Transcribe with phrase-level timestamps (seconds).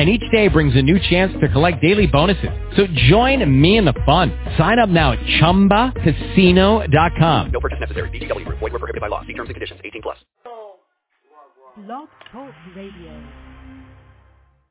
[0.00, 2.48] and each day brings a new chance to collect daily bonuses.
[2.76, 4.30] So join me in the fun.
[4.56, 7.50] Sign up now at ChumbaCasino.com.
[7.52, 8.08] No purchase necessary.
[8.10, 8.44] VGW.
[8.48, 9.20] Void were prohibited by law.
[9.26, 9.80] See terms and conditions.
[9.84, 10.16] 18 plus.
[11.76, 13.12] Blog Talk Radio.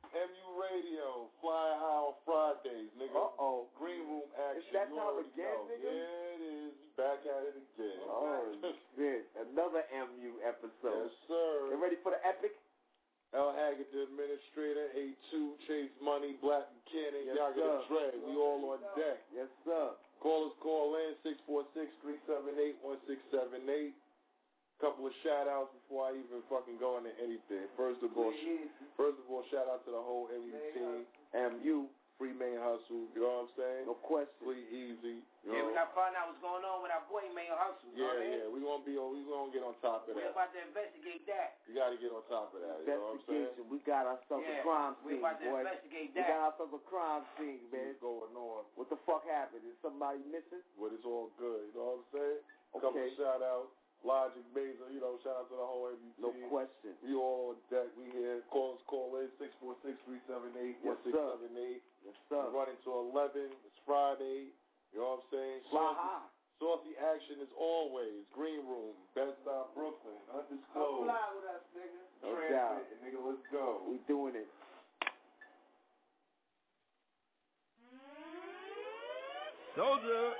[0.09, 3.15] MU Radio, Fly High on Fridays, nigga.
[3.15, 3.67] Uh-oh.
[3.79, 4.59] Green Room action.
[4.65, 5.69] It's that You time already again, know.
[5.69, 5.89] nigga?
[5.89, 6.73] Yeah, it is.
[6.99, 8.03] Back at it again.
[8.09, 8.43] Oh,
[8.97, 9.23] shit.
[9.39, 11.07] Another MU episode.
[11.07, 11.71] yes, sir.
[11.71, 12.51] You ready for the epic?
[13.37, 13.53] L.
[13.53, 17.85] Haggard, the administrator, A2, Chase Money, Black Buchanan, Yes, Yaga.
[17.85, 18.17] Dread.
[18.25, 19.21] We all on deck.
[19.29, 19.93] Yes, sir.
[20.17, 23.93] Call us, call in, 646-378-1678.
[24.81, 27.67] Couple of shout outs before I even fucking go into anything.
[27.75, 28.31] First of all,
[28.95, 31.03] first of all, shout out to the whole MU team.
[31.35, 31.83] MU,
[32.19, 33.83] free main hustle, you know what I'm saying?
[33.87, 34.43] No question.
[34.43, 35.23] Free easy.
[35.47, 35.71] You Yeah, know?
[35.71, 37.87] we got to find out what's going on with our boy Mayor Hustle.
[37.95, 38.35] Yeah, you know what I mean?
[38.35, 40.19] yeah, we gonna be on, we gonna get on top of that.
[40.19, 41.63] We're about to investigate that.
[41.63, 42.83] You gotta get on top of that.
[42.83, 43.55] You know what I'm saying?
[43.71, 45.63] We got ourselves yeah, a crime we're scene, about to boy.
[45.63, 46.27] investigate that.
[46.27, 47.95] We got ourselves a crime scene, man.
[47.95, 48.61] What's going on?
[48.75, 49.63] What the fuck happened?
[49.63, 50.59] Is somebody missing?
[50.75, 51.71] But it's all good.
[51.71, 52.39] You know what I'm saying?
[52.75, 53.09] Couple Okay.
[53.09, 53.73] of shout outs.
[53.99, 56.95] Logic Basil, you know, shout out to the whole MU No question.
[57.03, 57.91] We all on deck.
[57.99, 58.39] We here.
[58.47, 60.79] Call us, call in 646-378-1678.
[60.87, 62.47] Yes, We're sir.
[62.55, 63.51] running to 11.
[63.67, 64.55] It's Friday.
[64.95, 65.59] You know what I'm saying?
[65.67, 66.27] Fly Saucy- high.
[66.63, 71.07] Saucy action is always Green Room, Best Stop Brooklyn, undisclosed.
[71.07, 72.03] with us, nigga.
[72.23, 72.83] No Transit, doubt.
[73.03, 73.83] nigga, let's go.
[73.87, 74.47] We doing it.
[79.75, 80.33] Soldier.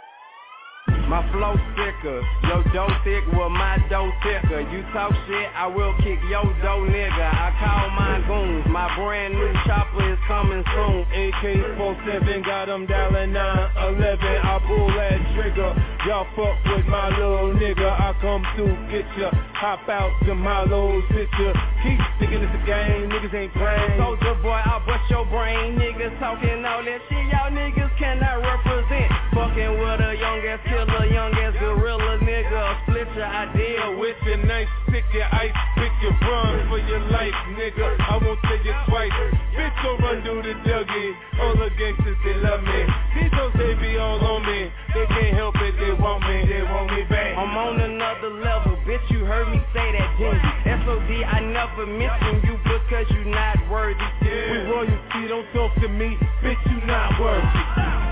[1.10, 4.62] My flow thicker, yo dough thick with my dough thicker.
[4.62, 7.34] You talk shit, I will kick yo dough nigga.
[7.34, 11.02] I call my goons, my brand new chopper is coming soon.
[11.10, 14.22] AK-47 got them dialing 911.
[14.22, 15.74] I pull that trigger.
[16.06, 17.90] Y'all fuck with my little nigga.
[17.90, 19.34] I come through, get ya.
[19.58, 21.58] Hop out to my little sister.
[21.82, 23.10] Keep sticking to the game.
[23.10, 23.98] Niggas ain't playing.
[23.98, 25.74] Soldier boy, I'll bust your brain.
[25.74, 29.19] Niggas talking all that shit, y'all niggas cannot represent.
[29.34, 32.82] Fucking with a young ass killer, young ass gorilla nigga.
[32.84, 37.34] Split your idea with your nice, pick your ice, pick your run for your life,
[37.54, 38.00] nigga.
[38.10, 39.14] I won't tell it twice.
[39.54, 41.14] Bitch, go run through the Dougie.
[41.42, 42.82] All the gangsters, they love me.
[43.16, 44.72] These hoes, they be all on me.
[44.94, 47.38] They can't help it, they want me, they want me back.
[47.38, 49.06] I'm on another level, bitch.
[49.12, 50.86] You heard me say that, Gingy.
[50.86, 54.02] SOD, I never mention you because you not worthy.
[54.22, 58.09] We royalty, don't talk to me, bitch, you not worthy.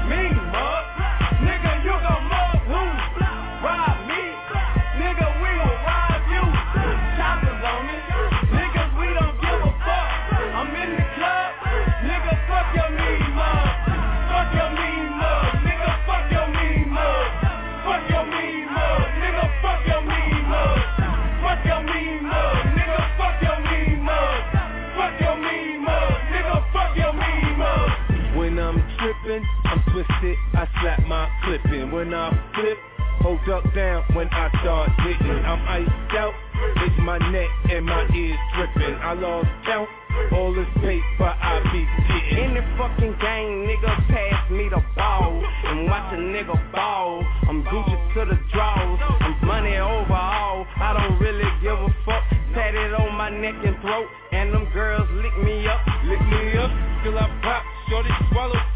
[30.10, 31.92] I'm I slap my clipping.
[31.92, 32.78] When I flip,
[33.22, 35.46] hold up down when I start hitting.
[35.46, 36.34] I'm iced out,
[36.78, 38.96] it's my neck and my ears dripping.
[38.96, 39.90] I lost count,
[40.34, 42.46] all this paper I be getting.
[42.46, 47.24] In the fucking game, nigga, pass me the ball and watch a nigga ball.
[47.48, 50.66] I'm Gucci to the draws, I'm money overall.
[50.78, 52.24] I don't really give a fuck.
[52.54, 55.80] Tatted on my neck and throat, and them girls lick me up.
[56.06, 56.72] Lick me up
[57.04, 57.64] till I pop.
[57.90, 58.67] Shorty swallow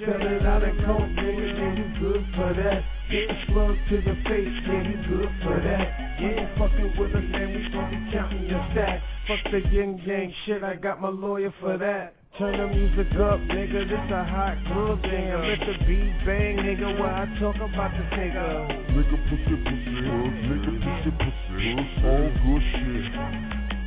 [0.00, 0.08] one.
[0.08, 0.26] What up, Jay?
[0.26, 2.84] Sell it out of coke, nigga, yeah, you good for that.
[3.10, 6.20] Get the slug to your face, yeah, you good for that.
[6.20, 9.02] You ain't fucking with us, man, we gon' be counting your stats.
[9.28, 12.14] Fuck the yin yang shit, I got my lawyer for that.
[12.38, 15.40] Turn the music up, nigga, this a hot club, damn.
[15.40, 18.68] Let the beat bang, nigga, while I talk about this nigga.
[18.92, 20.04] Nigga pussy pussy,
[20.44, 21.68] nigga pussy pussy,
[22.04, 23.08] all good shit.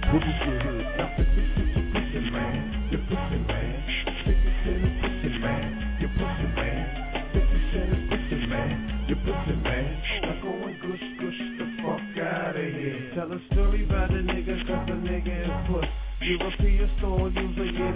[0.10, 0.66] Pussy shit.
[0.98, 3.49] Now 50 Cent, your pussy man, your pussy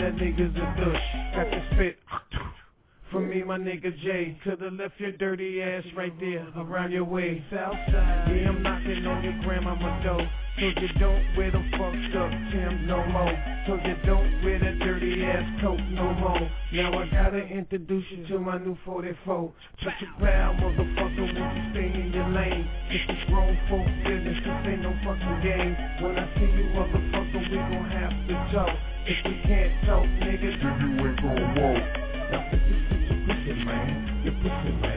[0.03, 1.35] that nigga's a douche.
[1.35, 1.97] Got the spit.
[3.09, 7.41] For me, my nigga Jay, could've left your dirty ass right there around your way.
[7.49, 10.29] Southside, yeah, I'm knocking on your grandmama door.
[10.59, 13.63] So you don't wear them fucked up Tim no more.
[13.65, 16.51] So you don't wear that dirty ass coat no more.
[16.73, 19.53] Now I gotta introduce you to my new 44.
[19.83, 21.92] Check your pal, motherfucker, won't you stay in your
[22.33, 22.67] lane?
[22.89, 25.77] This is grown folk business, this ain't no fucking game.
[26.01, 28.75] When I see you, motherfucker, we gon' have to talk.
[29.05, 31.83] If we can't talk, nigga, Then you ain't gon' walk.
[32.31, 34.92] Now 50 Cent, your pussy man, your pussy man.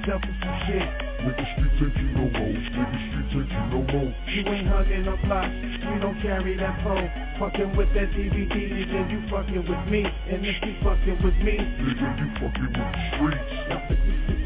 [0.00, 0.88] Yourself in some shit?
[1.20, 4.14] Nigga street take you no more, nigga street take you no more.
[4.26, 7.10] You ain't hugging no block, you don't carry that phone.
[7.38, 10.04] Fucking with that DVD, nigga, you fucking with me.
[10.04, 14.39] And if you fucking with me, Nigga, you fucking with the streets.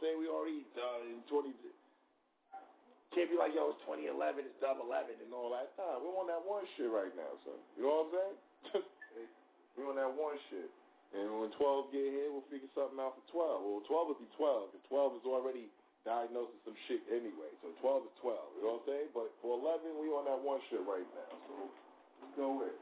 [0.00, 0.16] Saying?
[0.16, 1.52] We already uh, in 20.
[3.12, 5.74] Can't be like yo, it's 2011, it's dub 11 and all that.
[5.74, 7.58] Nah, we're on that one shit right now, son.
[7.74, 8.86] You know what I'm saying?
[9.74, 10.70] we're on that one shit.
[11.10, 13.66] And when 12 get here, we'll figure something out for 12.
[13.66, 14.78] Well, 12 will be 12.
[14.78, 15.66] And 12 is already
[16.06, 17.50] diagnosed with some shit anyway.
[17.66, 18.38] So 12 is 12.
[18.56, 19.08] You know what I'm saying?
[19.10, 21.34] But for 11, we on that one shit right now.
[21.50, 22.78] So let's go with it.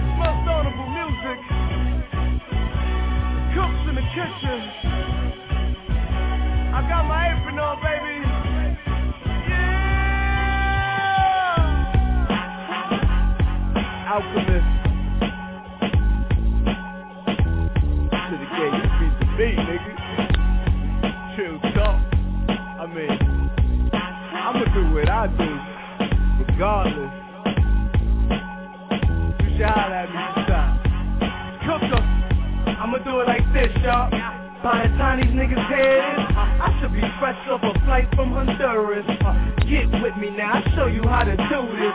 [0.00, 1.57] It's most notable music.
[3.58, 4.60] Cooks in the kitchen.
[6.70, 8.22] I got my apron on, baby.
[9.50, 9.74] Yeah.
[14.14, 14.70] Alchemist.
[18.28, 19.92] To the gate, this beats the beat, nigga.
[21.34, 21.98] Chill talk.
[22.78, 23.16] I mean,
[23.92, 25.50] I'ma do what I do,
[26.46, 27.14] regardless.
[29.58, 30.37] You holler at me
[32.78, 34.06] I'ma do it like this, y'all.
[34.62, 36.18] By the time these niggas head
[36.62, 39.06] I should be fresh off a flight from Honduras.
[39.66, 41.94] Get with me now, I'll show you how to do this.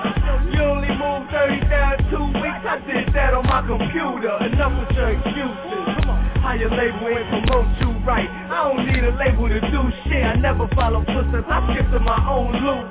[0.51, 4.31] You only moved 30 down two weeks, I did that on my computer.
[4.43, 6.03] Enough with your excuses.
[6.43, 8.27] How your label ain't promote you right.
[8.27, 10.23] I don't need a label to do shit.
[10.23, 12.87] I never follow footsteps, I skip to my own loop.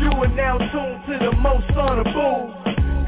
[0.00, 2.63] You are now tuned to the most on the boo.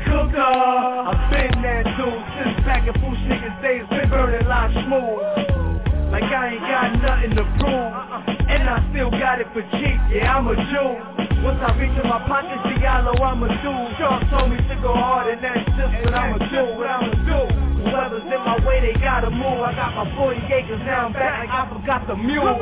[0.06, 5.66] Cooker, I've been that dude since back in Foolish Niggas days, been burning like smooth.
[6.14, 7.92] Like I ain't got nothing to prove,
[8.46, 11.16] and I still got it for cheap, yeah, I'm a Jew.
[11.42, 13.98] Once I reach in my pockets, Diallo, I'm a dude.
[13.98, 17.40] Sharp told me to go hard, and that's just what I'ma do, what I'ma do.
[17.82, 19.60] Whoever's in my way, they gotta move.
[19.66, 22.54] I got my 40 acres, now I'm back like I forgot the mule.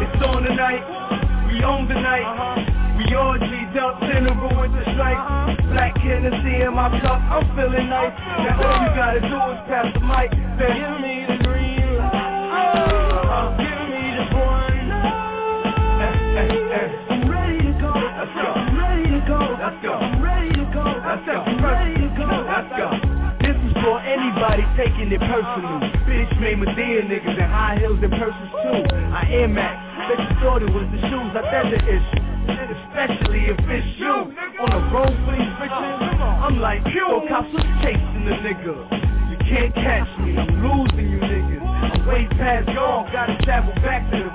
[0.00, 0.82] It's on tonight,
[1.52, 2.24] we own the night.
[2.24, 2.87] We uh-huh.
[3.14, 5.18] All G'd up in the room with the strike.
[5.72, 8.12] Black Hennessy in my cup, I'm feeling nice.
[8.18, 10.30] Now all you gotta do is pass the mic.
[10.56, 12.14] Then give me the green light.
[12.54, 13.56] Uh-huh.
[13.58, 14.92] Give me the one.
[17.08, 17.92] I'm ready to go.
[17.92, 18.48] Let's go.
[18.48, 19.38] I'm ready to go.
[19.58, 19.92] Let's go.
[19.92, 20.84] I'm ready to go.
[21.04, 21.36] Let's go.
[21.42, 22.28] I'm ready to go.
[22.48, 22.88] Let's go.
[23.44, 25.80] This is for anybody taking it personal.
[26.06, 28.84] Bitch made Madea niggas in high heels and purses too.
[29.12, 29.76] I am Max.
[30.08, 31.32] Bet you thought it was the shoes.
[31.34, 32.17] I bet the issue.
[32.98, 36.18] Especially if it's you on the road for these bitches.
[36.42, 38.74] I'm like, yo, cops was chasing the nigga.
[39.30, 40.36] You can't catch me.
[40.36, 41.62] I'm losing you niggas.
[41.62, 44.27] I'm way past y'all, Gotta travel back to the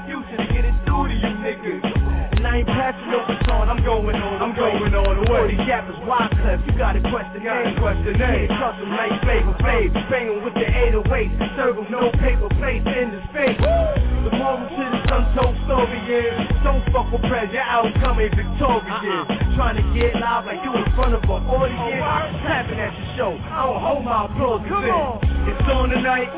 [2.53, 5.49] I ain't passing no baton, I'm going on I'm going on the way.
[5.49, 7.73] These yappers wide clef, you gotta question name.
[7.81, 8.45] Question name.
[8.45, 9.89] Trust them like flavor flav.
[10.13, 11.33] Banging with the 808.
[11.57, 13.57] Serve them no paper plates in the space.
[13.57, 19.25] The moral to this untold story is Don't fuck with press, your outcome ain't victorious
[19.57, 23.31] Trying to get live like you in front of an audience Clapping at your show,
[23.49, 25.25] I don't hold my applause Come on.
[25.49, 26.29] It's on tonight,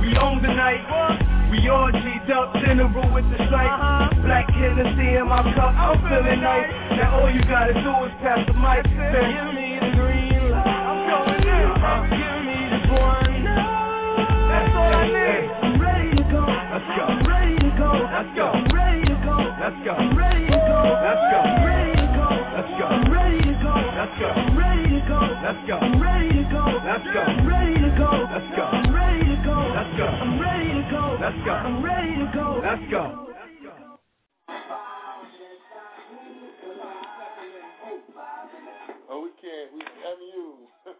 [0.00, 5.26] we own the night We all G'd up, general with the stripe Black Hennessy in
[5.26, 9.26] my cup, I'm feeling nice Now all you gotta do is pass the mic Then
[9.34, 12.06] give me the green light I'm going in, uh-huh.
[12.14, 17.04] give me the one That's all I need I'm ready to go Let's go.
[17.04, 17.90] I'm ready to go.
[18.08, 18.46] Let's go.
[18.46, 19.36] I'm ready to go.
[19.60, 19.90] Let's go.
[19.90, 20.78] I'm ready to go.
[21.02, 21.36] Let's go.
[21.36, 22.28] I'm ready to go.
[22.54, 22.86] Let's go.
[22.86, 23.74] I'm ready to go.
[23.98, 24.28] Let's go.
[24.30, 25.20] I'm ready to go.
[25.42, 25.76] Let's go.
[25.76, 26.64] I'm ready to go.
[26.86, 27.20] Let's go.
[27.20, 28.28] I'm ready to go.
[28.30, 28.79] Let's go.
[29.90, 30.06] Let's go.
[30.06, 31.18] I'm ready to go.
[31.20, 31.50] Let's go.
[31.50, 32.60] I'm ready to go.
[32.62, 33.29] Let's go.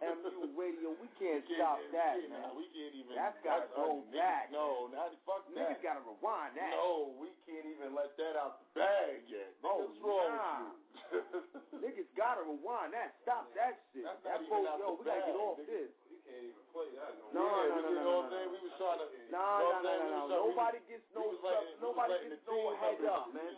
[0.01, 0.97] FMU radio.
[0.97, 2.49] We can't, we can't stop we that, man.
[2.57, 3.13] We can't even.
[3.13, 4.49] That's gotta go un- back.
[4.49, 5.77] No, not fuck that.
[5.77, 6.73] Niggas gotta rewind that.
[6.73, 9.53] No, we can't even let that out the bag yet.
[9.61, 10.81] Oh, What's wrong nah.
[11.83, 13.13] niggas gotta rewind that.
[13.21, 13.73] Stop yeah.
[13.73, 14.05] that shit.
[14.05, 15.91] That's that boat, yo, we gotta get off niggas, this.
[16.07, 17.11] We can't even play that.
[17.35, 18.39] No, no, yeah, no, no, no, no, no.
[18.47, 19.07] We was trying to.
[19.27, 20.49] Nah, nah, nah, nah, nah.
[20.49, 21.35] Nobody gets no.
[21.83, 23.51] Nobody gets no heads up, man.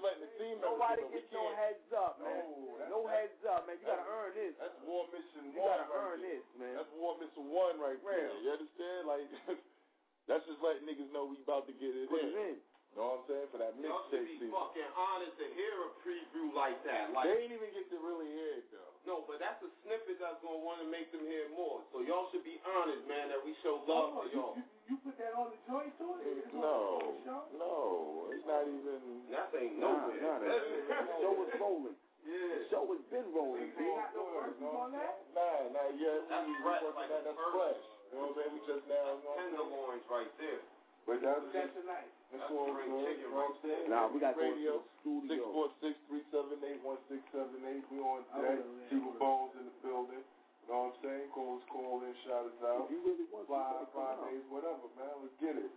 [0.63, 2.41] Nobody gets no heads up, man.
[2.89, 3.77] No heads up, man.
[3.77, 4.53] You gotta earn this.
[4.57, 5.53] That's war mission.
[5.53, 6.73] You gotta earn this this, man.
[6.73, 8.33] That's War Mission One right there.
[8.41, 9.01] You understand?
[9.05, 9.29] Like,
[10.29, 12.33] that's just letting niggas know we about to get it Put in.
[12.33, 12.57] it in.
[12.93, 13.49] Know what I'm saying?
[13.49, 17.09] For that Y'all should mixtape be fucking honest to hear a preview like that.
[17.09, 18.93] Like, They ain't even get to really hear it though.
[19.09, 21.81] no, but that's a snippet that's gonna want to make them hear more.
[21.89, 24.53] So y'all should be honest, man, that we show love oh, to y'all.
[24.85, 26.13] You put that on the joint too?
[26.53, 27.17] No,
[27.57, 29.25] no, it's not even.
[29.33, 30.21] That ain't Nah, nowhere.
[30.21, 31.97] nah, the the show is rolling.
[32.23, 32.71] The yeah.
[32.71, 33.83] show has been rolling, B.
[33.83, 36.23] Nah, not yet.
[36.31, 37.83] That's we, we fresh, like on a that's fresh.
[38.11, 38.51] You know what I'm saying?
[38.55, 38.95] We just now.
[38.95, 39.51] You know what I'm?
[39.51, 40.61] Tenderloins right there.
[41.03, 42.07] But that's That's tonight.
[42.31, 43.85] That's That's all great chicken You know what I'm saying?
[43.91, 44.73] Nah, we gotta go to Radio.
[44.79, 45.43] the studio.
[45.43, 47.83] Six four six three seven eight one six seven eight.
[47.91, 48.63] We on I deck.
[48.63, 49.19] will, yeah, Keep I will.
[49.19, 50.23] Bones in the building.
[50.23, 51.27] You know what I'm saying?
[51.35, 52.87] Call us, call in, shout us out.
[52.87, 54.31] If you really want to, Five, come five out.
[54.31, 55.11] days, whatever, man.
[55.19, 55.71] Let's get it.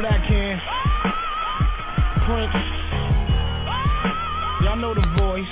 [0.00, 0.60] Black Hand,
[2.26, 2.54] Prince.
[4.62, 5.46] Y'all know the voice.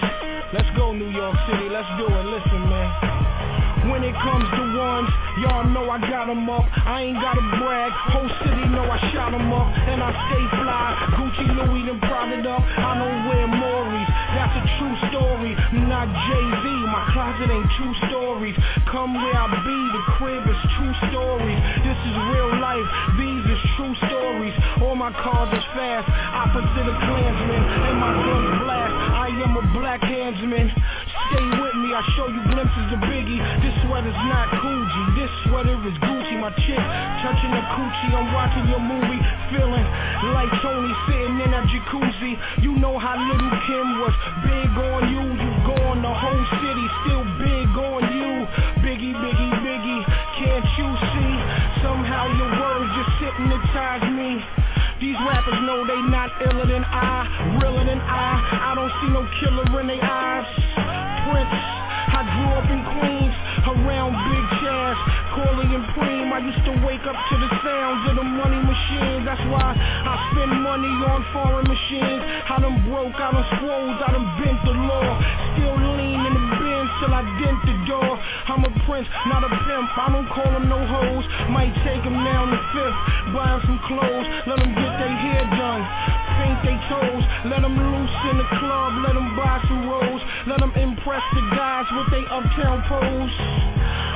[0.53, 1.69] Let's go, New York City.
[1.71, 2.27] Let's do it.
[2.27, 3.91] Listen, man.
[3.91, 6.67] When it comes to ones, y'all know I got 'em up.
[6.87, 9.69] I ain't gotta brag, whole city know I shot 'em up.
[9.87, 12.63] And I stay fly, Gucci, Louis, and Prada up.
[12.79, 14.02] I don't wear Maury's,
[14.35, 15.53] that's a true story.
[15.89, 18.57] Not Jay-Z, my closet ain't true stories.
[18.89, 21.61] Come where I be, the crib is true stories.
[21.85, 22.87] This is real life,
[23.19, 24.55] these is true stories.
[24.83, 28.95] All my cars is fast, opposite of Klansmen, and my guns blast.
[29.13, 30.73] I am a black handsman.
[31.33, 33.41] Stay with me, I show you glimpses of Biggie.
[33.65, 36.37] This sweater's not Coogi, this sweater is Gucci.
[36.37, 36.77] My chick
[37.25, 39.87] touching the coochie, I'm watching your movie, feeling
[40.37, 42.37] like Tony sitting in that jacuzzi.
[42.61, 44.13] You know how little Kim was
[44.45, 45.25] big on you.
[45.41, 47.92] You gone, the whole city still big on
[56.43, 58.71] iller than I, realer than I.
[58.71, 60.47] I don't see no killer in their eyes.
[61.31, 63.35] Prince, I grew up in Queens,
[63.71, 64.99] around Big Chaz,
[65.35, 66.33] Corley and Preem.
[66.33, 69.23] I used to wake up to the sounds of the money machines.
[69.25, 72.23] That's why I spend money on foreign machines.
[72.51, 75.09] I done broke, I done swole, I done bent the law.
[75.55, 76.42] Still lean in the
[77.03, 78.15] till I dent the door.
[78.47, 79.91] I'm a prince, not a pimp.
[79.99, 81.27] I don't call them no hoes.
[81.51, 82.99] Might take them down the fifth,
[83.35, 85.83] Buy buy 'em some clothes, let them get their hair done.
[86.39, 90.61] Paint their toes, let them loose in the club, let them buy some rolls, let
[90.61, 93.35] them impress the guys with they uptown pose.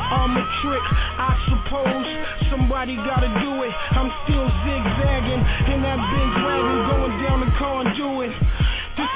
[0.06, 0.84] I'm a trick,
[1.18, 2.06] I suppose
[2.50, 3.74] somebody gotta do it.
[3.98, 5.42] I'm still zigzagging
[5.74, 8.32] in that big wagon going down the conduit.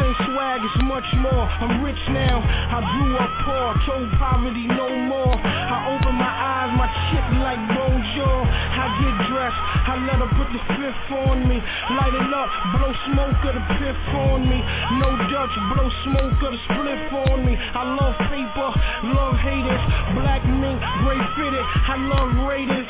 [0.01, 1.45] This swag, it's much more.
[1.61, 2.41] I'm rich now.
[2.41, 5.37] I grew up poor, told poverty no more.
[5.37, 8.41] I open my eyes, my chick like bonjour.
[8.49, 11.61] I get dressed, I let her put the fifth on me.
[11.61, 14.65] Light it up, blow smoke of the piff on me.
[15.05, 17.61] No Dutch, blow smoke of the spliff on me.
[17.61, 18.69] I love paper,
[19.13, 19.85] love haters.
[20.17, 21.61] Black mink, gray fitted.
[21.61, 22.89] I love Raiders.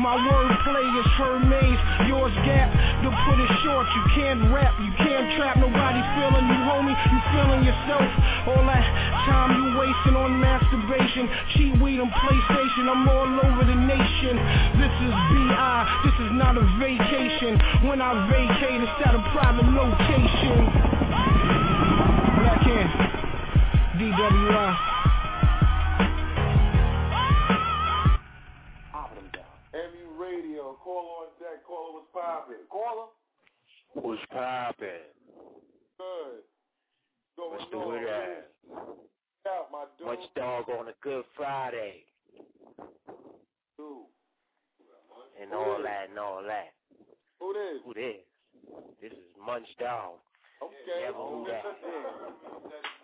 [0.00, 2.72] My wordplay is Hermes, yours gap.
[3.04, 5.56] To put it short, you can't rap, you can't trap.
[5.60, 6.96] Nobody feeling you, homie.
[6.96, 8.08] You feeling yourself.
[8.48, 8.84] All that
[9.28, 12.88] time you wasting on masturbation, cheat weed and PlayStation.
[12.88, 14.40] I'm all over the nation.
[14.80, 17.60] This is BI, this is not a vacation.
[17.84, 20.64] When I vacate, it's at a private location.
[22.40, 22.90] Black hand,
[24.00, 24.99] DWI.
[30.40, 32.64] Radio, call on deck, caller was popping.
[32.72, 33.12] Caller?
[33.92, 35.04] What's poppin'?
[36.00, 36.40] Good.
[37.36, 37.88] Going What's the on?
[37.88, 38.48] word at?
[39.44, 40.08] Out, my dude.
[40.08, 42.08] Munch Dog on a good Friday.
[43.76, 44.08] Dude.
[45.36, 45.84] And Who all this?
[45.84, 46.72] that and all that.
[47.36, 47.84] Who this?
[47.84, 48.24] Who this?
[49.04, 50.24] This is Munch Dog.
[50.64, 51.04] Okay.
[51.04, 51.68] Never who that.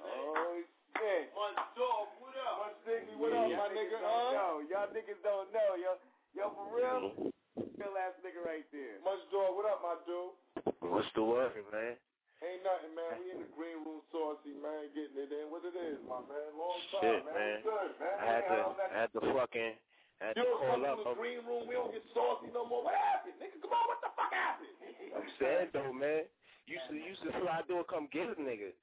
[0.08, 0.56] Oh,
[0.96, 1.28] shit.
[1.36, 2.64] Munch Dog, what up?
[2.64, 4.00] Munch Diggy, what up, my nigga?
[4.00, 4.32] Huh?
[4.32, 6.00] Yo, y'all niggas don't know, yo.
[6.36, 7.32] Yo, for real?
[7.80, 9.00] Real ass nigga right there.
[9.00, 10.36] Munch Dog, what up, my dude?
[10.84, 11.96] What's the word, man?
[12.44, 13.16] Ain't nothing, man.
[13.16, 15.48] We in the green room saucy, man, getting it in.
[15.48, 16.52] What it is, my man.
[16.52, 17.32] Long time, Shit, man.
[17.32, 17.56] man.
[17.64, 18.16] Good, man.
[18.20, 19.72] I had to, How I had to fucking,
[20.20, 20.96] I had You to don't call come up.
[21.00, 22.84] to the green room, we don't get saucy no more.
[22.84, 23.40] What happened?
[23.40, 24.76] Nigga, come on, what the fuck happened?
[25.16, 26.28] I'm saying though, man.
[26.68, 28.76] Used to, used to fly through come get a nigga.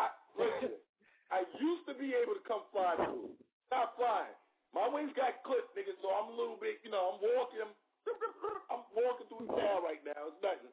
[0.00, 0.08] I,
[0.40, 0.72] listen,
[1.28, 3.36] I used to be able to come fly through.
[3.68, 4.32] Not flying.
[4.74, 7.74] My wings got clipped, nigga, so I'm a little bit, you know, I'm walking, I'm,
[8.70, 10.28] I'm walking through the town right now.
[10.28, 10.72] It's nothing.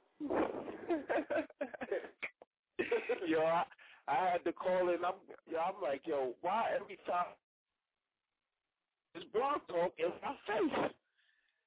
[3.28, 3.66] yo, I,
[4.08, 5.04] I had to call in.
[5.04, 7.36] I'm, yo, I'm like, yo, why every time
[9.14, 10.94] this blog talk in my face?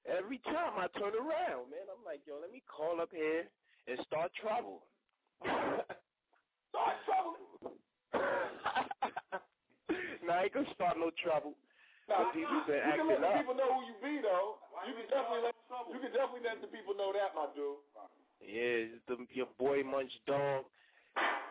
[0.07, 3.49] Every time I turn around, man, I'm like, yo, let me call up here
[3.87, 4.89] and start trouble.
[5.41, 5.87] Start
[7.05, 7.37] trouble.
[10.25, 11.55] now I gonna start no trouble.
[12.13, 14.61] Nah, But people been you can let the people know who you be, though.
[14.85, 15.55] You can definitely let
[15.89, 17.81] you can definitely let the people know that, my dude.
[18.45, 20.67] Yeah, the, your boy Munch Dog,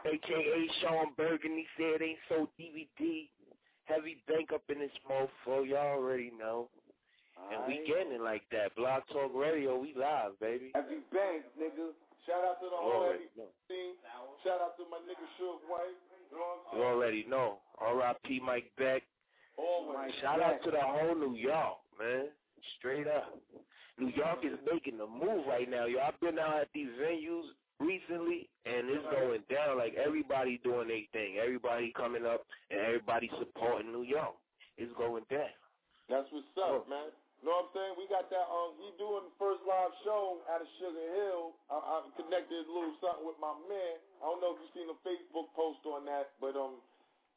[0.05, 3.29] aka Sean Burgundy said ain't so DVD.
[3.85, 6.69] Heavy bank up in this mofo, y'all already know.
[7.51, 8.75] And we getting it like that.
[8.77, 10.69] Blog Talk Radio, we live, baby.
[10.75, 11.89] Heavy bank, nigga.
[12.29, 13.49] Shout out to the whole already heavy know.
[13.65, 13.97] team.
[14.45, 15.97] Shout out to my nigga Shook White.
[16.29, 16.93] You know what I'm You saying?
[16.93, 17.57] already know.
[17.81, 18.39] R.I.P.
[18.45, 19.01] Mike Beck.
[19.57, 19.90] Always.
[20.21, 22.27] Shout out to the whole New York, man.
[22.77, 23.37] Straight up.
[23.97, 25.85] New York is making the move right now.
[25.85, 29.77] Yo, I've been out at these venues recently, and it's going down.
[29.77, 31.37] Like everybody doing their thing.
[31.37, 34.33] Everybody coming up, and everybody supporting New York.
[34.77, 35.53] It's going down.
[36.09, 37.13] That's what's up, man.
[37.41, 37.93] You Know what I'm saying?
[37.97, 38.47] We got that.
[38.53, 41.57] Um, we doing the first live show out of Sugar Hill.
[41.73, 43.97] I, I connected a little something with my man.
[44.21, 46.77] I don't know if you seen the Facebook post on that, but um,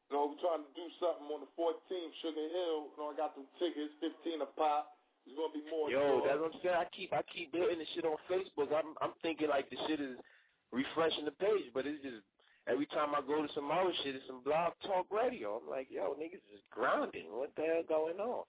[0.09, 2.93] You know, we're trying to do something on the 14th, Sugar Hill.
[2.93, 4.93] You know, I got them tickets, 15 a pop.
[5.25, 5.89] There's gonna be more.
[5.89, 6.23] Yo, tours.
[6.29, 6.77] that's what I'm saying.
[6.77, 8.69] I keep I keep hitting the shit on Facebook.
[8.69, 10.21] I'm I'm thinking like the shit is
[10.69, 12.21] refreshing the page, but it's just
[12.69, 15.57] every time I go to some other shit, it's some blog talk radio.
[15.57, 17.33] I'm like, yo, niggas is grounding.
[17.33, 18.45] What the hell going on?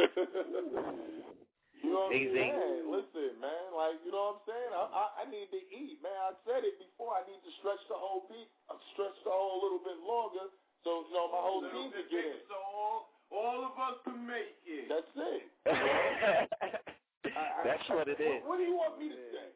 [1.84, 2.88] You know what I'm saying?
[2.88, 4.72] Listen, man, like you know what I'm saying?
[4.72, 6.16] I, I I need to eat, man.
[6.16, 7.12] I said it before.
[7.12, 10.48] I need to stretch the whole beat, uh, stretch the whole a little bit longer,
[10.84, 12.38] so you know my whole team can get in.
[12.46, 14.86] So all, all of us can make it.
[14.92, 15.48] That's it.
[17.64, 18.44] That's what it is.
[18.44, 19.48] What, what do you want me to say?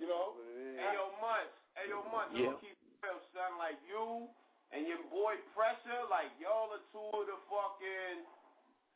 [0.00, 0.32] You know?
[0.80, 1.52] Hey yo, Munch.
[1.76, 2.32] Hey yo, Munch.
[2.32, 2.50] Yeah.
[2.50, 3.60] You keep it real, son.
[3.60, 4.26] Like you
[4.72, 8.24] and your boy Pressure, like y'all are two of the fucking,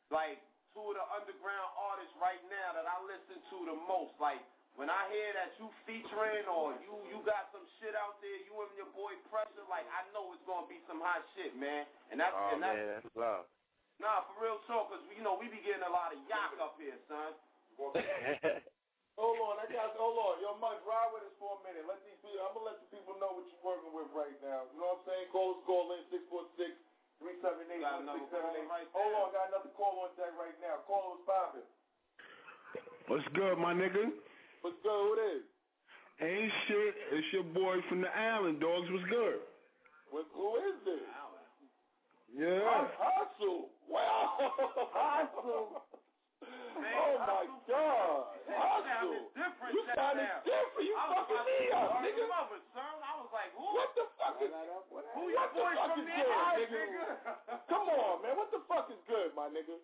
[0.09, 0.41] like
[0.73, 4.17] two of the underground artists right now that I listen to the most.
[4.17, 4.41] Like
[4.77, 8.53] when I hear that you featuring or you you got some shit out there, you
[8.61, 11.89] and your boy Pressure, like I know it's gonna be some hot shit, man.
[12.13, 13.45] And that's Oh and that's man, that's love.
[13.97, 16.77] nah for real talk, cause you know we be getting a lot of yak up
[16.77, 17.33] here, son.
[19.17, 20.37] Hold on, I got hold on.
[20.45, 21.89] Yo, Munch, ride with us for a minute.
[21.89, 24.69] Let these people I'm gonna let the people know what you're working with right now.
[24.69, 25.25] You know what I'm saying?
[25.33, 26.69] Call us call in six four six
[27.17, 28.69] three seven eight Got one another six seven eight.
[28.69, 30.85] call right Hold on, got another call on deck right now.
[30.85, 31.65] Call us popping.
[33.09, 34.05] What's good, my nigga?
[34.61, 34.91] What's good?
[34.91, 35.43] Who it is?
[36.19, 36.95] Ain't shit.
[37.13, 38.87] It's your boy from the island, dogs.
[38.89, 39.39] What's good?
[40.09, 41.03] What, who is this?
[42.35, 42.59] Yeah.
[42.99, 43.69] Hustle.
[43.89, 44.37] Wow.
[44.93, 45.81] Hustle.
[46.85, 48.37] Oh my God.
[48.47, 49.33] Hustle.
[49.33, 50.85] different You just sounded different.
[50.87, 52.37] You I was fucking about me to up, argue nigga.
[52.37, 52.95] over, son.
[53.01, 53.67] I was like, who?
[53.67, 56.57] What the fuck is Who your what the boy fuck from is the good, house,
[56.57, 56.81] nigga?
[56.87, 57.07] nigga?
[57.67, 58.33] Come on, man.
[58.37, 59.75] What the fuck is good, my nigga?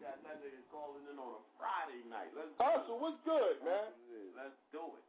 [0.00, 2.30] Got that nigga calling in on a Friday night.
[2.36, 3.90] Let's Hustle, what's good, man?
[4.36, 5.04] let's do it.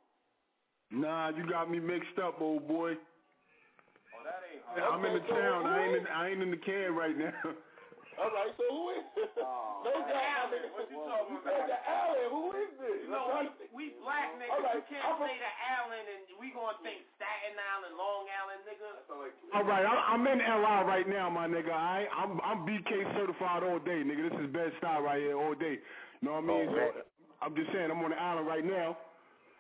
[0.89, 2.95] Nah, you got me mixed up, old boy.
[2.95, 5.67] Oh, that ain't I'm in the town.
[5.67, 7.35] I ain't in, I ain't in the can right now.
[8.17, 9.30] All right, so who is this?
[9.38, 11.69] Oh, no doubt, Allen, what you talking You said about?
[11.69, 12.27] the Allen.
[12.34, 12.97] Who is this?
[13.06, 16.01] You know, I'm we, we black niggas, All right, you can't I'm a- the Allen
[16.01, 18.89] and we gonna think Staten Island, Long Island, nigga.
[19.53, 21.69] All right, I, I'm in LI right now, my nigga.
[21.69, 24.34] I I'm I'm BK certified all day, nigga.
[24.34, 25.77] This is best style right here all day.
[25.77, 26.67] You know what I mean?
[26.73, 27.06] Oh, So.
[27.45, 28.97] I'm just saying, I'm on the island right now.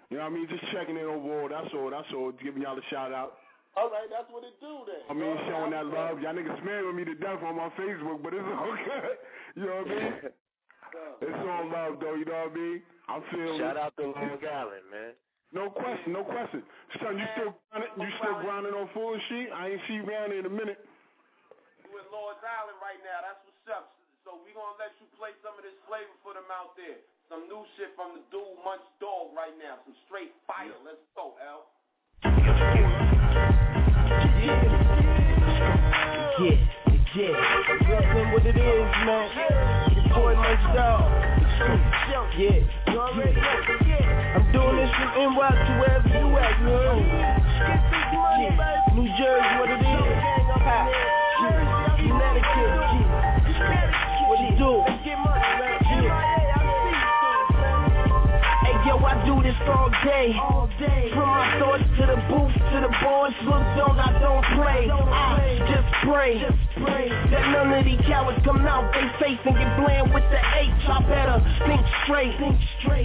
[0.09, 0.47] You know what I mean?
[0.49, 1.45] Just checking in overall.
[1.45, 1.91] That's all.
[1.93, 2.31] That's all.
[2.41, 3.37] Giving y'all a shout out.
[3.77, 5.05] All right, that's what it do then.
[5.05, 6.17] I mean, showing that love.
[6.17, 9.15] Y'all niggas smearing me to death on my Facebook, but it's all good.
[9.53, 10.13] You know what I mean?
[11.21, 12.17] It's all love, though.
[12.17, 12.81] You know what I mean?
[13.05, 15.13] I feel Shout out to Long Island, man.
[15.53, 16.65] No question, no question.
[16.99, 19.47] Son, you still grinding, you still grinding on full sheet?
[19.53, 20.81] I ain't see you around in a minute.
[21.85, 23.23] You in Lord's Island right now.
[23.23, 23.95] That's what's up.
[24.27, 26.99] So we gonna let you play some of this flavor for them out there.
[27.31, 29.79] Some new shit from the dude Munch Dog right now.
[29.87, 30.75] Some straight fire.
[30.83, 31.71] Let's go, L.
[38.33, 39.29] What it is, man.
[40.13, 40.33] Boy.
[42.37, 42.61] Yeah.
[44.35, 46.55] I'm doing this from NY to wherever you at.
[48.95, 49.87] New Jersey, what it is.
[51.97, 52.69] Connecticut.
[54.27, 54.71] What do?
[58.99, 60.33] Yo, I do this all day.
[61.13, 63.35] From my thoughts to the booth to the boards.
[63.43, 64.89] Look, don't I don't play.
[64.89, 66.39] I just pray
[67.31, 70.71] that none of these cowards come out they face and get bland with the H.
[70.87, 72.37] I better think straight.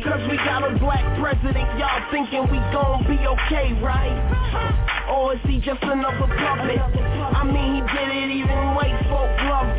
[0.04, 1.66] Cause we got a black president.
[1.78, 4.88] Y'all thinking we gon' be okay, right?
[5.12, 6.78] Or is he just another puppet?
[6.78, 9.28] I mean, he did it even white folk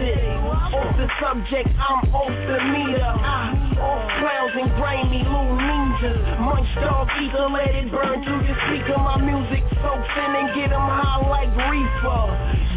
[0.04, 0.20] it.
[0.74, 3.02] Off the subject, I'm off the meter.
[3.04, 6.40] I off clowns and grimy little ninjas.
[6.40, 8.98] Munch dog ether, let it burn through your speaker.
[8.98, 12.24] My music so thin and get 'em high like reefer.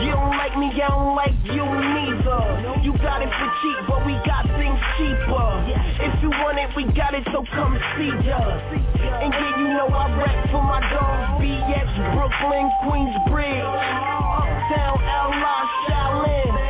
[0.02, 2.82] You don't like me, I don't like you neither.
[2.82, 5.46] You got it for cheap, but we got things cheaper.
[5.98, 8.62] If you want it, we got it, so come see us.
[9.22, 15.58] And yeah, you know I rap for my dogs, BX, Brooklyn, Queensbridge, Uptown, LA,
[15.88, 16.65] Shaolin.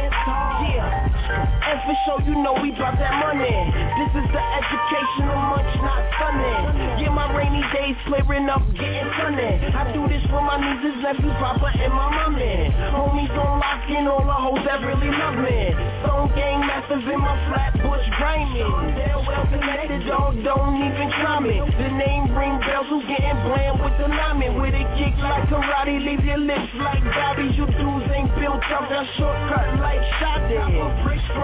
[1.67, 3.51] And for sure, you know we drop that money.
[3.51, 7.03] This is the educational munch, not funny.
[7.03, 9.61] Yeah, my rainy days clearing up, getting sunny.
[9.73, 12.71] I do this for my nieces, nephews, papa, and my mommy.
[12.95, 15.75] Homies on lock in all the hoes that really love me.
[16.05, 18.63] Stone gang masters in my flat bush grimy.
[18.95, 21.59] They're well connected, dog, don't even try me.
[21.61, 24.61] The name ring bells, who getting bland with the lineman.
[24.61, 27.51] With a kick like karate, leave your lips like Bobby.
[27.59, 30.37] You dudes ain't built up, that shortcut like shot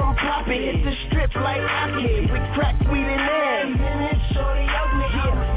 [0.02, 0.14] it.
[0.14, 2.30] Bricks from poppin', hit the strip like Aki.
[2.32, 3.02] With crack weed.
[3.02, 4.66] Even if shorty.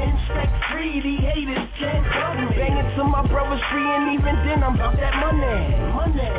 [0.02, 3.10] Insect free, the haters can't come me.
[3.10, 5.76] My brother's free, and even then I'm that money.
[5.94, 6.30] Money.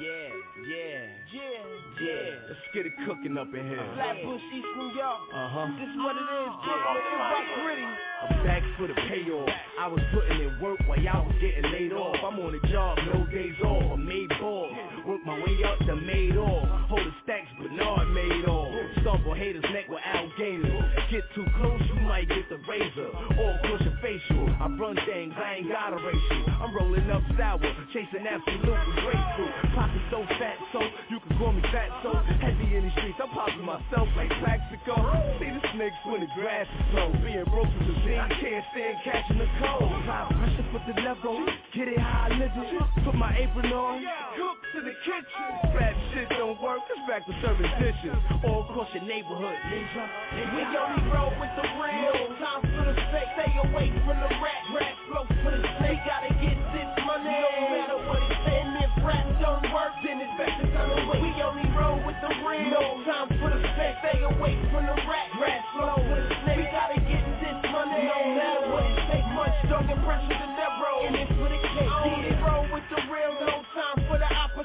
[0.00, 0.30] Yeah,
[0.68, 2.48] yeah, yeah, yeah.
[2.48, 3.84] Let's get it cooking up in here.
[3.94, 5.20] Flatbush, East New York.
[5.34, 5.66] Uh huh.
[5.78, 6.50] This is what it is.
[6.64, 7.86] It's rock gritty.
[8.20, 9.48] I'm back for the payoff.
[9.80, 12.16] I was putting in work while y'all was getting laid off.
[12.24, 13.92] I'm on the job, no days off.
[13.92, 14.72] I made balls.
[15.06, 16.68] Work way up to made off.
[16.88, 18.70] Hold the stacks, Bernard Madoff.
[19.10, 20.70] On haters' neck with alligators.
[21.10, 23.10] Get too close, you might get the razor.
[23.38, 24.48] Or push a facial.
[24.58, 26.42] I run things, I ain't got a racial.
[26.62, 27.60] I'm rolling up sour,
[27.92, 29.52] chasing absolutely grapefruit.
[29.74, 33.18] Pocket so fat, so you can call me fat, so heavy in the streets.
[33.22, 34.94] I'm popping myself like Plaxico.
[35.38, 37.12] See the snakes when the grass is low.
[37.22, 39.90] Being broke is a thing, I can't stand catching the cold.
[40.06, 43.04] High pressure for the level, get it how I live it.
[43.04, 44.02] Put my apron on,
[44.38, 45.19] cook to the kitchen.
[45.20, 48.16] Rap shit don't work, it's back to serving dishes.
[48.40, 50.04] All across your neighborhood, ninja.
[50.32, 52.40] We only roll with the real.
[52.40, 54.62] Time for the fake, stay away from the rat.
[54.72, 57.36] Rat flow for the snake, gotta get this money.
[57.36, 61.20] No matter what it's saying, if rap don't work, then it's back to the way.
[61.20, 62.72] We only roll with the real.
[62.72, 65.28] No time for the fake, stay away from the rat.
[65.36, 68.08] Rat flow for the snake, we gotta get this money.
[68.08, 70.32] No matter what it takes, Munch Dog and pressure.
[70.32, 70.79] And it's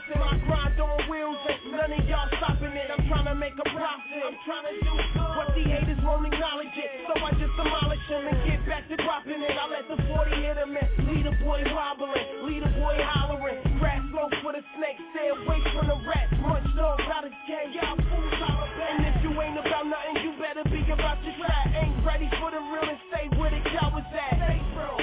[0.06, 0.22] opposite.
[0.22, 2.90] I grind on wheels, ain't none of y'all stopping it.
[2.92, 4.22] I'm trying to make a profit.
[4.26, 6.90] I'm trying to do but the haters won't acknowledge it.
[7.08, 9.56] So I just demolish them and get back to dropping it.
[9.56, 13.60] I let the 40 hit him and lead a boy wobbling, lead a boy hollering.
[13.80, 16.32] Grass slow for the snake, stay away from the rats.
[16.76, 18.68] Dog out of game, y'all fools out of.
[18.68, 21.72] And if you ain't about nothing, you better be about your track.
[21.72, 24.36] Ain't ready for the real and stay where the cowards at.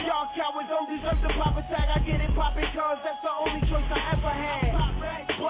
[0.04, 1.88] Y'all cowards don't deserve the pop attack.
[1.96, 4.71] I get it poppin' cause that's the only choice I ever had.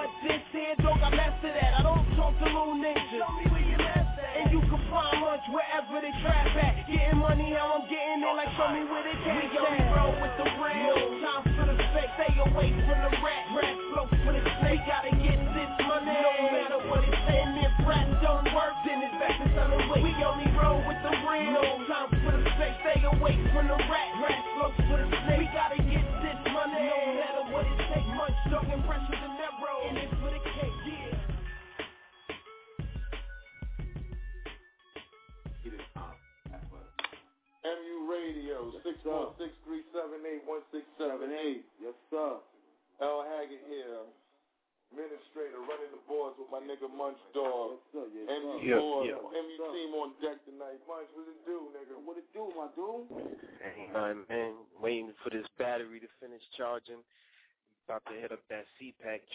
[0.03, 1.79] But this here dog, I master that.
[1.79, 3.23] I don't talk to little ninjas.
[3.23, 6.91] And you can find lunch wherever they trap at.
[6.91, 9.47] Getting money, how I'm getting it, like show me where they cash at.
[9.47, 10.99] We only roll with the real.
[11.23, 13.47] Time for the fake, stay away from the rat.
[13.55, 16.19] Rat flow for the snake, gotta get this money.
[16.19, 20.03] No matter what it's saying, if rap don't work, then it's back to selling weight.
[20.03, 20.72] We only roll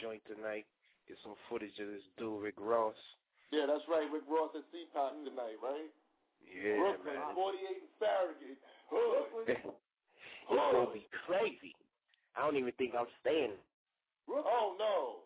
[0.01, 0.65] joint tonight.
[1.07, 2.97] Get some footage of this dude, Rick Ross.
[3.51, 4.07] Yeah, that's right.
[4.11, 5.87] Rick Ross at CPAC tonight, right?
[6.43, 7.35] Yeah, Brooklyn, man.
[7.35, 8.57] 48 and Farragut.
[8.91, 9.55] Hood.
[9.55, 9.67] it's
[10.51, 11.75] gonna be crazy.
[12.35, 13.55] I don't even think I'm staying.
[14.29, 15.25] Oh, no.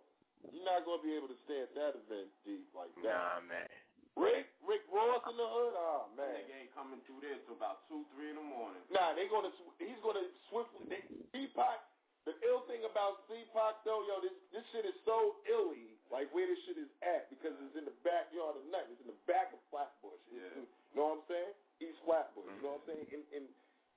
[0.49, 3.13] You're not going to be able to stay at that event deep like that.
[3.13, 3.69] Nah, man.
[4.17, 5.73] Rick, Rick Ross in the hood?
[5.75, 6.29] Oh, man.
[6.29, 8.81] Nigga ain't coming through there till about 2, 3 in the morning.
[8.91, 9.53] Nah, they gonna.
[9.79, 10.87] He's gonna swiftly.
[10.91, 11.79] They, CPAC.
[12.29, 15.97] The ill thing about CPAC though, yo, this this shit is so illy.
[16.13, 18.93] Like where this shit is at because it's in the backyard of nothing.
[18.93, 20.19] It's in the back of Flatbush.
[20.29, 20.65] It's, Yeah.
[20.91, 21.53] You know what I'm saying?
[21.79, 22.51] East Flatbush.
[22.51, 23.05] You know what I'm saying?
[23.15, 23.43] In in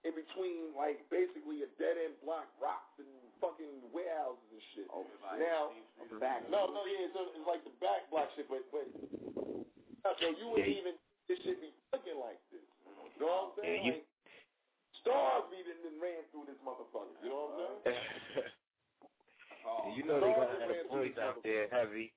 [0.07, 3.11] in between like basically a dead end block, rocks and
[3.43, 4.87] fucking warehouses and shit.
[4.95, 5.03] Oh,
[5.43, 5.75] now,
[6.23, 6.45] back.
[6.53, 8.87] no, no, yeah, it's, it's like the back block shit, but but
[10.21, 10.95] so you wouldn't even
[11.27, 12.63] this shit be looking like this.
[13.19, 13.75] You know what I'm saying?
[13.75, 14.14] Yeah, you- like,
[15.05, 17.13] stars even then ran through this motherfucker.
[17.21, 18.49] You know what I'm saying?
[19.65, 22.13] Oh, you know they gonna have the boys out there heavy.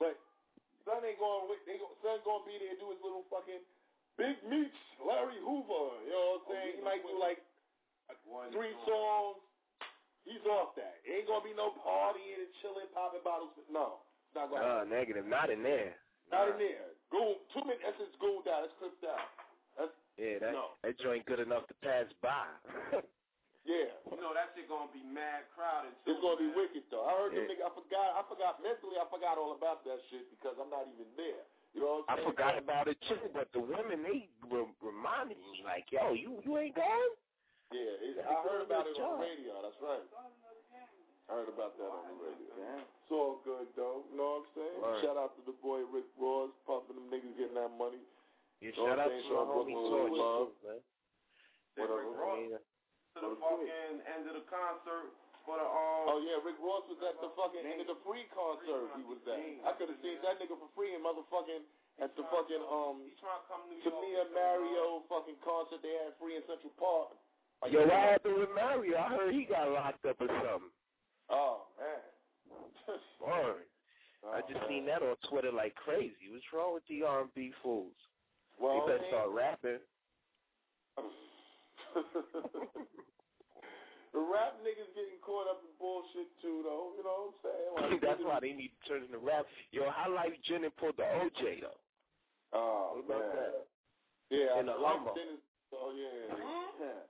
[0.00, 0.16] But
[0.88, 1.44] son ain't going.
[1.44, 3.60] with- They go, son going to be there and do his little fucking
[4.16, 4.72] big meets
[5.04, 5.92] Larry Hoover.
[6.08, 6.72] You know what I'm saying?
[6.80, 7.44] He might do like
[8.24, 9.44] One three songs.
[10.24, 11.04] He's off that.
[11.04, 13.52] It ain't gonna be no partying and chilling, popping bottles.
[13.68, 14.64] No, it's not gonna.
[14.64, 16.00] Uh, negative, not in there.
[16.32, 16.96] Not in there.
[17.12, 17.84] Go two minutes.
[17.84, 18.64] That's just gooned out.
[18.64, 19.35] That's clipped out.
[20.16, 20.64] That's Yeah, that No.
[20.82, 22.48] that joint good enough to pass by.
[23.68, 23.92] yeah.
[24.10, 26.12] You know that shit gonna be mad crowded too.
[26.16, 27.04] It's gonna be wicked though.
[27.04, 27.44] I heard Yeah.
[27.44, 27.64] the nigga.
[27.68, 28.08] I forgot.
[28.16, 28.96] I forgot mentally.
[28.96, 31.44] I forgot all about that shit because I'm not even there.
[31.76, 32.16] You know what I'm saying?
[32.16, 32.30] I saying?
[32.32, 36.56] forgot about it too, but the women they were reminding me like, yo, you you
[36.56, 37.12] ain't going?
[37.74, 39.52] Yeah, it, I heard about good it on the radio.
[39.60, 40.06] That's right.
[41.28, 42.54] I heard about that on the radio.
[42.80, 44.06] It's all good though.
[44.08, 44.78] You know what I'm saying?
[44.80, 45.02] Word.
[45.02, 47.98] Shout out to the boy Rick Ross, pumping them niggas getting that money.
[48.64, 50.48] Yeah, Know shout out to my homie Torch love.
[50.48, 50.80] too, man.
[51.76, 52.16] What Rick up?
[52.16, 52.64] Ross
[53.16, 55.12] to the fucking end of the concert
[55.44, 56.04] for the um.
[56.08, 58.92] Oh yeah, Rick Ross was at the fucking end of the free concert.
[58.96, 59.36] He was at.
[59.68, 61.64] I could have seen that nigga for free in motherfucking
[62.00, 64.00] at the fucking um He trying to come to New to York.
[64.04, 67.12] me and Mario fucking concert they had free in Central Park.
[67.64, 68.96] Like, Yo, what happened with Mario?
[69.00, 70.72] I heard he got locked up or something.
[71.32, 72.00] Oh man.
[73.20, 73.68] Word.
[74.26, 76.26] I just Oh, seen that on Twitter like crazy.
[76.32, 77.94] What's wrong with the R&B fools?
[78.60, 79.80] Well, they better start rapping.
[84.12, 86.92] the rap niggas getting caught up in bullshit too, though.
[86.96, 87.72] You know what I'm saying?
[87.76, 89.44] Like, That's why they need to turn into rap.
[89.72, 91.76] Yo, how Lyfe Jennings pulled the OJ though?
[92.52, 93.36] Oh What about man.
[93.36, 93.66] that?
[94.30, 95.14] Yeah, In the like Humble.
[95.14, 95.44] Jennings.
[95.72, 96.34] Oh yeah.
[96.34, 97.04] Mm-hmm.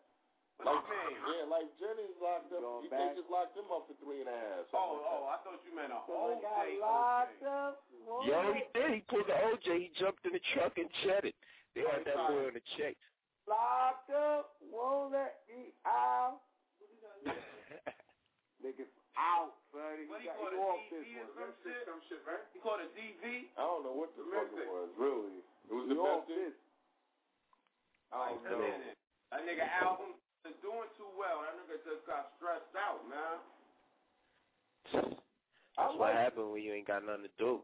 [0.57, 2.64] Like, What yeah, Lyfe Jennings locked up.
[2.64, 3.12] Going He, back.
[3.12, 4.64] they just locked him up for three and a half.
[4.73, 7.47] Oh, oh, I thought you meant a So they got locked OJ.
[7.47, 7.75] up.
[8.09, 8.25] Whoa.
[8.25, 8.88] Yo, he did.
[8.97, 9.69] He pulled the OJ.
[9.77, 11.37] He jumped in the truck and jetted.
[11.77, 12.29] They Oh, had that tried.
[12.33, 12.97] boy on the check.
[13.45, 14.57] Locked up.
[14.73, 16.40] Won't let me out.
[18.64, 18.88] Niggas
[19.21, 20.09] out, buddy.
[20.09, 21.37] What he got called a off DV this or one.
[21.37, 21.81] some shit?
[21.85, 22.40] Some shit, right?
[22.57, 23.53] He called a DV.
[23.55, 24.88] I don't know what the fuck it was.
[24.97, 26.25] Really, it was the best off
[28.16, 28.57] I don't know.
[28.64, 28.97] nigga-
[29.31, 30.14] That nigga album
[30.47, 31.43] is doing too well.
[31.43, 33.37] That nigga just got stressed out, man.
[35.77, 37.61] That's what happened when you ain't got nothing to do.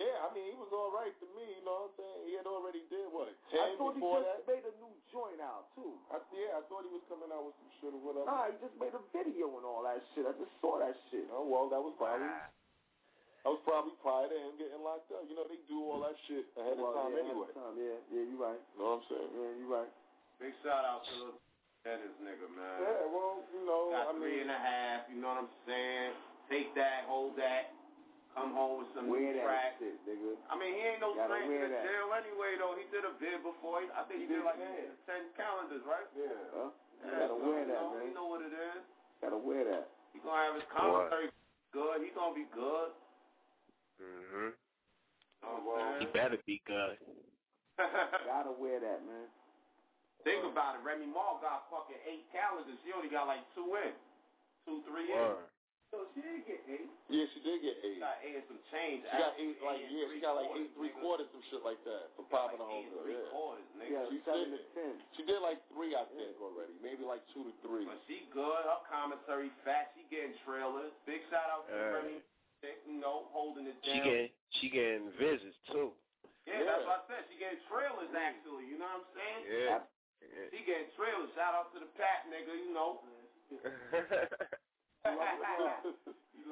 [0.00, 1.44] Yeah, I mean, he was all right to me.
[1.44, 2.18] You know what I'm saying?
[2.24, 4.48] He had already did what I ten thought he before just that.
[4.48, 5.92] made a new joint out too.
[6.08, 8.24] I, yeah, I thought he was coming out with some shit or whatever.
[8.24, 10.24] Nah, he just made a video and all that shit.
[10.24, 11.28] I just saw that shit.
[11.28, 15.20] Oh well, that was probably that was probably prior to him getting locked up.
[15.28, 17.52] You know, they do all that shit ahead Well, of time yeah, anyway.
[17.52, 17.74] ahead of time.
[17.76, 18.60] Yeah, yeah, you right.
[18.72, 19.30] You know what I'm saying?
[19.36, 19.92] Yeah, you right.
[20.40, 21.36] Big shout out to
[21.84, 22.76] the Dennis nigga, man.
[22.84, 25.52] Yeah, well, you know, Got I three mean, and a half, you know what I'm
[25.64, 26.12] saying?
[26.52, 27.72] Take that, hold that,
[28.34, 29.72] come home with some Wear new that track.
[29.80, 30.34] shit, nigga.
[30.50, 32.74] I mean, he ain't no stranger to jail anyway, though.
[32.76, 33.80] He did a bid before.
[33.94, 34.92] I think he, He did did like ten.
[35.08, 36.08] ten calendars, right?
[36.12, 36.36] yeah.
[36.52, 36.70] Huh?
[37.00, 38.02] Yeah, gotta so, wear you that, know, man.
[38.04, 38.82] He know what it is.
[39.24, 39.88] Gotta wear that.
[40.12, 41.32] He gonna have his commentary
[41.72, 42.02] good.
[42.04, 42.90] He gonna be good.
[44.02, 44.52] Mm-hmm.
[44.52, 46.98] You know He better be good.
[48.28, 49.28] Gotta wear that, man.
[50.24, 50.84] Think about it.
[50.84, 52.76] Remy Ma got fucking eight calendars.
[52.84, 53.92] She only got like two in.
[54.68, 55.32] Two, three in.
[55.90, 56.86] So she didn't get eight.
[57.10, 57.98] Yeah, she did get She eight.
[57.98, 59.02] got eight and some change.
[59.02, 61.82] She got eight, like and yeah, she got like eight three quarters, some shit like
[61.82, 63.02] that for Like popping a eight and home.
[63.02, 63.32] three Yeah.
[63.34, 63.90] quarters, nigga.
[63.90, 64.54] Yeah, She seven did.
[64.54, 64.92] to ten.
[65.18, 66.78] She did like three, I think, already.
[66.78, 67.90] Maybe like two to three.
[67.90, 68.62] But she good.
[68.70, 69.90] Her commentary fat.
[69.98, 70.94] She getting trailers.
[71.10, 71.96] Big shout out to Yeah.
[71.98, 72.22] Remy.
[72.86, 74.04] You know, holding it She down.
[74.06, 74.30] getting
[74.60, 75.90] she getting visits too.
[76.46, 77.24] yeah, that's what I said.
[77.32, 78.68] She getting trailers actually.
[78.70, 79.42] You know what I'm saying?
[79.48, 79.80] Yeah.
[80.50, 81.30] She getting trailers.
[81.34, 82.52] Shout out to the Pat nigga.
[82.52, 83.00] You know.
[83.50, 83.58] you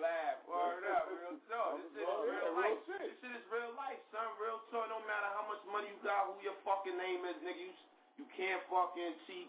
[0.01, 0.37] laugh.
[0.49, 1.77] Word up, real talk.
[1.95, 2.81] This shit is real real life.
[2.89, 4.27] This shit is real life, son.
[4.41, 4.89] Real talk.
[4.89, 7.61] No matter how much money you got, who your fucking name is, nigga.
[7.61, 7.73] You
[8.19, 9.47] you can't fucking cheat.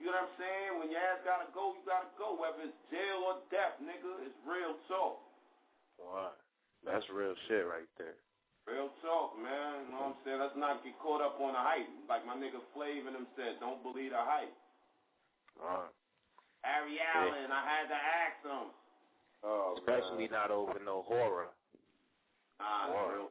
[0.00, 0.70] You know what I'm saying?
[0.80, 2.36] When your ass gotta go, you gotta go.
[2.36, 4.24] Whether it's jail or death, nigga.
[4.24, 5.20] It's real talk.
[6.00, 6.32] wow.
[6.84, 8.14] That's real shit right there.
[8.66, 9.86] Real talk, man.
[9.86, 10.40] You know what I'm saying?
[10.42, 11.86] Let's not get caught up on the hype.
[12.10, 14.50] Like my nigga Flav and them said, don't believe the hype.
[15.54, 15.94] Wow.
[16.66, 18.66] Harry Allen, I had to ask him.
[19.46, 21.54] Oh, Especially not over no horror.
[22.58, 23.10] Nah, Wow.
[23.14, 23.30] real.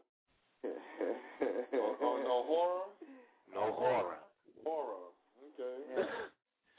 [0.64, 2.88] Oh, oh, no horror.
[3.54, 4.18] No horror.
[4.64, 5.12] Horror.
[5.60, 6.08] Okay.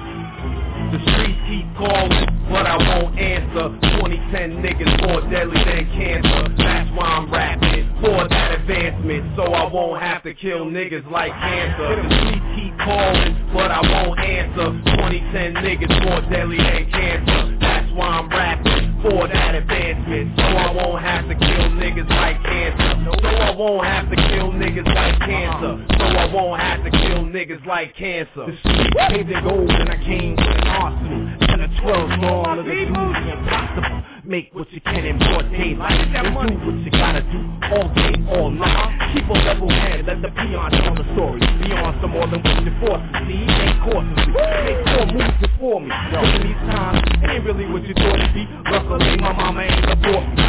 [0.92, 2.26] The streets keep calling,
[2.64, 3.68] but I won't answer.
[4.00, 6.48] 2010 niggas more deadly than cancer.
[6.56, 9.36] That's why I'm rapping for that advancement.
[9.36, 14.18] So I won't have to kill niggas like cancer Cause keep calling, but I won't
[14.18, 14.72] answer.
[14.96, 17.58] 2010 niggas more deadly than cancer.
[17.60, 20.32] That's why I'm rapping for that advancement.
[20.38, 24.56] So I won't have to kill niggas like cancer So I won't have to kill
[24.56, 28.48] niggas like cancer So I won't have to kill niggas like cancer.
[28.48, 32.56] The street paved in gold and I came to an arsenal Ten or twelve long,
[32.56, 34.02] look at the impossible.
[34.24, 37.40] Make what you can in broad daylight and do what you gotta do
[37.72, 39.14] all day, all night.
[39.14, 41.40] Keep a level head, let the peons tell the story.
[41.40, 43.08] Beyond some more than what you forces.
[43.24, 44.28] See, make courses.
[44.28, 45.88] Make four moves before me.
[46.12, 48.44] During these times, ain't really what you thought it'd be.
[48.68, 50.44] Luckily, my mama ain't abort me.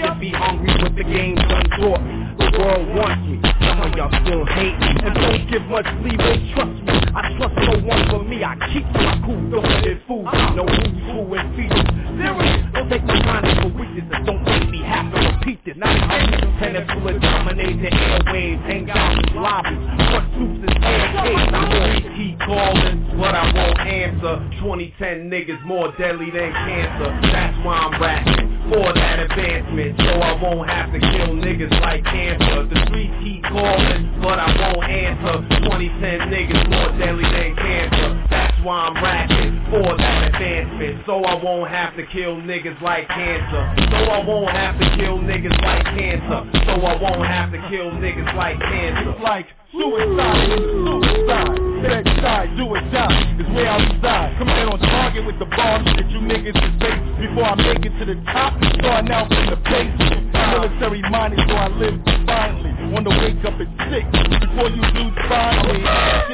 [0.00, 2.25] Should be hungry with the game done taught me.
[2.38, 3.40] The world wants me.
[3.64, 6.36] Some of y'all still hate me and don't give much leeway.
[6.54, 8.44] Trust me, I trust no one but me.
[8.44, 10.38] I keep my cool, don't let it fool me.
[10.54, 11.88] No who's who and features.
[12.20, 15.92] Serious, don't take my kindness for weakness and don't make me have to repeat Not
[15.92, 19.76] I'm peninsula dominate the airwaves, hang out in lobbies,
[20.08, 21.52] front suits and staircase.
[21.52, 24.40] I won't keep calling, but I won't answer.
[24.64, 27.12] 2010 niggas more deadly than cancer.
[27.28, 32.04] That's why I'm rapping for that advancement, so I won't have to kill niggas like
[32.04, 32.64] cancer.
[32.72, 35.44] The streets keep calling, but I won't answer.
[35.60, 38.24] 2010 niggas more deadly than cancer.
[38.30, 43.06] That's why I'm rapping for that advancement, so I won't have to kill niggas like
[43.06, 43.62] cancer.
[43.78, 46.50] So I won't have to kill niggas like cancer.
[46.66, 49.14] So I won't have to kill niggas like cancer.
[49.22, 54.38] Like suicide, suicide, side, do or die is where I reside.
[54.38, 57.84] Coming in on target with the bars that you niggas can face before I make
[57.84, 58.56] it to the top.
[58.80, 59.92] Starting out from the base.
[60.36, 62.70] Military minded, so I live defiantly.
[62.94, 64.06] On the wake up at six
[64.40, 65.82] before you do find me.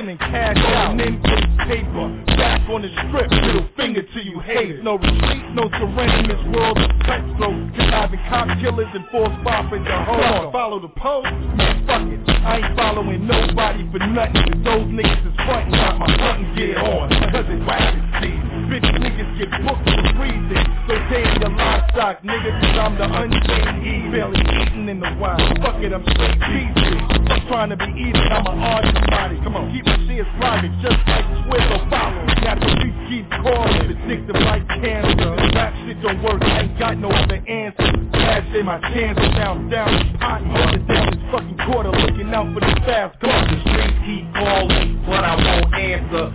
[0.02, 2.06] And cash out, get paper.
[2.36, 4.82] Back on the strip, middle finger to you haters.
[4.82, 7.56] No retreat, no surrender in this world of cutthroat.
[7.78, 9.86] Conniving cop killers and false prophets.
[9.86, 11.30] Hold on, follow the post.
[11.56, 12.20] Man, fuck it.
[12.44, 14.62] I ain't following nobody for nothing.
[14.64, 17.08] Those niggas is frontin', got my button get on.
[17.32, 18.68] Cause it's rabbit season.
[18.68, 20.66] Bitch niggas get booked for freezing.
[20.88, 24.10] So damn your livestock, nigga, cause I'm the unchained E.
[24.12, 25.40] Barely eating in the wild.
[25.62, 27.21] Fuck it, I'm straight peasy.
[27.48, 29.36] Trying to be easy, I'm an artist body.
[29.44, 32.24] Come on, keep my shit private, just like Twitter follow.
[32.44, 35.32] Got the streets keep calling, addictive like cancer.
[35.56, 37.88] Rap shit don't work, I ain't got no other answer.
[38.12, 42.52] Cash in my chances, down, down, pot, hold it down this fucking quarter, looking out
[42.54, 43.20] for the fast.
[43.20, 46.32] Come The streets keep calling, but I won't answer.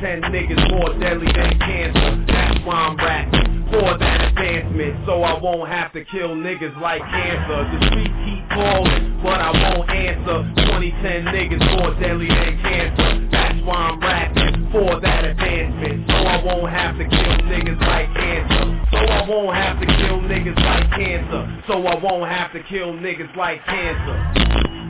[0.00, 2.24] 2010 niggas more deadly than cancer.
[2.28, 7.00] That's why I'm rapping for that advancement, so I won't have to kill niggas like
[7.00, 7.58] cancer.
[7.72, 10.33] The streets keep calling, but I won't answer.
[10.42, 13.28] 2010 niggas more deadly than cancer.
[13.30, 18.12] That's why I'm rapping for that advancement, so I won't have to kill niggas like
[18.14, 18.86] cancer.
[18.90, 21.62] So I won't have to kill niggas like cancer.
[21.66, 24.83] So I won't have to kill niggas like cancer.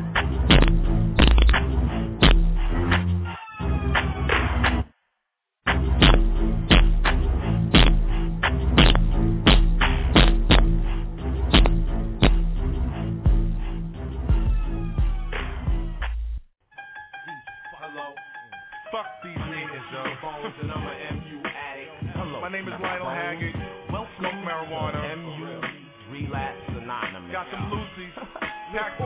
[20.44, 22.20] And I'm a MU addict.
[22.20, 22.40] Hello.
[22.44, 23.56] My name is Lionel Haggard.
[23.88, 25.16] Well, smoke marijuana.
[25.16, 25.56] MU
[26.12, 27.32] relapse anonymous.
[27.32, 28.12] Got some Lucy's.
[28.76, 29.00] Pack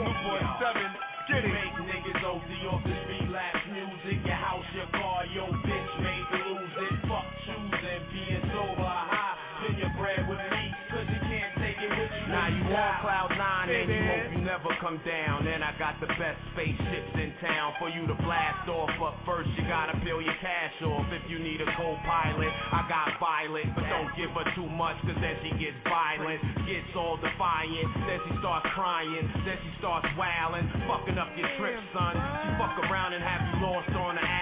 [14.80, 15.46] come down.
[15.46, 18.90] And I got the best spaceships in town for you to blast off.
[18.98, 21.06] But first you gotta bill your cash off.
[21.12, 23.66] If you need a co-pilot, I got Violet.
[23.74, 26.40] But don't give her too much, cause then she gets violent.
[26.66, 29.26] Gets all defiant, then she starts crying.
[29.44, 32.14] Then she starts wailing, fucking up your trip, son.
[32.14, 34.37] She fuck around and have you lost on the.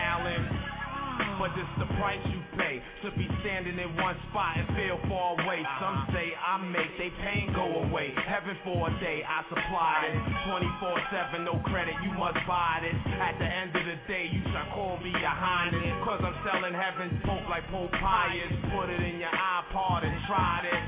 [1.38, 5.36] But it's the price you pay to be standing in one spot and feel far
[5.36, 5.60] away.
[5.76, 6.12] Some uh-huh.
[6.16, 8.16] say I make they pain go away.
[8.24, 10.16] Heaven for a day, I supply it.
[10.48, 12.96] 24-7, no credit, you must buy this.
[13.20, 15.84] At the end of the day, you shall call me your highness.
[16.08, 18.52] Cause I'm selling heaven's hope like Pope Pius.
[18.72, 20.84] Put it in your iPod and try this.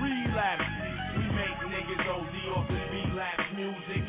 [0.00, 0.64] Relapse.
[1.12, 4.03] We make niggas OD off this relapse music.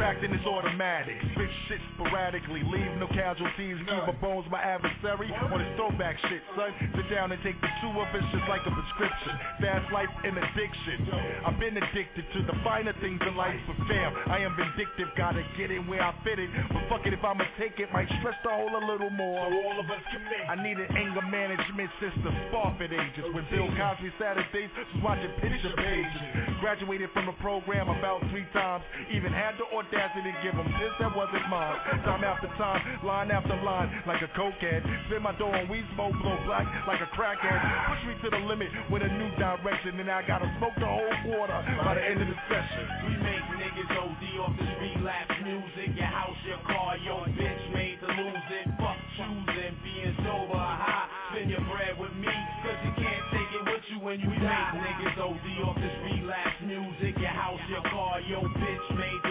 [0.00, 1.20] Retracting is automatic.
[1.36, 2.64] Spit shit sporadically.
[2.64, 3.76] Leave no casualties.
[3.84, 6.72] Give a bones my adversary on his throwback shit, son.
[6.96, 9.36] Sit down and take the two of us just like a prescription.
[9.60, 11.04] Fast life and addiction.
[11.44, 15.12] I've been addicted to the finer things in life, but fam, I am vindictive.
[15.20, 16.48] Gotta get it where I fit it.
[16.72, 19.52] But fuck it, if I'ma take it, might stretch the hole a little more.
[19.52, 20.48] So all of us make.
[20.48, 22.32] I need an anger management system.
[22.48, 23.28] Sparfit ages.
[23.36, 26.56] When Bill Cosby Saturdays was watching picture pages.
[26.64, 28.80] Graduated from the program about three times.
[29.12, 31.74] Even had the audacity to give them this that wasn't mine.
[32.06, 34.86] Time after time, line after line, like a cokehead.
[35.06, 37.58] Spin my dough on weed smoke, blow black like a crackhead.
[37.90, 41.14] Push me to the limit with a new direction, and I gotta smoke the whole
[41.26, 42.86] quarter by the end of the session.
[43.10, 45.98] We make niggas OD off this relapse music.
[45.98, 48.66] Your house, your car, your bitch made to lose it.
[48.78, 51.10] Fuck choosing, being sober high.
[51.34, 52.30] Spend your bread with me,
[52.62, 54.70] cause you can't take it with you when you we die.
[54.78, 57.18] Make niggas OD off this relapse music.
[57.18, 59.29] Your house, your car, your bitch made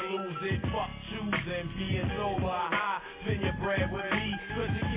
[0.50, 0.62] it.
[0.74, 3.02] Fuck choosing, being sober high.
[3.24, 4.89] Spend your bread with me, cause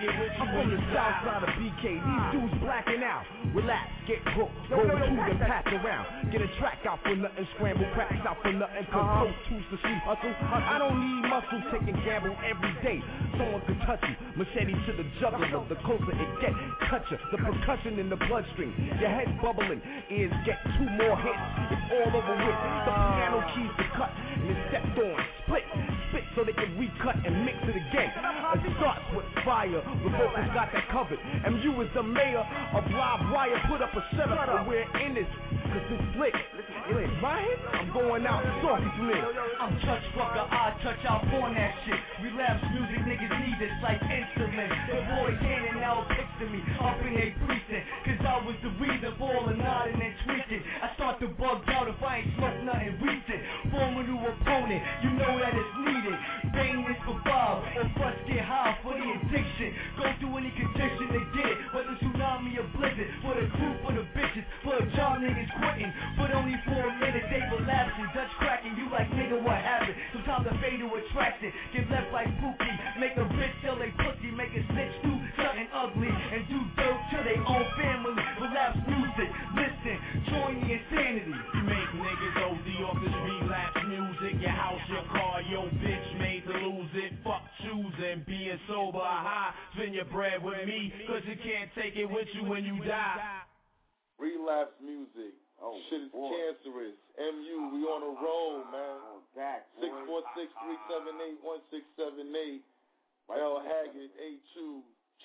[0.00, 1.84] you can't take it with you I'm from the south side of BK.
[2.00, 3.24] These dudes blacking out.
[3.54, 6.30] Relax, get broke, roll two and pass around.
[6.32, 8.86] Get a track out for nothing, scramble cracks out for nothing.
[8.92, 9.48] Cause Uh-huh.
[9.48, 10.34] tools to sleep hustle.
[10.42, 12.98] I don't need muscle, taking gamble every day.
[13.38, 15.64] Someone could touch you, machete to the jugular.
[15.68, 16.52] The closer it get,
[16.90, 17.18] cut you.
[17.32, 19.80] The percussion in the bloodstream, your head bubbling.
[20.10, 21.44] Ears get two more hits.
[21.72, 22.58] It's all over with.
[22.86, 25.18] The piano keys to cut and it's stepped on.
[25.46, 25.64] Split,
[26.16, 28.10] spit so they can recut and mix it again.
[28.56, 29.68] It starts with fire.
[29.68, 31.18] The vocals got that covered.
[31.44, 33.60] MU is the mayor of Live Wire.
[33.68, 35.26] Put up a setup and we're in this.
[35.76, 36.06] Cause it's.
[37.20, 38.44] My hit, I'm going out.
[38.62, 39.18] Saucy lit.
[39.58, 41.96] I'm touch fucker, I touch out on that shit.
[42.22, 44.76] Relapse music, niggas need this like instruments.
[44.86, 47.84] The boys handing out pics to me up in their precinct.
[48.04, 50.62] Cause I was the reason for all the nodding and tweaking.
[50.62, 53.40] I start to bug out if I ain't smoke nothing recent.
[53.72, 56.16] Form a new opponent, you know that it's needed.
[56.52, 59.72] Bang this for Bob, or bust get high for the addiction.
[59.98, 63.08] Go through any condition they get whether tsunami or blizzard.
[63.24, 65.92] For the crew, for the bitches, for the job niggas quitting.
[66.14, 68.78] But only for a minute they relapsing, Dutch cracking.
[68.78, 69.98] You like nigga, what happened?
[70.14, 72.76] Sometimes the fatal attraction get left like Pookie.
[73.02, 77.00] Make a bitch tell they pussy, make a snitch do something ugly and do dirt
[77.12, 78.14] to their own family.
[78.40, 79.96] Relapse music, listen,
[80.30, 81.34] join the insanity.
[81.34, 84.40] You make niggas OD off this relapse music.
[84.40, 87.12] Your house, your car, your bitch made to lose it.
[87.24, 89.52] Fuck choosing, being sober or high.
[89.74, 93.42] Spend your bread with me, cause you can't take it with you when you die.
[94.18, 95.34] Relapse music.
[95.56, 96.98] Oh, Shit is cancerous.
[97.16, 99.00] MU, we on a roll, man.
[99.80, 102.60] Six four six three seven eight one six seven eight.
[103.32, 104.54] L Haggard, A2,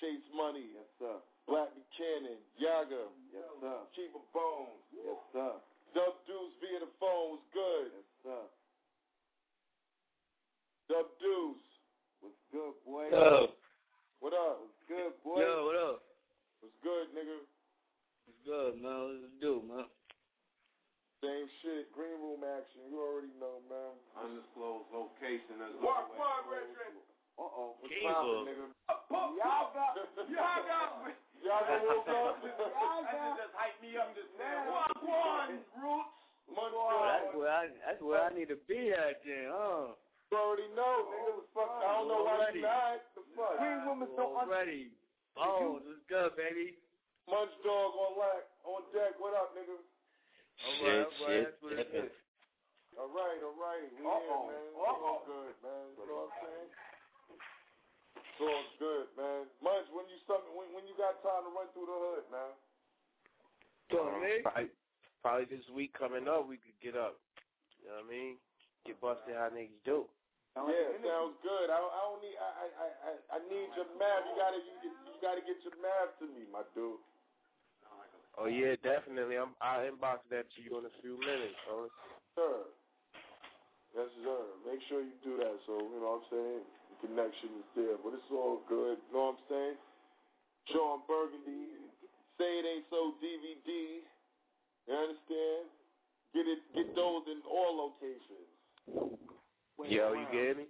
[0.00, 0.72] Chase Money.
[0.74, 1.16] Yes, sir.
[1.46, 3.06] Black Buchanan, Yaga.
[3.30, 3.78] Yes, sir.
[3.94, 4.80] Chief of Bones.
[4.90, 5.52] Yes, sir.
[5.94, 7.92] Dub Deuce via the phone was good.
[7.92, 8.42] Yes, sir.
[10.90, 11.66] Dub Deuce.
[12.20, 13.06] What's good, boy?
[13.10, 13.52] Yo.
[14.20, 14.62] What up?
[14.64, 15.38] What's good, boy?
[15.42, 15.98] Yo, what up?
[16.62, 17.38] What's good, nigga?
[18.26, 18.98] What's good, man?
[19.10, 19.86] What's it do, man?
[21.22, 21.90] Same shit.
[21.94, 22.82] Green room action.
[22.90, 23.94] You already know, man.
[24.18, 26.18] Undisclosed location as Walk always.
[26.18, 26.94] one, Richard.
[27.38, 27.78] Uh-oh.
[27.80, 28.14] What's Cable.
[28.14, 28.66] poppin', nigga?
[29.42, 29.96] Y'all got,
[30.28, 30.88] y'all got,
[31.42, 32.38] Y'all got what's up?
[32.44, 33.34] y'all got.
[33.40, 34.70] just hype me up just now.
[34.70, 36.14] Walk one, Roots.
[36.52, 39.96] Munch Oh, that's where I that's where I need to be at then, huh?
[40.28, 41.32] You already know, nigga.
[41.40, 41.70] The fuck?
[41.80, 42.60] I don't know why Already.
[42.60, 42.98] you not.
[43.16, 43.54] The fuck?
[43.62, 44.82] Green room is so Already.
[45.38, 46.76] Bones, what's good, baby?
[47.30, 49.16] Munch dog on lack on deck.
[49.22, 49.78] What up, nigga?
[49.80, 52.12] All right, all right, that's what it is.
[53.00, 53.88] All right, all right.
[53.96, 54.52] We Uh-oh.
[54.52, 54.68] here, man.
[54.68, 55.84] It's all good, man.
[55.96, 56.70] You know what I'm saying?
[58.12, 59.42] It's all good, man.
[59.64, 62.52] Munch, when you something, when, when you got time to run through the hood, man?
[63.92, 64.32] Doing me?
[64.44, 64.68] Probably,
[65.24, 67.20] probably this week coming up, we could get up.
[67.82, 68.32] You know what I mean?
[68.88, 70.06] Get busted how niggas do.
[70.52, 71.72] Yeah, sounds good.
[71.72, 72.36] I, I don't need.
[72.36, 74.28] I, I, I, I- I need your math.
[74.28, 74.74] You gotta, you,
[75.08, 77.00] you gotta get your math to me, my dude.
[78.36, 79.36] Oh yeah, definitely.
[79.40, 81.88] I'm I'll inbox that to you in a few minutes, so
[82.36, 82.68] Sir.
[83.96, 84.40] Yes, sir.
[84.68, 85.56] Make sure you do that.
[85.64, 86.64] So you know what I'm saying.
[87.00, 87.08] The
[87.42, 88.98] connection is there, but it's all good.
[89.10, 89.78] You know what I'm saying?
[90.70, 91.74] Sean Burgundy,
[92.38, 94.06] say it ain't so DVD.
[94.86, 95.66] You understand?
[96.34, 98.48] Get it, get those in all locations.
[99.90, 100.66] Yo, you get me?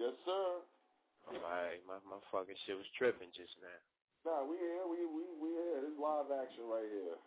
[0.00, 0.64] Yes, sir.
[1.28, 3.80] Alright, my my fucking shit was tripping just now.
[4.24, 4.86] Nah, we here.
[4.86, 5.82] We we we here.
[5.82, 7.18] This live action right here.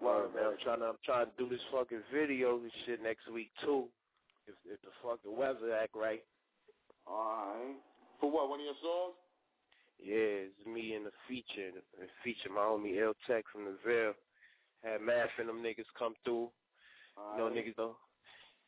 [0.00, 3.28] Word, man, I'm trying to I'm trying to do this fucking video and shit next
[3.28, 3.84] week too.
[4.48, 6.24] If if the fucking weather act right.
[7.10, 7.76] Alright.
[8.20, 8.48] For what?
[8.48, 9.16] One of your songs?
[9.98, 11.74] Yeah, it's me in the feature.
[11.74, 14.14] The feature my homie L Tech from the Ville.
[14.82, 16.48] Had math and them niggas come through.
[17.18, 17.66] You know Alright.
[17.66, 17.96] niggas though.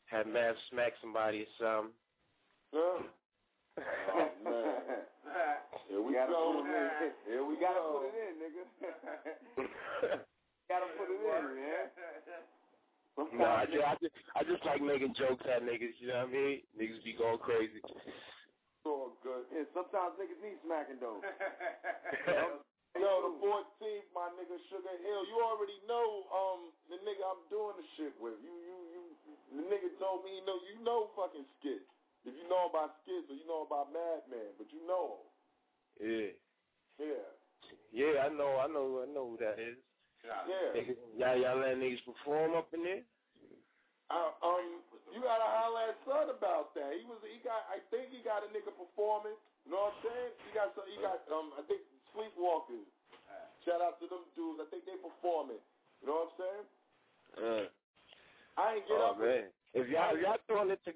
[0.05, 1.93] had Mav smack somebody or something.
[2.73, 3.01] Huh?
[4.13, 4.77] Oh, man.
[5.89, 6.61] Here we gotta go.
[6.61, 7.11] Put it in.
[7.25, 8.05] Here we gotta go.
[8.05, 8.63] put it in, nigga.
[10.69, 11.89] gotta put it in, man.
[13.17, 15.93] No, I just, I just, I just like making jokes at niggas.
[16.01, 16.65] You know what I mean?
[16.73, 17.77] Niggas be going crazy.
[17.77, 19.45] It's all good.
[19.53, 21.21] And sometimes niggas need smacking though.
[22.93, 25.21] Yo, the 14th, my nigga Sugar Hill.
[25.29, 28.37] You already know um the nigga I'm doing the shit with.
[28.41, 29.01] You you you
[29.57, 31.85] the nigga told me you know you know fucking skit.
[32.25, 35.25] If you know about skits or you know about Madman, but you know him.
[36.01, 36.33] Yeah.
[37.01, 37.25] Yeah.
[37.93, 39.77] Yeah, I know, I know, I know who that is.
[40.23, 40.95] Yeah.
[41.19, 43.03] Y'all, y'all let niggas perform up in there?
[44.07, 46.95] Uh, um, you gotta holler at Son about that.
[46.95, 49.35] He was, he got, I think he got a nigga performing.
[49.67, 50.31] You know what I'm saying?
[50.47, 52.87] He got, some, he got, um, I think Sleepwalkers.
[53.63, 54.59] Shout out to them dudes.
[54.59, 55.59] I think they performing.
[56.03, 56.65] You know what I'm saying?
[57.33, 57.65] Uh,
[58.59, 59.23] I ain't get oh up.
[59.23, 60.91] man, if y'all, if y'all throwing it to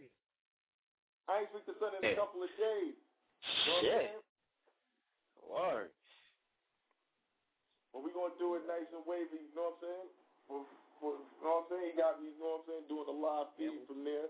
[1.28, 2.95] I ain't speak to Son in a couple of days.
[3.65, 4.19] You know shit,
[5.47, 5.89] word.
[7.98, 9.41] But we gonna do it nice and wavy.
[9.41, 10.10] You know what I'm saying?
[10.45, 10.62] For,
[11.02, 11.86] for, you know what I'm saying?
[11.89, 14.30] He got, you know what I'm saying, doing a live feed from there.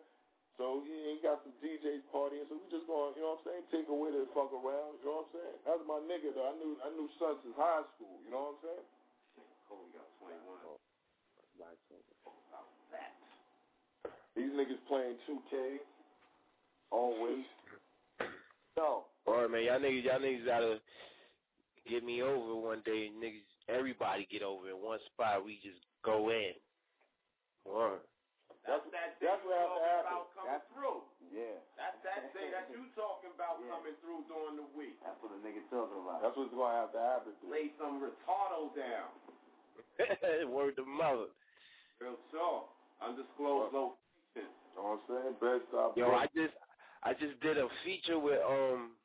[0.56, 2.48] So he he got some DJs partying.
[2.48, 5.04] So we just going, you know what I'm saying, take away the fuck around.
[5.04, 5.58] You know what I'm saying?
[5.68, 6.48] That's my nigga though.
[6.48, 8.24] I knew I knew Son since high school.
[8.24, 8.88] You know what I'm saying?
[9.68, 10.80] Kobe got 21.
[14.32, 15.84] These niggas playing 2K.
[16.96, 17.44] Always.
[18.80, 19.12] No.
[19.28, 20.80] Alright, man, y'all niggas, y'all niggas gotta
[21.90, 23.10] get me over one day.
[23.12, 25.44] Niggas, everybody get over in one spot.
[25.46, 26.56] We just go in.
[27.68, 28.02] Word.
[28.68, 30.12] That's that thing that's you what has to talking happen.
[30.12, 31.00] about coming through.
[31.32, 31.56] Yeah.
[31.80, 33.72] That's that thing that you talking about Yeah.
[33.76, 35.00] coming through during the week.
[35.04, 36.20] That's what a nigga talking about.
[36.20, 37.32] That's what's gonna have to happen.
[37.40, 37.48] dude.
[37.52, 39.08] Lay some retardo down.
[40.52, 41.32] Word to mother.
[42.04, 42.76] Real talk.
[43.00, 43.96] Undisclosed location.
[44.36, 44.44] You
[44.76, 45.36] know what I'm saying?
[45.40, 45.96] Best stop.
[45.98, 46.54] Yo, I just,
[47.08, 48.97] I just did a feature with um,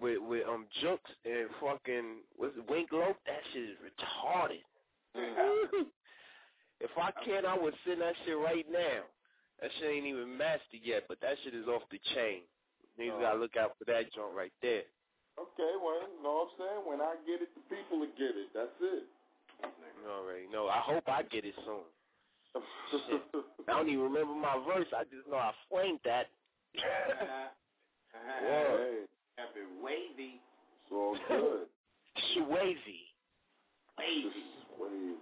[0.00, 3.16] with with um Jukes and fucking what's it, Wink Lope.
[3.26, 4.62] That shit is retarded.
[6.80, 9.02] if I can, I would send that shit right now.
[9.60, 12.42] That shit ain't even mastered yet, but that shit is off the chain.
[12.98, 13.20] Niggas Oh.
[13.20, 14.84] gotta look out for that joint right there.
[15.38, 16.82] Okay, well, you know what I'm saying?
[16.86, 18.48] When I get it, the people will get it.
[18.52, 19.04] That's it.
[19.62, 20.68] You already know.
[20.68, 21.84] I hope I get it soon.
[23.68, 24.88] I don't even remember my verse.
[24.96, 26.26] I just know I flamed that.
[28.42, 29.04] Hey,
[29.40, 30.36] Have wavy.
[30.36, 31.64] it's all good.
[32.36, 33.00] Swayze.
[33.96, 34.44] Wavy.
[34.76, 35.16] Wavy.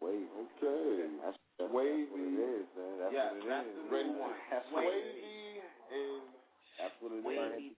[0.00, 0.28] Wavy.
[0.28, 1.08] Okay.
[1.24, 2.08] That's, that's Wavy.
[2.08, 2.92] what it is, man.
[3.00, 3.76] That's Yeah, what it that's is.
[3.76, 4.12] the Ready?
[4.16, 4.36] one.
[4.52, 4.84] That's what.
[4.84, 5.60] Wavy
[5.92, 6.24] and
[6.80, 7.24] That's what it is.
[7.24, 7.68] Wavy.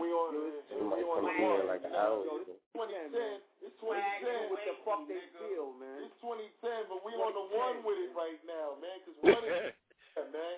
[0.00, 0.30] we on
[0.72, 1.68] and we on the Come here one.
[1.68, 2.20] like an hour.
[2.48, 3.40] It's 2010.
[3.64, 4.52] It's 2010.
[4.52, 6.04] What the fuck they feel, man.
[6.08, 8.96] It's 2010, but we on the one with it right now, man.
[9.04, 9.72] Cause one is
[10.16, 10.56] yeah, man.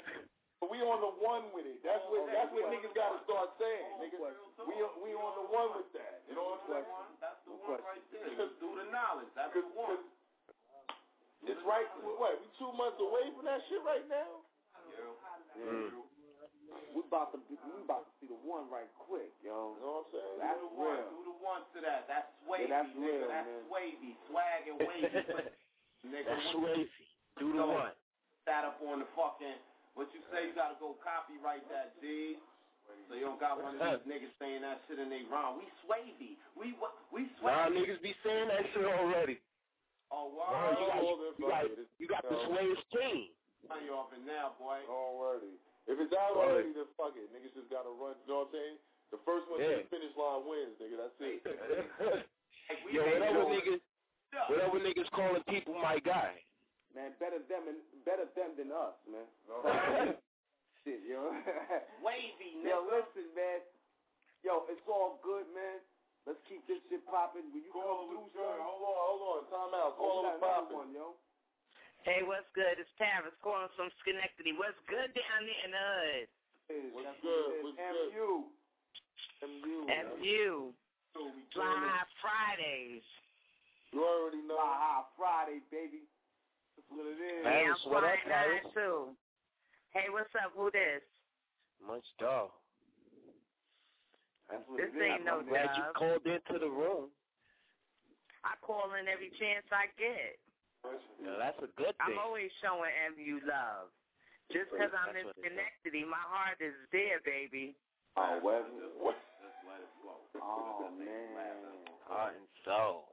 [0.58, 1.78] But we on the one with it.
[1.86, 4.18] That's what that's what niggas gotta start saying, niggas.
[4.66, 4.74] We
[5.06, 6.26] we on the one with that.
[6.26, 7.18] You know what I'm saying?
[7.22, 8.26] That's the one right there.
[8.34, 9.30] Just do the knowledge.
[9.38, 10.02] That's the one.
[11.46, 11.86] It's right.
[12.02, 12.42] What?
[12.42, 14.42] We two months away from that shit right now.
[15.54, 15.62] Yeah.
[15.62, 16.02] Mm.
[16.92, 19.78] We about to be, we about to see the one right quick, yo.
[19.78, 20.36] You know what I'm saying?
[20.42, 20.98] That's do the one.
[20.98, 21.08] real.
[21.08, 22.00] Do the one to that.
[22.10, 23.06] That's wavy, Yeah, that's nigga.
[23.08, 23.62] real, that's man.
[23.72, 24.12] wavy.
[24.28, 25.08] Swag and wavy.
[26.12, 26.92] nigga, That's what Swayze.
[27.40, 27.94] Do the So- one.
[28.50, 29.56] that up on the fucking
[29.94, 32.36] what you say you gotta go copyright that G.
[33.08, 35.60] So you don't got one of these niggas saying that shit in they rhyme.
[35.60, 36.40] We swavy.
[36.56, 37.84] We wa- we Nah, swavy.
[37.84, 39.36] niggas be saying that shit already.
[40.08, 40.72] Oh Wow, wow.
[40.72, 41.00] you got,
[41.36, 41.64] you got,
[42.00, 42.48] you got the Yo.
[42.48, 43.28] Swayze team.
[43.68, 44.80] Turn you off it now, boy.
[44.88, 45.60] Already.
[45.84, 47.28] If it's out already, then fuck it.
[47.28, 48.16] Niggas just gotta run.
[48.24, 48.76] You know what I'm saying?
[49.12, 49.68] The first one Yeah.
[49.68, 50.96] to the finish line wins, nigga.
[50.96, 51.40] That's it.
[51.44, 52.24] Like,
[52.92, 53.80] Yo, whatever niggas,
[54.48, 56.40] whatever niggas calling people my guy.
[56.98, 59.22] Man, better them and better them than us, man.
[60.82, 61.30] Shit, yo.
[62.02, 63.62] Wavy, yo, listen, man.
[64.42, 65.78] Yo, it's all good, man.
[66.26, 67.46] Let's keep this shit popping.
[67.54, 68.42] When you Call come through, good.
[68.50, 68.66] son.
[68.66, 69.40] Hold on, hold on.
[69.46, 69.94] Time out.
[69.94, 70.76] Oh, Call we was got another popping.
[70.76, 71.06] one, yo.
[72.02, 72.82] Hey, what's good?
[72.82, 74.58] It's Paris calling from Schenectady.
[74.58, 76.26] What's good down there in the hood?
[76.66, 77.62] Hey, What's that's good?
[77.62, 77.78] what it is.
[77.78, 78.10] What's good?
[78.10, 78.34] MU.
[79.38, 79.78] MU.
[81.14, 81.30] FU.
[81.54, 83.06] Fly High Fridays.
[83.94, 84.58] You already know.
[84.58, 86.04] Fly High Friday, baby.
[86.78, 87.42] That's what it is.
[87.42, 88.70] Hey, Yeah, I'm what up, flying high Paris?
[88.70, 89.10] too.
[89.90, 90.54] Hey, what's up?
[90.54, 91.02] Who this?
[91.82, 92.54] Munch dog.
[94.46, 95.02] That's what This it is.
[95.02, 97.10] ain't no I'm glad you called into the room.
[98.46, 100.38] I call in every chance I get.
[101.18, 102.14] Yeah, that's a good thing.
[102.14, 103.90] I'm always showing MU love.
[104.54, 105.44] Just 'cause I'm That's in what it is.
[105.50, 107.74] Schenectady, my heart is there, baby.
[108.16, 108.62] Oh, well,
[109.02, 109.18] What?
[109.42, 110.22] Just let it flow.
[110.40, 111.34] oh man.
[112.06, 113.12] Heart and soul.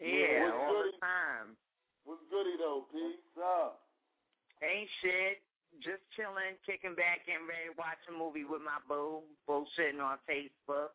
[0.00, 1.56] Yeah, all the time.
[2.04, 2.98] What's goody though, P?
[2.98, 3.80] What's up?
[4.62, 5.42] Ain't shit.
[5.82, 10.20] just chilling, kicking back, getting ready to watch a movie with my boo, bullshitting on
[10.28, 10.94] Facebook.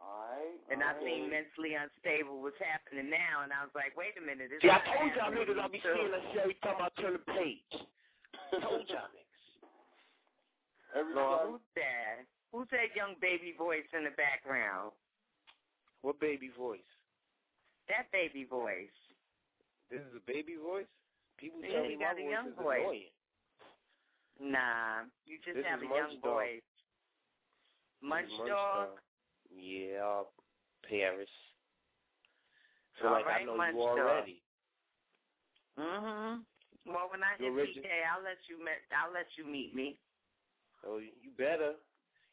[0.00, 0.60] Alright.
[0.68, 1.04] And I alright.
[1.04, 4.52] seen mentally unstable what's happening now, and I was like, wait a minute.
[4.52, 5.92] This See, I told y'all happening niggas I'll be too.
[5.92, 7.72] seeing that shit every time I turn the page.
[8.64, 9.44] told y'all niggas.
[10.94, 11.58] Every No.
[11.58, 12.24] Who's that?
[12.52, 14.92] Who's that young baby voice in the background?
[16.06, 16.86] What baby voice?
[17.88, 18.94] That baby voice.
[19.94, 20.90] This is a baby voice?
[21.38, 22.80] People Yeah, tell me got my a voice young is voice.
[22.82, 23.12] annoying.
[24.42, 26.34] Nah, you just This have a young Dog.
[26.34, 26.62] voice.
[28.02, 28.98] Munch Munch dog.
[29.54, 30.24] Yeah,
[30.82, 31.30] Paris.
[32.98, 33.98] So All like I know Munch you Dog.
[34.02, 34.42] already.
[35.78, 36.44] Mhm.
[36.86, 38.82] Well, when I You hit PK, I'll let you met.
[38.90, 39.96] I'll let you meet me.
[40.84, 41.76] Oh, you better.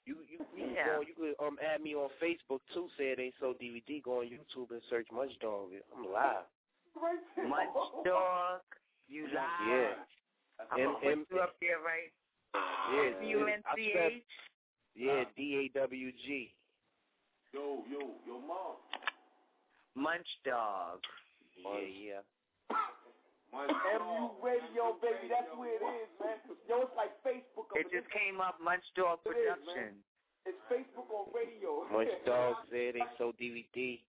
[0.06, 0.96] You you you, Yeah.
[0.98, 2.90] go, you could um add me on Facebook too.
[2.98, 4.02] Say it ain't so DVD.
[4.02, 5.72] Go on YouTube and search Munch Dog.
[5.96, 6.46] I'm live.
[6.96, 8.62] Munch dog.
[9.08, 9.68] You live.
[9.68, 9.94] Yeah.
[10.72, 12.12] I'm M- gonna put M- you up there, right?
[12.54, 13.28] Yeah.
[13.28, 14.24] U I N C spell- H.
[14.96, 15.40] Yeah, D
[15.74, 16.54] A W G.
[17.54, 18.76] Yo, yo, yo, mom.
[19.96, 21.00] Munch dog.
[21.58, 22.22] Yeah, yeah.
[23.52, 26.38] MU Radio, baby, that's where it is, man.
[26.70, 27.68] Yo, it's like Facebook.
[27.76, 28.56] It just came up.
[28.64, 29.58] Munch dog It is, man.
[29.60, 29.94] production.
[30.46, 31.86] It's Facebook on radio.
[31.92, 34.00] Munch Dog said they so DVD.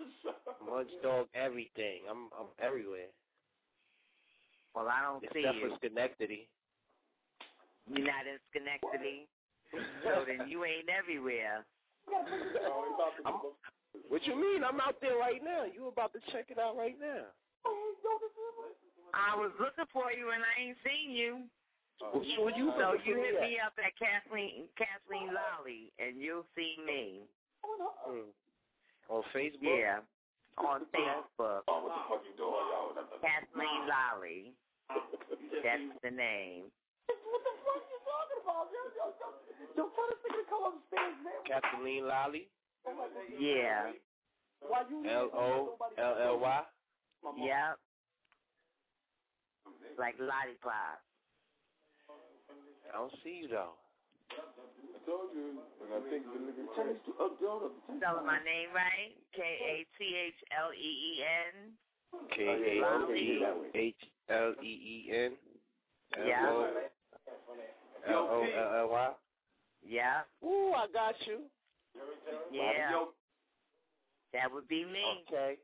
[0.68, 2.06] Munch Dog everything.
[2.10, 3.10] I'm I'm everywhere.
[4.74, 5.68] Well, I don't see Except you.
[5.68, 6.48] for Schenectady.
[7.88, 9.26] You're not in Schenectady.
[10.04, 11.64] so then you ain't everywhere.
[13.26, 13.34] I'm,
[14.08, 14.64] what you mean?
[14.64, 15.64] I'm out there right now.
[15.68, 17.28] You about to check it out right now.
[19.14, 21.48] I was looking for you and I ain't seen you.
[22.00, 26.46] Well, sure you so you hit me me up at Kathleen Kathleen Lolly and you'll
[26.54, 27.26] see me.
[28.06, 28.30] Mm.
[29.08, 29.64] On Facebook?
[29.64, 30.04] Yeah.
[30.60, 31.64] On Facebook.
[31.68, 32.92] Oh, what the fuck you doing, yo?
[33.24, 34.52] Kathleen Lolly.
[35.64, 36.68] That's the name.
[37.08, 38.68] What the fuck you talking about?
[38.68, 39.28] Yo, yo, yo,
[39.76, 41.40] yo, tell this nigga to come upstairs, man.
[41.48, 42.48] Kathleen Lolly.
[43.38, 43.92] Yeah.
[44.60, 46.60] Why you L O L L Y.
[47.36, 47.78] Yep.
[49.98, 51.00] Like lollipop.
[52.88, 53.74] I don't see you though.
[54.32, 55.58] I told you.
[55.82, 59.16] And I think the nigga changed to up Spelling my name right?
[59.34, 61.72] K A T H L E E N.
[62.34, 63.40] K A Lolly.
[63.74, 63.94] H
[64.28, 65.32] L E E N.
[66.26, 66.46] Yeah.
[68.08, 69.10] L O L L Y.
[69.86, 70.20] Yeah.
[70.44, 71.40] Ooh, I got you.
[72.52, 73.04] Yeah.
[74.32, 75.24] That would be me.
[75.26, 75.56] Okay.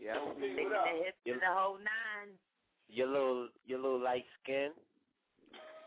[0.00, 0.14] Yeah.
[0.36, 2.36] Sticking the hips to the whole nine.
[2.88, 4.70] Your little your little light skin.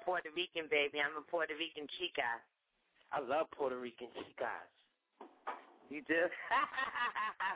[0.06, 1.02] Puerto Rican baby.
[1.02, 2.40] I'm a Puerto Rican chica.
[3.12, 4.70] I love Puerto Rican chicas.
[5.90, 6.26] You do?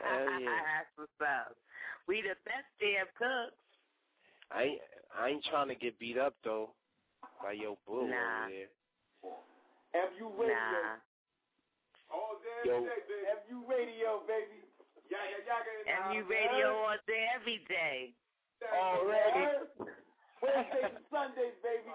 [0.02, 0.58] Hell yeah.
[0.66, 1.56] That's what's up.
[2.06, 3.56] We the best damn cooks.
[4.50, 4.82] I ain't
[5.14, 6.70] I ain't trying to get beat up though
[7.42, 8.46] by your bull Nah.
[8.46, 8.70] over there.
[10.14, 10.54] MU Radio.
[10.54, 11.02] Nah.
[12.10, 12.74] All day, Yo.
[12.78, 13.26] every day, baby.
[13.50, 14.58] MU Radio, baby.
[15.10, 16.86] Yeah, yeah, yeah, get in the radio man.
[16.86, 18.14] all day, every day.
[18.62, 19.66] Already.
[20.42, 21.90] Wednesdays and Sundays, baby.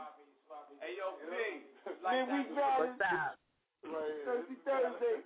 [0.85, 1.65] Hey, yo, Big.
[2.05, 2.77] Midweek Madness.
[2.77, 3.41] What's up?
[3.81, 5.17] Thursday, Thursday.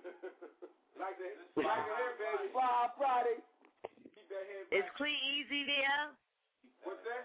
[1.00, 2.52] Like the, like the hair, baby.
[2.52, 3.36] Friday, Friday.
[4.12, 4.84] Keep that head Is.
[5.00, 6.12] Clee Easy there?
[6.84, 7.24] What's that?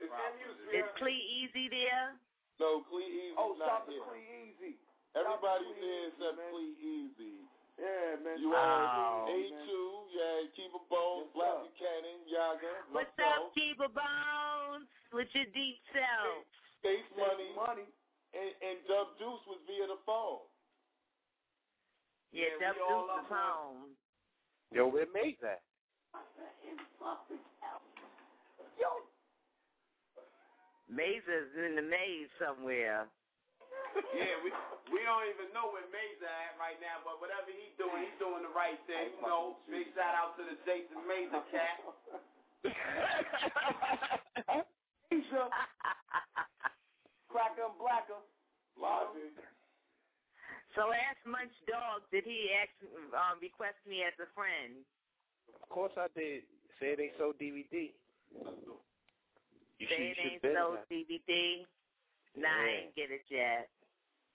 [0.00, 0.88] It's MU, Is.
[0.96, 2.16] Clee Easy there?
[2.64, 4.00] No, Clee Easy Oh, not stop the.
[4.08, 4.72] Clee Easy.
[5.12, 6.48] Everybody's Clee there Easy, except.
[6.48, 7.34] Clee Easy.
[7.76, 8.36] Yeah, man.
[8.40, 9.28] You Oh.
[9.28, 11.64] A2, you had Keeper Bones, Yes, Black sir.
[11.76, 14.88] Buchanan, Yaga, What's myself, up, Keeper Bones?
[15.12, 16.48] With your deep self.
[16.80, 17.84] Space Money, Money.
[18.32, 20.40] and, and Dub Deuce was via the phone.
[22.32, 23.96] Yeah, Yeah, Dub we all Deuce up is on- home.
[24.72, 25.60] Yo, where Maze at?
[28.78, 28.90] Yo,
[30.88, 33.08] Maze is in the maze somewhere.
[34.14, 34.54] Yeah, we
[34.94, 38.46] we don't even know where Mesa at right now, but whatever he's doing, he's doing
[38.46, 39.10] the right thing.
[39.18, 41.82] You know, big shout out to the Jason Mesa cat.
[45.10, 45.50] Asia.
[47.30, 48.18] Cracker and Blacker.
[48.74, 49.34] Logic.
[50.74, 52.70] So ask Munch Dog, did he ask,
[53.10, 54.82] um, request me as a friend?
[55.50, 56.46] Of course I did.
[56.78, 57.90] Say it ain't so DVD.
[59.78, 60.86] You Say you it ain't so that.
[60.86, 61.66] DVD.
[62.38, 63.66] Nah, I ain't get it yet.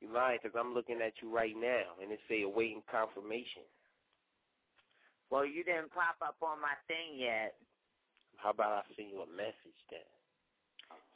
[0.04, 3.64] You lying because I'm looking at you right now, and it say awaiting confirmation.
[5.32, 7.56] Well, you didn't pop up on my thing yet.
[8.38, 10.04] How about I send you a message then?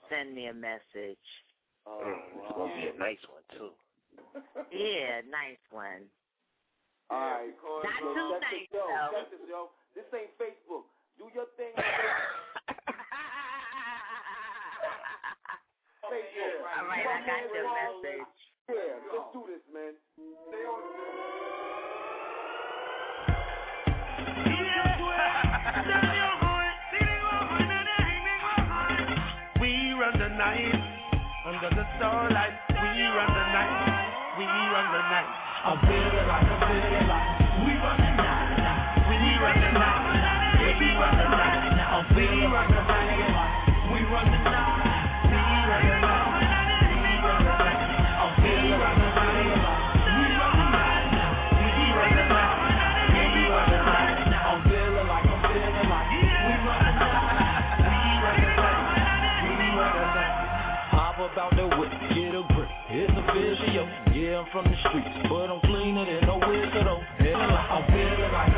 [0.08, 1.20] Send me a message.
[1.90, 3.74] Oh, mm, it's gonna be a nice one too.
[4.70, 6.06] Yeah, nice one.
[7.10, 7.50] All right.
[7.50, 9.10] Not Yo, too nice, this, yo, though.
[9.18, 9.74] check this, yo.
[9.98, 10.86] This ain't Facebook.
[11.18, 11.74] Do your thing.
[11.74, 11.82] Facebook.
[16.78, 18.30] All right, I got your message.
[18.70, 19.98] Yeah, let's do this, man.
[20.14, 21.49] Stay on We
[31.50, 32.54] under the starlight.
[32.70, 34.38] We run the night.
[34.38, 35.30] We run the night.
[35.66, 37.26] I'm feeling like I'm feeling like
[37.66, 39.10] we run the night.
[39.10, 40.06] We run the night.
[40.78, 41.74] We run the night.
[41.74, 44.70] Like I'm feeling like we run the night.
[45.26, 46.29] We run the night.
[62.92, 63.88] It's official,
[64.18, 67.04] yeah, I'm from the streets, but I'm cleaner than no whistle though.
[67.22, 68.49] I'm feeling like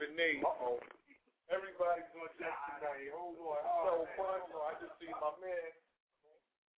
[0.00, 0.40] six seven eight.
[0.40, 0.80] Uh oh.
[1.50, 3.10] Everybody's on deck tonight.
[3.12, 3.60] Hold on.
[3.84, 4.38] So fun.
[4.54, 5.70] So I just see my man.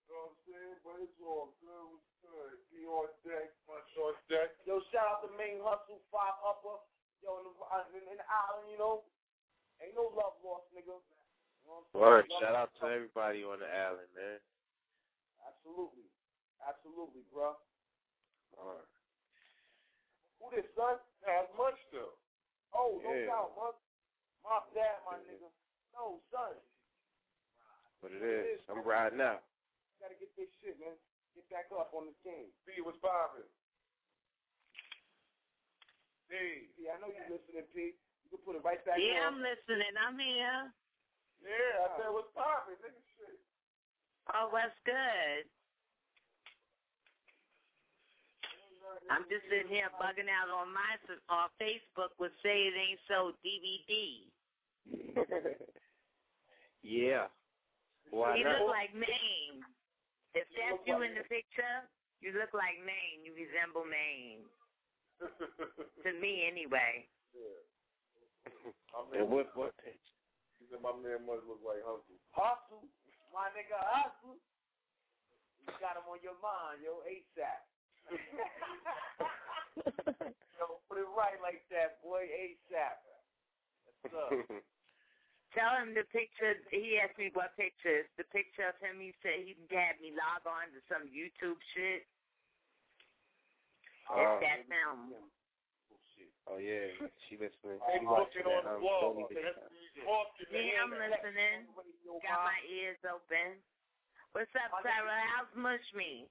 [0.08, 0.76] You know what I'm saying?
[0.82, 1.86] But it's all good.
[1.92, 2.56] What's good?
[2.72, 3.48] Be on deck.
[3.68, 4.48] Punch on deck.
[4.64, 6.80] Yo, shout out to Main Hustle, Five Upper.
[7.20, 7.54] Yo, in the,
[7.96, 9.04] in, in the island, you know.
[9.80, 10.96] Ain't no love lost, nigga.
[10.96, 12.32] You know what I'm saying?
[12.32, 12.40] Word.
[12.40, 14.40] Shout out to everybody on the island, man.
[15.44, 16.08] Absolutely.
[16.64, 17.56] Absolutely, bro.
[18.56, 18.90] All right.
[20.40, 20.96] Who this, son?
[21.28, 22.16] Has much still.
[22.72, 23.28] Oh, no Yeah.
[23.28, 23.74] doubt, man.
[24.72, 25.52] My dad, my nigga.
[25.92, 26.56] No, son.
[28.00, 28.64] What it is.
[28.72, 29.44] I'm riding out.
[30.00, 30.96] Gotta get this shit, man.
[31.36, 32.48] Get back up on the team.
[32.64, 33.44] B was popping.
[36.32, 36.72] D.
[36.72, 37.92] P, I know you're listening, P.
[38.24, 39.04] You can put it right back in.
[39.04, 39.36] Yeah, on.
[39.36, 39.92] I'm listening.
[39.92, 40.72] I'm here.
[41.44, 42.96] Yeah, I said what's popping, nigga.
[43.20, 43.36] Shit.
[44.32, 45.44] Oh, what's good?
[49.12, 50.96] I'm just sitting here bugging out on my
[51.28, 54.32] on Facebook with Say It Ain't So DVD.
[56.82, 57.28] yeah.
[58.10, 58.60] Why you not?
[58.60, 59.64] look like Maine.
[60.34, 61.88] If that's you in the picture,
[62.20, 63.24] you look like Maine.
[63.24, 64.48] You resemble Maine.
[66.02, 67.08] to me, anyway.
[69.14, 69.98] And what what picture?
[70.58, 72.18] He said my man must look like Hustle.
[72.32, 72.88] Hustle.
[73.32, 74.36] My nigga Hustle.
[75.62, 77.62] You got him on your mind, yo, ASAP.
[80.58, 82.98] yo, put it right like that, boy, ASAP.
[84.10, 84.62] What's?
[85.52, 86.56] Tell him the picture.
[86.72, 88.08] He asked me what picture.
[88.08, 88.96] It's the picture of him.
[88.98, 92.08] He said he had me log on to some YouTube shit.
[94.08, 95.12] Uh, it's that film.
[96.50, 96.90] Oh yeah,
[97.28, 97.78] she listening.
[97.78, 98.80] She watching looking on that.
[98.80, 99.14] Um, wall.
[99.14, 99.54] Sony video.
[100.50, 101.70] Yeah, I'm listening.
[102.24, 103.60] Got my ears open.
[104.32, 105.22] What's up, Sarah?
[105.36, 106.26] How's Mush me?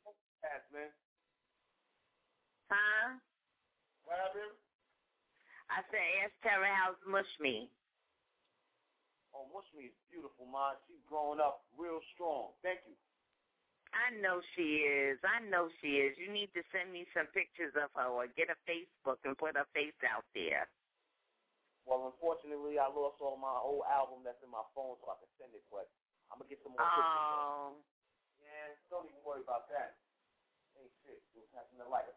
[2.67, 3.15] Huh?
[4.03, 4.60] What happened?
[5.71, 7.71] I said, ask Terra House Mush Me.
[9.31, 10.75] Oh, Mush Me is beautiful, man.
[10.85, 12.51] She's growing up real strong.
[12.59, 12.95] Thank you.
[13.91, 15.19] I know she is.
[15.23, 16.15] I know she is.
[16.19, 19.55] You need to send me some pictures of her or get a Facebook and put
[19.59, 20.67] her face out there.
[21.83, 25.31] Well, unfortunately, I lost all my old album that's in my phone, so I can
[25.39, 25.63] send it.
[25.67, 25.91] But
[26.31, 27.03] I'm gonna get some more pictures.
[27.03, 27.67] Oh.
[28.39, 29.99] Yeah, don't even worry about that.
[30.79, 31.19] Ain't shit.
[31.35, 32.15] We're passing the lighter.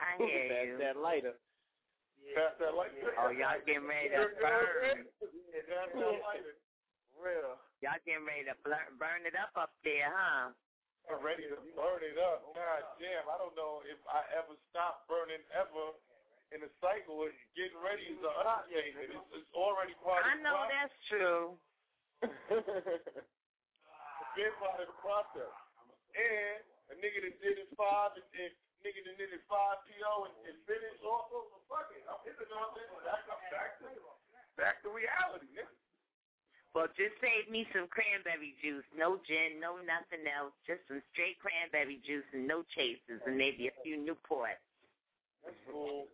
[0.00, 0.76] I hear Pass you.
[0.80, 1.36] that lighter.
[2.34, 3.14] Pass that lighter.
[3.20, 5.06] Oh, y'all getting ready to burn.
[5.06, 6.56] Pass that lighter.
[7.14, 7.56] Real.
[7.82, 8.56] Y'all getting ready to
[8.98, 10.50] burn it up up there, huh?
[11.06, 12.42] I'm ready to burn it up.
[12.56, 15.92] God damn, I don't know if I ever stop burning ever
[16.50, 17.28] in the cycle.
[17.54, 19.12] Getting ready is an understatement.
[19.12, 20.74] It's, it's already part of the I know process.
[20.74, 21.42] that's true.
[24.24, 25.52] It's been part of the process.
[26.18, 26.58] And
[26.90, 28.52] a nigga that did his five and, and
[28.84, 32.04] nigga did his five PO and, and finished also, so fuck it.
[32.04, 32.84] I'm hitting on this.
[33.00, 33.88] Back, back, to,
[34.60, 35.72] back to reality, nigga.
[36.76, 38.84] Well, just save me some cranberry juice.
[38.98, 40.50] No gin, no nothing else.
[40.66, 44.58] Just some straight cranberry juice and no chasers and maybe a few Newports.
[45.46, 46.10] That's cool.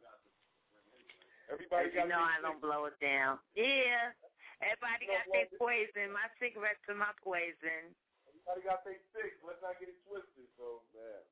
[1.49, 3.41] Everybody you know I don't blow it down.
[3.57, 4.13] Yeah.
[4.61, 6.13] Everybody got their poison.
[6.13, 7.97] My cigarettes are my poison.
[8.29, 9.41] Everybody got their sticks.
[9.41, 10.45] Let's not get it twisted.
[10.61, 11.25] So, man.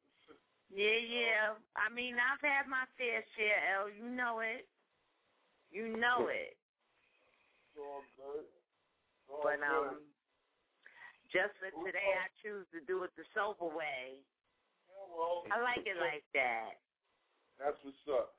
[0.68, 1.44] Yeah, yeah.
[1.76, 3.88] I mean, I've had my fair share, L.
[3.88, 4.68] You know it.
[5.72, 6.56] You know it.
[6.56, 8.46] It's all good.
[9.28, 9.68] All But good.
[9.68, 10.00] um,
[11.32, 14.20] just for today, I choose to do it the sober way.
[15.12, 16.80] well, I like it like that.
[17.60, 18.37] That's what's up.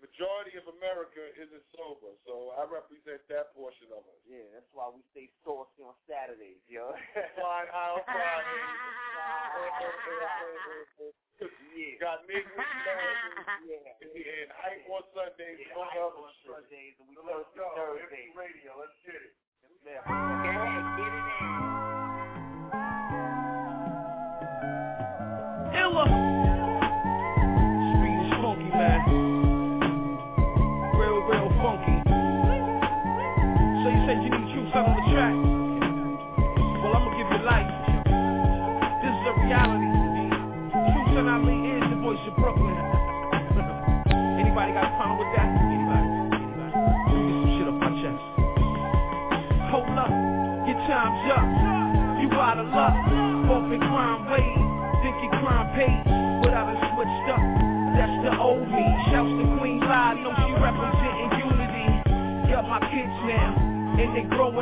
[0.00, 4.16] The majority of America isn't sober, so I represent that portion of it.
[4.24, 6.96] Yeah, that's why we stay saucy on Saturdays, yo.
[7.36, 8.60] Flying high on Friday.
[11.76, 12.00] yeah.
[12.00, 12.48] Got midweek
[12.80, 15.68] Saturdays and hype on Sundays.
[15.68, 16.32] no other.
[16.48, 18.32] Sundays and we Thursday, Thursday.
[18.32, 19.36] Radio, let's get it.
[19.84, 20.00] Yeah.
[20.00, 21.19] Ahead, get it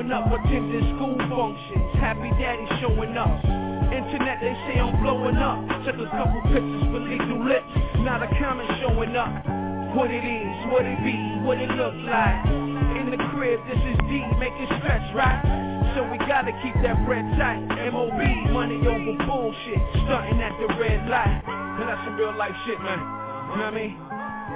[0.09, 1.95] they growing up, attending school functions.
[2.01, 3.45] Happy daddy showing up.
[3.93, 5.61] Internet, they say I'm blowing up.
[5.85, 7.69] Took a couple pictures with legal lips.
[8.01, 9.45] Not a comment showing up.
[9.97, 12.47] What it is, what it be, what it look like.
[13.01, 15.41] In the crib, this is D, making stretch, right?
[15.97, 17.65] So we gotta keep that bread tight.
[17.93, 19.81] MOB, money over bullshit.
[20.05, 21.43] Stunting at the red light.
[21.47, 23.01] And that's some real life shit, man.
[23.53, 23.97] You know what I mean?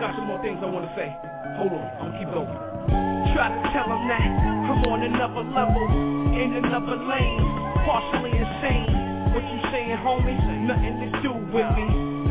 [0.01, 1.09] Got some more things I wanna say.
[1.57, 2.72] Hold on, I'm gonna keep going.
[3.35, 5.85] Try to tell them that I'm on another level,
[6.35, 7.43] in another lane,
[7.85, 9.33] partially insane.
[9.33, 10.37] What you saying, homie?
[10.67, 11.87] Nothing to do with me.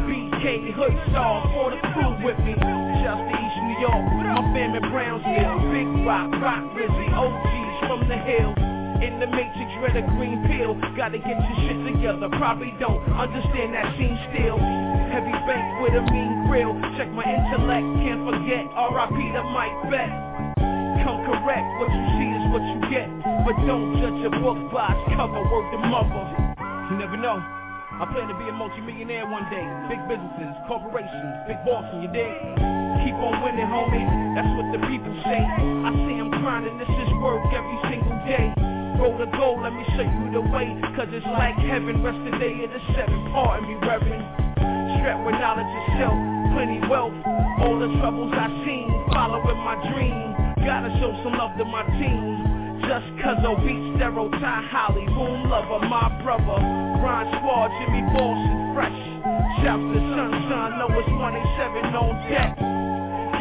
[0.07, 2.53] BK Hood Star for the crew with me.
[2.53, 5.71] Just East New York, my fam in Brownsville.
[5.71, 8.70] Big Rock, Rock Rizzy, OGs from the hill.
[9.01, 10.77] In the matrix, red or green pill.
[10.95, 12.29] Gotta get your shit together.
[12.37, 14.61] Probably don't understand that scene still.
[15.09, 16.77] Heavy bank with a mean grill.
[16.97, 18.69] Check my intellect, can't forget.
[18.77, 19.17] R.I.P.
[19.33, 20.13] to Mike Beck.
[21.01, 23.09] Come correct, what you see is what you get.
[23.41, 26.25] But don't judge a book by its cover, word to mother.
[26.93, 27.41] You never know.
[27.41, 29.65] I plan to be a multi-millionaire one day.
[29.89, 32.33] Big businesses, corporations, big boss in your day.
[33.01, 34.05] Keep on winning, homie.
[34.37, 35.41] That's what the people say.
[35.41, 38.70] I see I'm grinding, this is work every single day.
[39.01, 40.77] Roll the goal, let me show you the way.
[40.93, 43.17] Cause it's like heaven, rest the day of the seven.
[43.33, 44.21] Pardon me, Reverend.
[45.01, 46.13] Strapped with knowledge itself,
[46.53, 47.17] plenty wealth.
[47.65, 50.37] All the troubles I seen, following my dream.
[50.61, 52.85] Gotta show some love to my team.
[52.85, 56.61] Just cause I beat stereotype Holly, boom lover, my brother.
[57.01, 59.01] Grind squad, Jimmy Boston, fresh.
[59.65, 62.53] Shouts to Sunshine, Lois 187 on deck.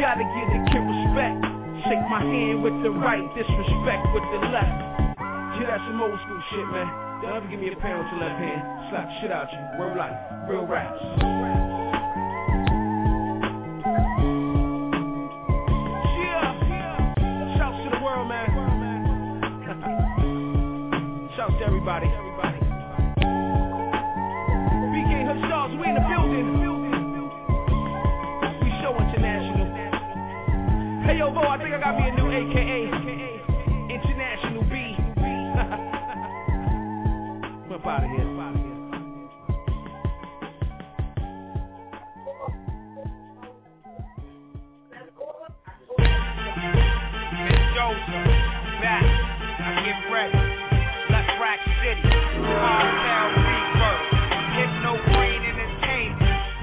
[0.01, 1.37] Gotta give the kid respect.
[1.85, 5.10] Shake my hand with the right, disrespect with the left.
[5.61, 6.89] Yeah, that's some old school shit, man.
[7.21, 8.89] Don't ever give me a pound with your left hand.
[8.89, 9.59] Slap shit out you.
[9.77, 10.17] Real life,
[10.49, 10.97] real raps.
[16.17, 16.57] Yeah.
[17.77, 18.49] To the world, man.
[21.37, 22.07] Shouts to everybody.
[24.89, 26.61] BK we in the building.
[31.05, 33.00] Hey yo, I think I got me a new AKA.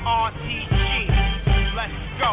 [0.09, 0.75] RTG.
[1.77, 2.33] Let's go.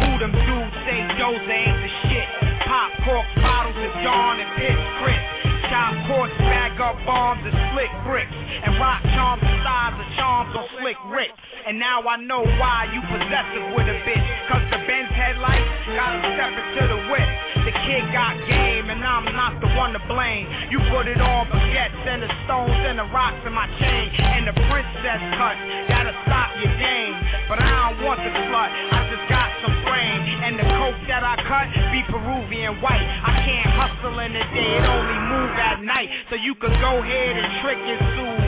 [0.00, 2.28] Who them dudes say Jose ain't the shit?
[2.66, 5.41] Pop cork bottles of Dawn and Piss Chris.
[5.72, 8.28] Chop course, bag up bombs and slick bricks.
[8.28, 11.32] And rock charms the size of charms on Slick Rick.
[11.64, 14.28] And now I know why you possessive with a bitch.
[14.52, 15.64] Cause the Benz headlights
[15.96, 17.28] got him stepping to the whip.
[17.64, 20.44] The kid got game and I'm not the one to blame.
[20.68, 24.12] You put it on baguettes and the stones and the rocks in my chain.
[24.20, 25.56] And the princess cut,
[25.88, 27.16] gotta stop your game.
[27.48, 30.20] But I don't want the slut, I just got some brain.
[30.42, 33.06] And the coke that I cut be Peruvian white.
[33.06, 36.10] I can't hustle in the day, it only move at night.
[36.28, 38.41] So you could go ahead and trick your sues.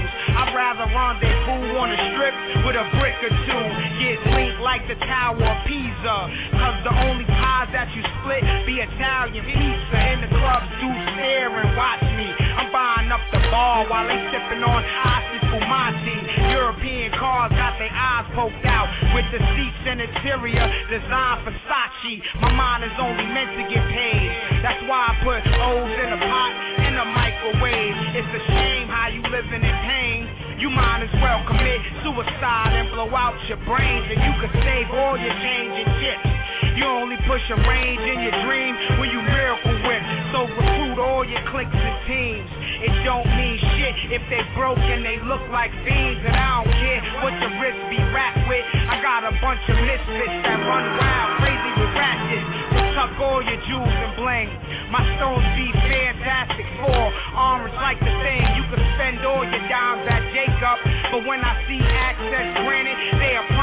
[0.45, 2.37] I'd rather rendezvous on the strip
[2.69, 3.65] with a brick or two.
[3.97, 6.17] Get linked like the Tower of Pisa.
[6.53, 9.97] Cause the only pies that you split be Italian pizza.
[10.13, 12.29] In the clubs, do stare and watch me.
[12.29, 16.53] I'm buying up the bar while they sipping on Asti Spumante.
[16.53, 22.21] European cars got their eyes poked out with the seats and interior designed for Sachi.
[22.45, 24.29] My mind is only meant to get paid.
[24.61, 26.53] That's why I put O's in a pot
[26.85, 27.97] in a microwave.
[28.13, 30.34] It's a shame how you living in pain.
[30.59, 34.87] You might as well commit suicide and blow out your brains, and you could save
[34.95, 36.79] all your change and chips.
[36.79, 40.03] You only push a range in your dream when you miracle whip.
[40.31, 40.47] So
[40.95, 42.51] recruit all your cliques and teams.
[42.83, 46.23] It don't mean shit if they broke and they look like fiends.
[46.25, 48.65] And I don't care what your wrist be wrapped with.
[48.65, 52.95] I got a bunch of misfits that run wild, crazy with ratchets.
[52.95, 54.49] Tuck all your jewels and bling.
[54.91, 57.03] My stones be fantastic for
[57.35, 58.43] armors like the thing.
[58.55, 60.79] You can spend all your dimes at Jacob.
[61.11, 63.54] But when I see access granted, they applying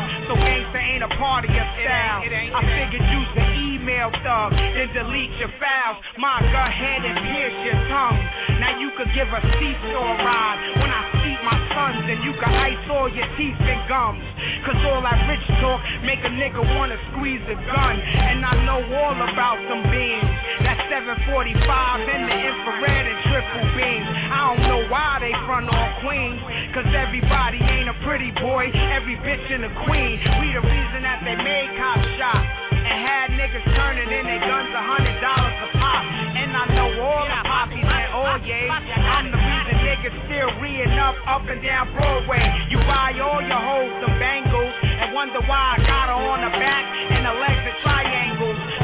[0.00, 0.28] the makeup.
[0.28, 2.22] So gangsta ain't a part of your style.
[2.24, 5.96] I figured use the email thug, then delete your files.
[6.18, 8.20] My go ahead and pierce your tongue.
[8.60, 10.58] Now you could give a seesaw ride.
[10.80, 14.24] When I see my sons, and you can ice all your teeth and gums.
[14.64, 17.94] Cause all that rich talk make a nigga wanna squeeze a gun.
[18.00, 20.32] And I know all about them beams.
[20.66, 24.08] That 745 in the infrared and triple beams.
[24.10, 26.40] I don't know why they front on queens.
[26.74, 28.70] Cause everybody ain't a pretty boy.
[28.74, 30.20] Every bitch in a queen.
[30.42, 32.42] We the reason that they made cop shop.
[32.86, 36.02] And had niggas turning in their guns a hundred dollars a pop.
[36.38, 38.70] And I know all the poppies and oh, all yays.
[38.70, 42.42] I'm the reason niggas still reeing up up and down Broadway.
[42.70, 46.52] You buy all your hoes some bangles and wonder why I got her on the
[46.58, 48.05] back and the legs are triangles.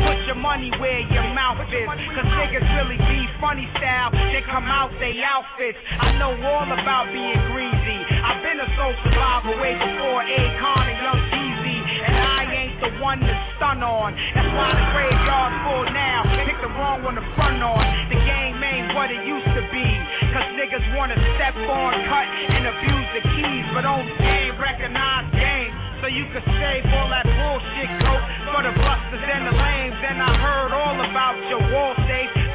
[0.02, 1.86] Put your money where your mouth is.
[1.86, 4.10] Cause niggas really be funny style.
[4.12, 5.78] They come out they outfits.
[5.98, 7.98] I know all about being greasy.
[8.22, 11.78] I've been a soul survivor way before Akon and Young Jeezy.
[12.06, 14.14] And I ain't the one to stun on.
[14.34, 16.26] That's why the graveyard's full now.
[16.46, 17.82] Pick the wrong one to front on.
[18.10, 19.86] The game ain't what it used to be.
[20.34, 23.66] Cause niggas wanna step on, cut, and abuse the keys.
[23.74, 25.81] But only game recognize game.
[26.02, 29.94] So you could save all that bullshit coat for the busters and the lames.
[30.02, 31.94] And I heard all about your wall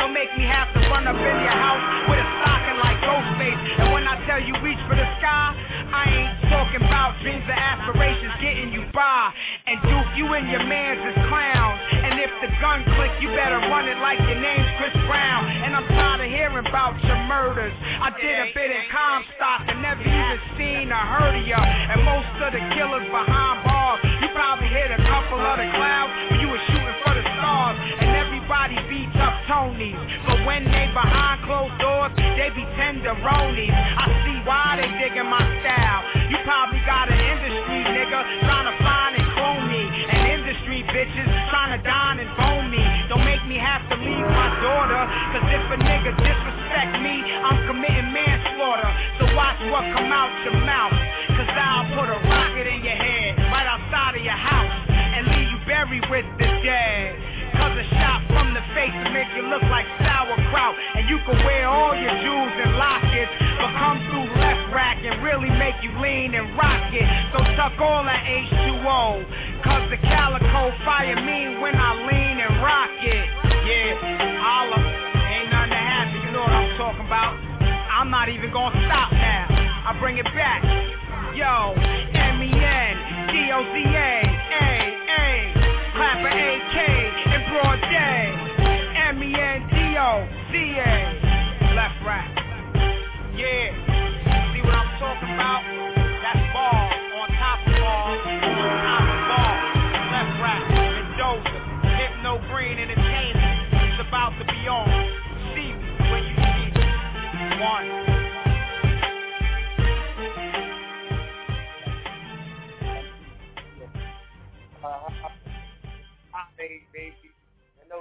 [0.07, 3.59] Don't make me have to run up in your house with a stocking like Ghostface.
[3.75, 7.51] And when I tell you reach for the sky, I ain't talking about dreams or
[7.51, 9.35] aspirations getting you by.
[9.67, 11.75] And Duke, you and your mans is clowns.
[11.91, 15.43] And if the gun click, you better run it like your name's Chris Brown.
[15.43, 17.75] And I'm tired of hearing about your murders.
[17.99, 21.59] I did a bit in Comstock and never even seen or heard of ya.
[21.59, 26.15] And most of the killers behind bars, you probably hit a couple of the clouds
[26.31, 27.75] when you were shooting for the stars.
[27.99, 29.16] And everybody beats up
[29.47, 29.95] Tonys.
[30.27, 33.71] But when they behind closed doors, they be tenderonis.
[33.71, 36.03] I see why they digging my style.
[36.27, 39.83] You probably got an industry nigga trying to find and clone me.
[39.87, 42.83] And industry bitches trying to dine and bone me.
[43.07, 45.01] Don't make me have to leave my daughter.
[45.31, 48.91] Cause if a nigga disrespect me, I'm committing manslaughter.
[49.17, 50.95] So watch what come out your mouth.
[51.39, 54.75] Cause I'll put a rocket in your head right outside of your house.
[54.91, 57.36] And leave you buried with the dead.
[57.57, 60.75] Cause a shot from the face will make you look like sauerkraut.
[60.95, 63.33] And you can wear all your jewels and lockets.
[63.57, 67.07] But come through left rack and really make you lean and rock it.
[67.33, 69.65] So tuck all that H2O.
[69.65, 73.27] Cause the calico fire me when I lean and rock it.
[73.65, 73.97] Yeah,
[74.39, 74.77] holla.
[74.77, 76.21] Ain't nothing to happen.
[76.21, 77.33] You know what I'm talking about.
[77.97, 79.47] I'm not even gonna stop now.
[79.49, 80.61] I bring it back.
[81.35, 81.73] Yo,
[82.13, 82.93] M-E-N,
[83.33, 84.21] D-O-Z-A,
[84.61, 84.86] A.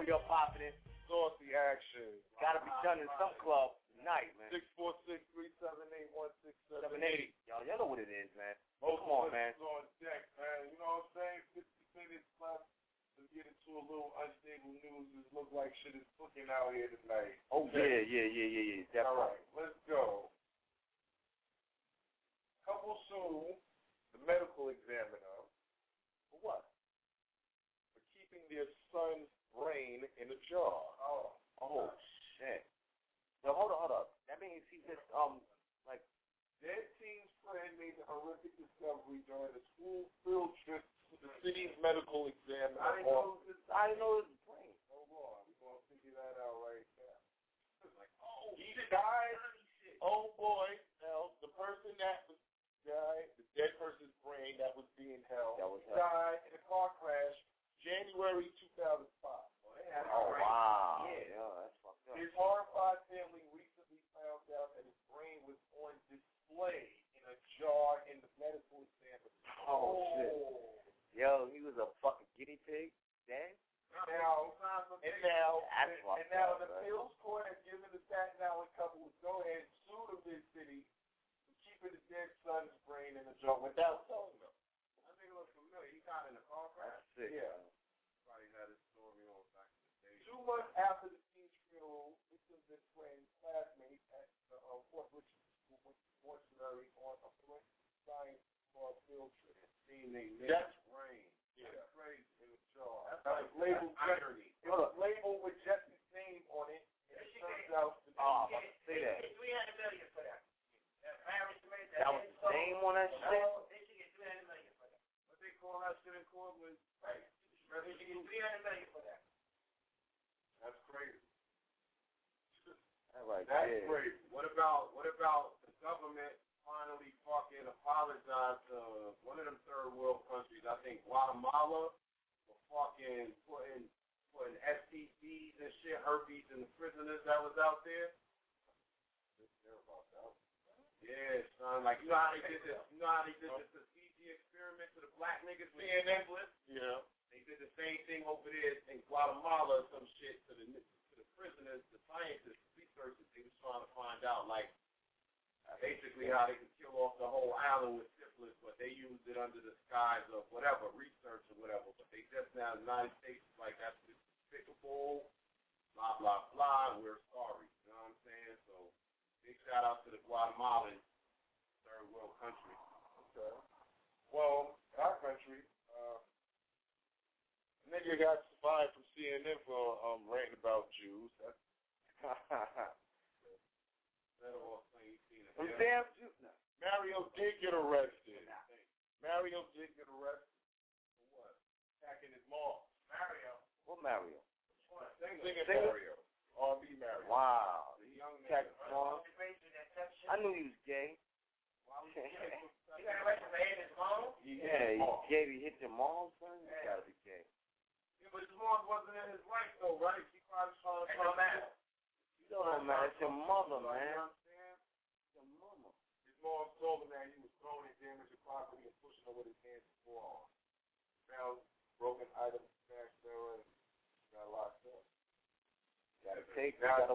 [0.07, 0.71] your popping,
[1.11, 2.07] saucy action.
[2.39, 3.35] Gotta be done in some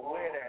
[0.05, 0.40] aware that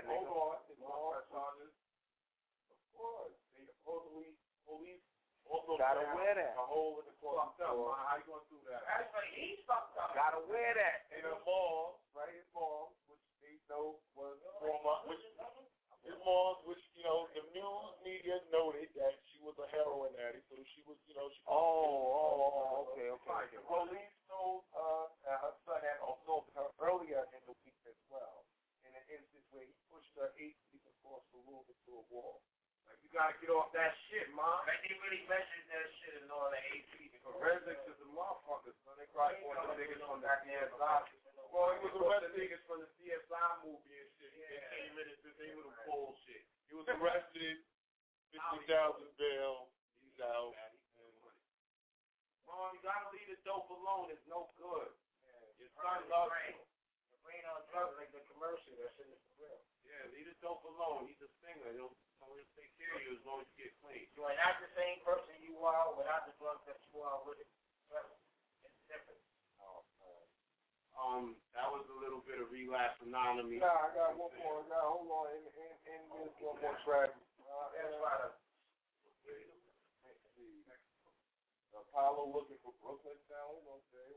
[82.92, 83.16] Okay,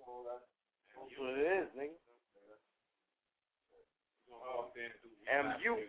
[0.04, 0.44] well, that's.
[0.96, 1.96] That's what it is, nigga.
[4.32, 5.80] Um, MU.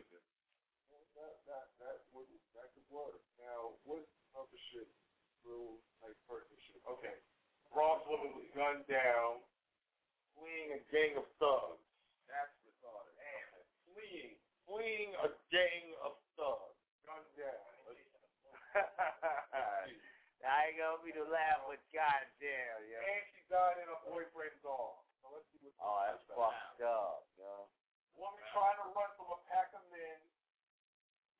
[1.16, 3.18] That, that, that, would, that could work.
[3.42, 4.06] Now, what
[4.38, 4.86] other shit?
[5.42, 6.78] Real, like, person shit.
[6.86, 7.14] Okay.
[7.74, 9.42] Bronx woman was gunned down,
[10.34, 11.82] fleeing a gang of thugs.
[12.30, 13.14] That's retarded.
[13.90, 14.38] Fleeing.
[14.66, 16.78] Fleeing a gang of thugs.
[17.02, 17.66] Gunned down.
[20.46, 22.98] I ain't gonna be the laugh, but goddamn, yo.
[23.02, 25.02] And she died in her boyfriend's arms.
[25.20, 27.68] So let's see what Oh, that's fucked up, yo.
[28.16, 30.18] Woman trying to run from a pack of men,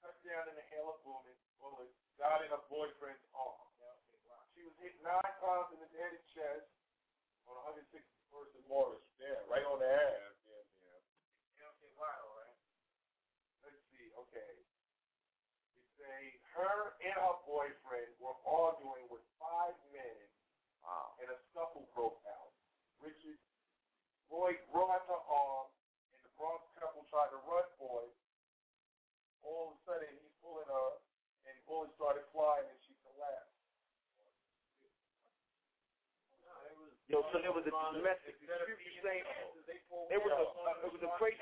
[0.03, 3.73] cut down in a hail of bullets, bullets, died in her boyfriend's arms.
[4.55, 6.69] She was hit nine times in the head and chest
[7.49, 9.05] on 161st and Morris.
[9.21, 10.33] Yeah, right on the ass.
[10.45, 11.01] Yeah, yeah.
[13.63, 14.09] Let's see.
[14.17, 14.53] Okay.
[15.75, 20.19] They say her and her boyfriend were arguing with five men,
[20.83, 21.15] Wow.
[21.21, 22.53] and a scuffle broke out.
[22.99, 23.39] Richard
[24.29, 25.69] Boyd grabbed her arm,
[26.15, 28.15] and the Bronx couple tried to run for it.
[29.43, 30.91] All of a sudden, he's pulling her,
[31.47, 33.53] and bullets started flying, and she collapsed.
[37.07, 38.83] Yo, so there was a domestic dispute.
[39.05, 39.23] Saying
[40.11, 40.45] it was a
[40.83, 41.39] it was a between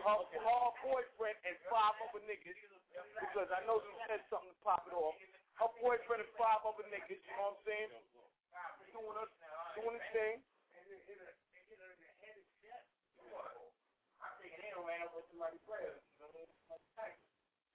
[0.00, 2.56] her, her boyfriend and five other niggas.
[3.20, 5.16] Because I know she said something to pop it off.
[5.60, 7.20] Her boyfriend and five other niggas.
[7.20, 7.90] You know what I'm saying?
[8.96, 9.28] Doing her,
[9.76, 10.36] doing his thing.
[14.22, 16.00] I'm thinking they ran up with somebody's prayer.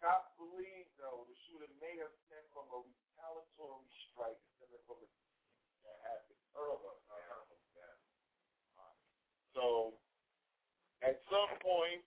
[0.02, 5.08] Cops believe, though, the shooter may have stemmed from a retaliatory strike stemming from a
[5.86, 6.98] that happened earlier.
[9.58, 9.98] So,
[11.02, 12.06] at some point,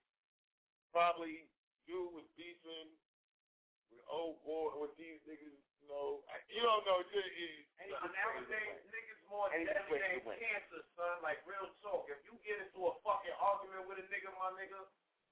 [0.95, 1.51] probably
[1.87, 2.95] you was beefing
[3.91, 5.59] with old boy with these niggas.
[5.83, 7.03] You know, you don't know.
[7.03, 7.51] You, you,
[7.83, 11.19] And nowadays, niggas more Any deadly place than you cancer, son.
[11.27, 12.07] Like, real talk.
[12.07, 14.79] If you get into a fucking argument with a nigga, my nigga,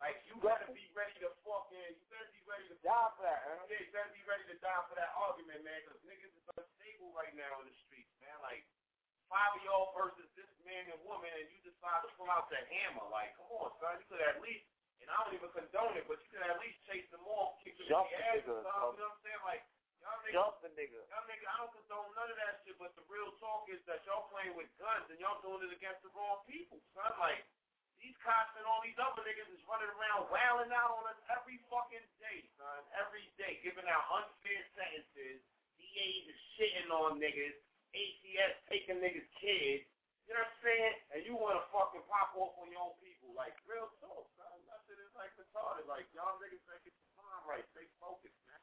[0.02, 3.42] like, you gotta be ready to fucking, you better be ready to Die for that,
[3.46, 3.66] huh?
[3.66, 7.10] Yeah, you better be ready to die for that argument, man, because niggas is unstable
[7.14, 8.38] right now in the streets, man.
[8.42, 8.62] Like,
[9.28, 12.60] five of y'all versus this man and woman, and you decide to pull out the
[12.72, 13.06] hammer.
[13.12, 14.00] Like, come on, son.
[14.00, 14.64] You could at least,
[15.00, 17.76] and I don't even condone it, but you could at least chase them off, kick
[17.78, 18.64] them in Jump the the ass, nigga, son.
[18.64, 19.42] You know what I'm saying?
[19.44, 19.62] Like,
[20.00, 21.00] y'all niggas, Jump the nigga.
[21.12, 24.00] y'all niggas, I don't condone none of that shit, but the real talk is that
[24.08, 27.12] y'all playing with guns and y'all doing it against the wrong people, son.
[27.20, 27.44] Like,
[27.98, 31.58] these cops and all these other niggas is running around wailing out on us every
[31.66, 32.80] fucking day, son.
[32.94, 35.42] Every day, giving out unfair sentences.
[35.82, 37.58] DAs is shitting on niggas.
[37.94, 39.84] ACS taking niggas' kids.
[40.28, 40.94] You know what I'm saying?
[41.16, 43.32] And you want to fucking pop off on your own people.
[43.32, 44.52] Like, real talk, son.
[44.68, 45.88] That shit is like retarded.
[45.88, 47.64] Like, y'all niggas better get your mind right.
[47.72, 48.60] Stay focused, man.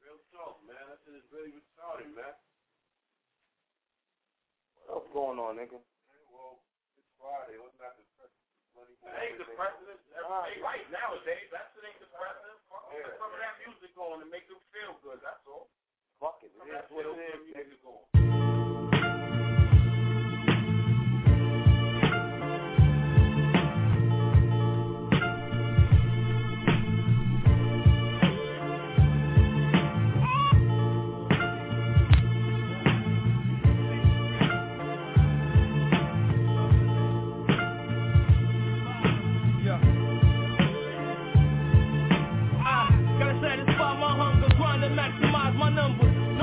[0.00, 0.80] Real talk, man.
[0.88, 2.32] That shit is really retarded, man.
[4.88, 5.80] What's going on, nigga?
[6.32, 6.60] well,
[6.96, 7.56] it's Friday.
[7.60, 8.32] Let's not discuss
[8.76, 8.92] money.
[9.04, 10.00] It ain't the president.
[10.12, 11.48] They right nowadays.
[11.52, 12.56] That shit ain't the president.
[12.72, 13.04] Fuck Yeah.
[13.04, 15.20] Put some of that music on to make them feel good.
[15.24, 15.68] That's all.
[16.20, 16.52] Fuck it.
[16.54, 18.53] It is what it is.
[45.64, 46.33] My numbers.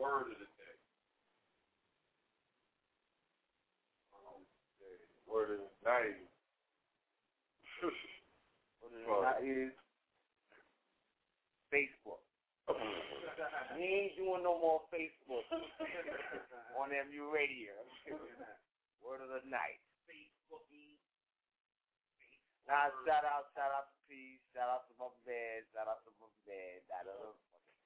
[0.00, 0.76] The word of the day?
[4.16, 4.40] Um.
[5.28, 6.24] Word of the night.
[8.80, 9.76] What is that is
[11.68, 12.24] Facebook.
[13.76, 15.44] we ain't doing no more Facebook
[16.80, 17.76] on MU Radio.
[19.04, 19.84] Word of the night.
[20.08, 20.96] Facebooky.
[22.64, 26.10] Nah, shout out, shout out to Peace, shout out to Mother Bad, shout out to
[26.16, 27.36] Mother Bad, shout out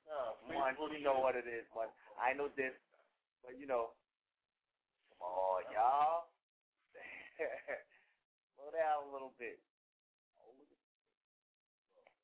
[0.09, 2.75] to one, you know what it is, but I know this,
[3.43, 3.93] but you know,
[5.19, 6.29] come on, y'all.
[8.55, 9.59] Slow down a little bit.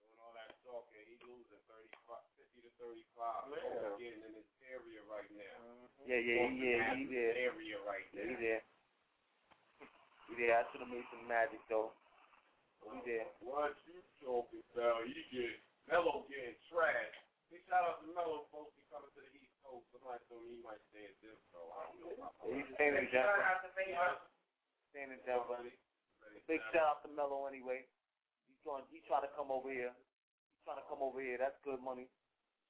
[0.00, 3.50] Doing all that talking, he losing 35, 50 to 35.
[3.50, 3.98] Yeah.
[3.98, 5.56] Getting in his area right now.
[5.60, 6.04] Mm-hmm.
[6.06, 7.34] Yeah, yeah, he yeah, he there.
[7.50, 8.30] Area right Yeah, now.
[8.30, 8.62] he there.
[10.30, 10.54] He there.
[10.56, 11.90] I should have made some magic though.
[12.86, 13.26] He there.
[13.42, 15.04] What you talking about?
[15.08, 15.58] You get
[15.90, 17.29] Melo getting trashed.
[17.50, 19.82] Big shout out to Melo supposed to be coming to the East Coast.
[19.90, 21.42] Somebody told me he might stay in Denver.
[21.50, 22.14] I don't know.
[22.14, 23.42] about he's staying in Denver.
[24.94, 25.58] Staying in Denver.
[26.46, 27.82] Big shout out to Melo anyway.
[28.46, 28.86] He's going.
[28.94, 29.90] He's trying to come over here.
[29.90, 31.42] He's trying to come over here.
[31.42, 32.06] That's good money.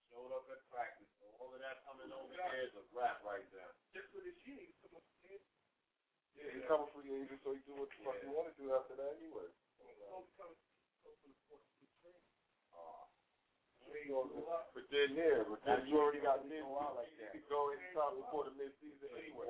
[0.08, 1.12] Showed up at practice.
[1.20, 3.72] So all of that coming over there is a rap right there.
[3.92, 5.60] Just for this year, he's coming free agent.
[6.40, 8.72] Yeah, he's coming free agent, so he do what the fuck he want to do
[8.72, 9.44] after that anyway.
[14.74, 17.34] But then there, but then you already got mid like that.
[17.34, 19.46] You go in time before the mid season anyway.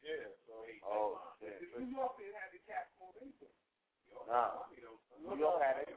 [0.00, 1.60] Yeah, so Oh shit.
[1.76, 3.52] New York didn't have the cap on anything.
[4.24, 4.64] Nah.
[4.72, 5.92] New York had it.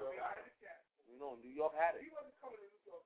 [1.08, 2.04] You know, New York had it.
[2.04, 3.06] He wasn't coming to New York.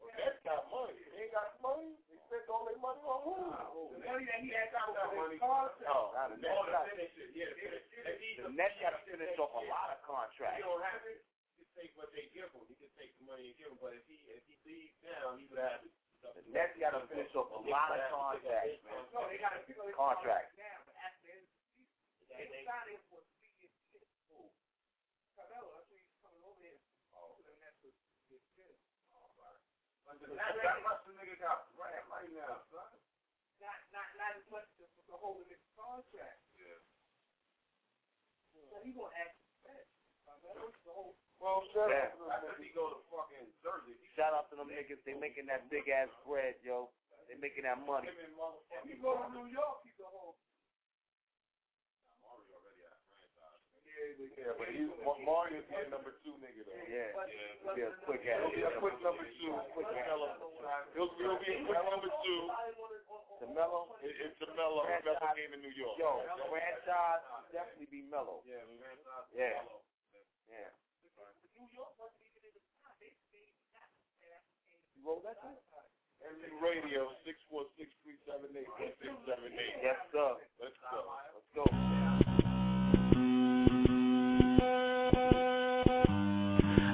[0.00, 0.48] Well, that's oh.
[0.48, 0.96] oh, got money.
[0.96, 1.98] He ain't got money.
[2.28, 3.32] They spent all their money on who?
[3.56, 5.80] Ah, oh, the money that he had got on his contract.
[5.88, 7.48] Oh, nah, the Nets All the got finish it, yeah.
[7.56, 8.44] Finish it.
[8.44, 10.60] the Nets got to finish off a lot of contracts.
[10.60, 11.24] He don't have it.
[11.56, 12.68] He can take what they give him.
[12.68, 13.80] He can take the money and give him.
[13.80, 15.80] But if he if he leaves now, he would have.
[16.20, 19.08] The Nets got to finish off a lot of contracts, man.
[19.08, 20.52] No, they got to pick Contracts.
[20.60, 21.88] now, but after the end of the season,
[22.28, 23.72] they signed him for three years.
[25.32, 26.76] Carmelo, that's where he's coming over here.
[27.16, 27.96] Oh, and that's what
[28.28, 28.76] he's good.
[30.04, 31.07] But that's
[31.40, 32.90] how much got right right now, son.
[33.58, 36.38] Not, not, not as much as the whole of his contract.
[36.54, 36.78] Yeah.
[38.70, 39.86] So he gonna act bad.
[40.26, 41.14] Carmelo, the whole.
[41.38, 42.10] Well, Yeah.
[42.14, 45.02] After he go to fucking Jersey, Shout out to them niggas.
[45.06, 46.90] They making that big ass bread, yo.
[47.30, 48.10] They making that money.
[48.10, 48.34] him and.
[48.74, 50.34] If he go to New York, he's a whole.
[52.22, 52.98] Mario already had
[53.98, 54.30] franchise.
[54.38, 54.86] Yeah, but he's
[55.26, 56.86] Mario's the number two nigga though.
[56.86, 57.10] Yeah.
[57.10, 57.74] Yeah.
[57.74, 58.38] Be a quick ass.
[58.46, 59.52] He'll be a quick number two.
[59.74, 60.28] Quick Melo.
[60.94, 62.40] He'll, he'll be a quick number two.
[63.42, 63.80] The Melo.
[64.02, 64.86] It, it's a Melo.
[64.86, 65.98] Melo game in New York.
[65.98, 67.22] Yo, franchise
[67.52, 68.42] definitely be Melo.
[68.46, 69.26] Yeah, franchise.
[69.34, 69.62] Yeah.
[70.50, 70.70] Yeah.
[74.96, 75.56] You roll that too?
[76.22, 79.82] MU Radio, 646-378-1678.
[79.82, 80.34] Yes, sir.
[80.60, 81.00] Let's go.
[81.34, 81.62] Let's go.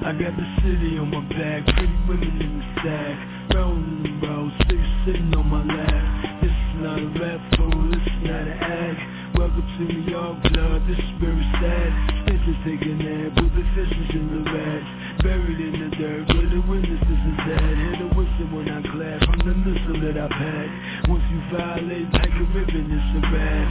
[0.05, 3.17] I got the city on my back, pretty women in the stack.
[3.57, 4.77] Rolling the road, six
[5.09, 6.45] sitting on my lap.
[6.45, 9.01] This is not a rap fool, this is not an act.
[9.33, 11.89] Welcome to New York, blood, this is very sad.
[12.21, 14.89] Snitches taking nap with the fishes in the rats.
[15.25, 17.65] Buried in the dirt, where the witnesses is at.
[17.65, 20.69] Hear the whistle when I clap from the missile that I pack.
[21.09, 23.69] Once you violate like a ribbon, it's a wrap.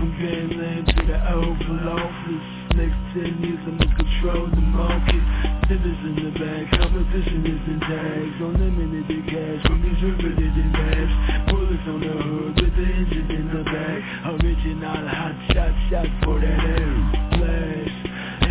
[0.00, 2.63] From gangland to the Oval Office.
[2.74, 5.22] Next ten years I'ma control the market.
[5.68, 8.34] Dinners in the back, competition is in tags.
[8.42, 11.14] Unlimited cash from these riveted in bags.
[11.52, 14.02] Bullets on the hood with the engine in the back.
[14.26, 16.90] Original hot shot, shot for that air.
[17.38, 18.03] Flash,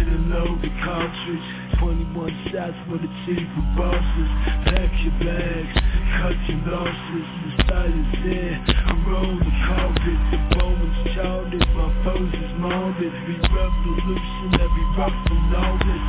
[0.04, 1.48] and a loaded cartridge.
[1.80, 4.30] 21 shots for the chief of bosses.
[4.68, 5.76] Pack your bags,
[6.20, 7.28] cut your losses.
[7.44, 10.20] The style is in, I roll the carpet.
[10.32, 13.14] The bones charted, my foes is morbid.
[13.28, 16.04] We revolution, every rough and all this.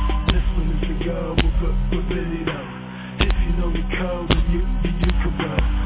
[0.55, 2.69] One is the go, but, but, but really though.
[3.19, 5.84] If you know the code, then you, then you can roll.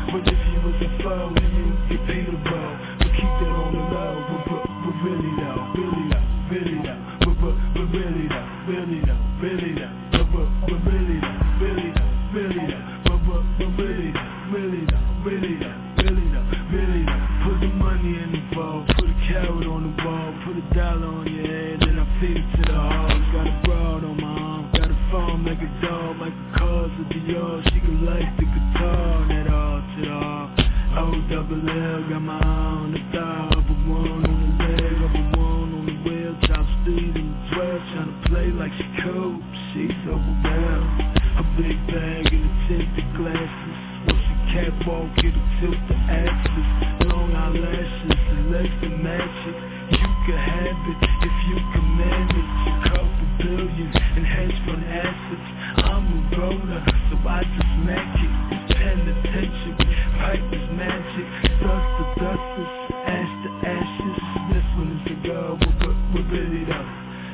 [27.10, 30.46] Dior, she can like the guitar, that all to all.
[30.94, 35.16] O double L, got my own the thigh, up a one on the leg, up
[35.18, 39.42] a one on the wheel, top speed and twelve, trying to play like she cool,
[39.74, 41.02] she's overwhelmed.
[41.40, 46.68] A big bag and a tinted glasses, once she catwalk, it'll tilt the axis.
[47.10, 49.58] Long eyelashes and legs that matches,
[49.98, 52.50] you can have it if you command it.
[52.70, 55.59] A couple billion and hedge fund assets.
[55.84, 58.32] I'm a roller, so I just smack it.
[58.76, 59.74] Penitentiary,
[60.20, 61.28] pipe is magic.
[61.62, 62.72] Dust to dusters,
[63.06, 64.18] ash to ashes.
[64.52, 65.16] This one is a
[65.60, 66.90] but, but, but really though.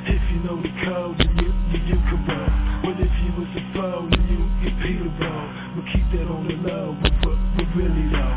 [0.06, 2.50] If you know the code, then you, you, you can roll.
[2.86, 5.48] But if you was a foe, then you get Peter roll.
[5.76, 8.35] But keep that on the low, but, but really though.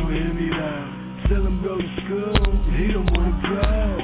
[0.00, 0.86] Don't hear me though.
[1.28, 2.42] Tell him go to school,
[2.74, 3.98] he don't wanna grow.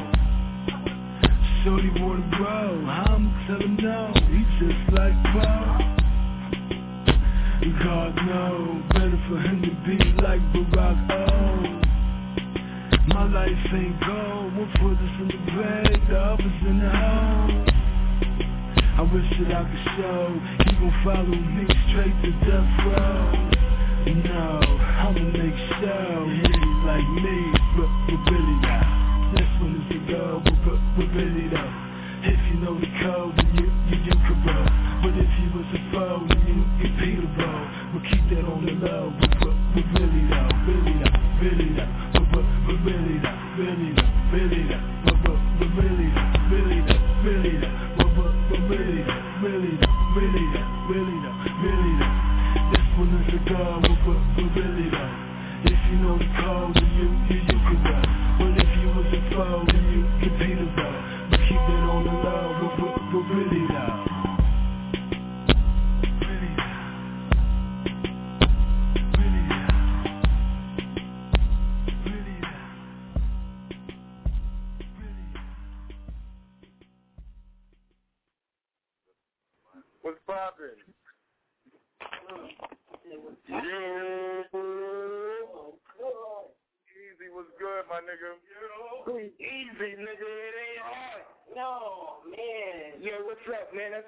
[1.64, 4.12] Shorty wanna grow, I'ma tell him no.
[4.28, 5.96] He just like Bo.
[7.82, 11.16] God know, better for him to be like Barack O.
[13.08, 17.64] My life ain't gold, one foot is in the grave, the other's in the hole.
[18.98, 20.24] I wish that I could show,
[20.64, 23.46] he gon' follow me straight to death row.
[24.06, 27.38] No, I'ma make sure he's like me,
[27.78, 29.30] but, but really now.
[29.38, 31.72] This one is the go, but, but really though.
[32.26, 34.66] If you know the code, then you, you, you can roll.
[35.06, 37.62] But if you was a foe, then you get Peter roll.
[37.94, 41.86] But keep that on the low, but, but, but really though, really though, really though.
[42.10, 44.82] But, but, but really though, really though, really though.
[45.06, 47.94] But, but, but really though, really though, really though.
[47.94, 52.35] But, but, but really though, really though, really though, really though, really though.
[52.56, 55.12] This one is a go, but, but, but really though.
[55.68, 57.96] If you know the code, then you, you, you can go.
[58.40, 60.96] But if you was a foe, then you get Peter roll.
[61.30, 64.15] But keep it on the low, but, but, but really though.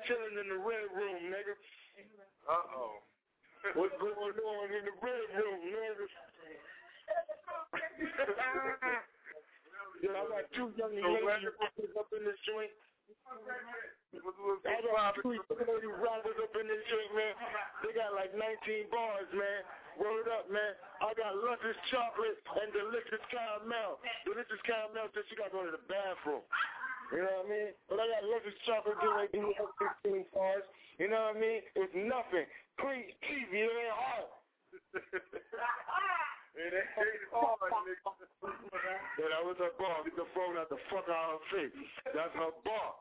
[0.09, 1.55] Chilling in the red room, nigga.
[2.49, 3.05] Uh-oh.
[3.77, 6.09] What's going on in the red room, nigga?
[10.01, 11.53] Yo, I got two young ladies
[11.99, 12.71] up in this joint.
[14.09, 17.35] I got two young lady rappers up in this joint, man.
[17.83, 19.61] They got like 19 bars, man.
[19.99, 20.79] Word up, man.
[21.03, 23.99] I got luscious chocolate and delicious caramel.
[24.23, 26.47] Delicious caramel since you got to go to the bathroom.
[27.13, 27.71] You know what I mean?
[27.89, 29.57] But I got luscious chocolate doing like these
[30.05, 30.67] 16 bars.
[31.01, 31.61] You know what I mean?
[31.73, 32.45] It's nothing.
[32.77, 34.29] Clean, easy, it ain't hard.
[36.59, 38.03] It ain't hard, nigga.
[38.43, 40.03] Yeah, that was her bar.
[40.03, 41.71] Get the phone out the fuck out of her face.
[42.11, 42.99] That's her bar.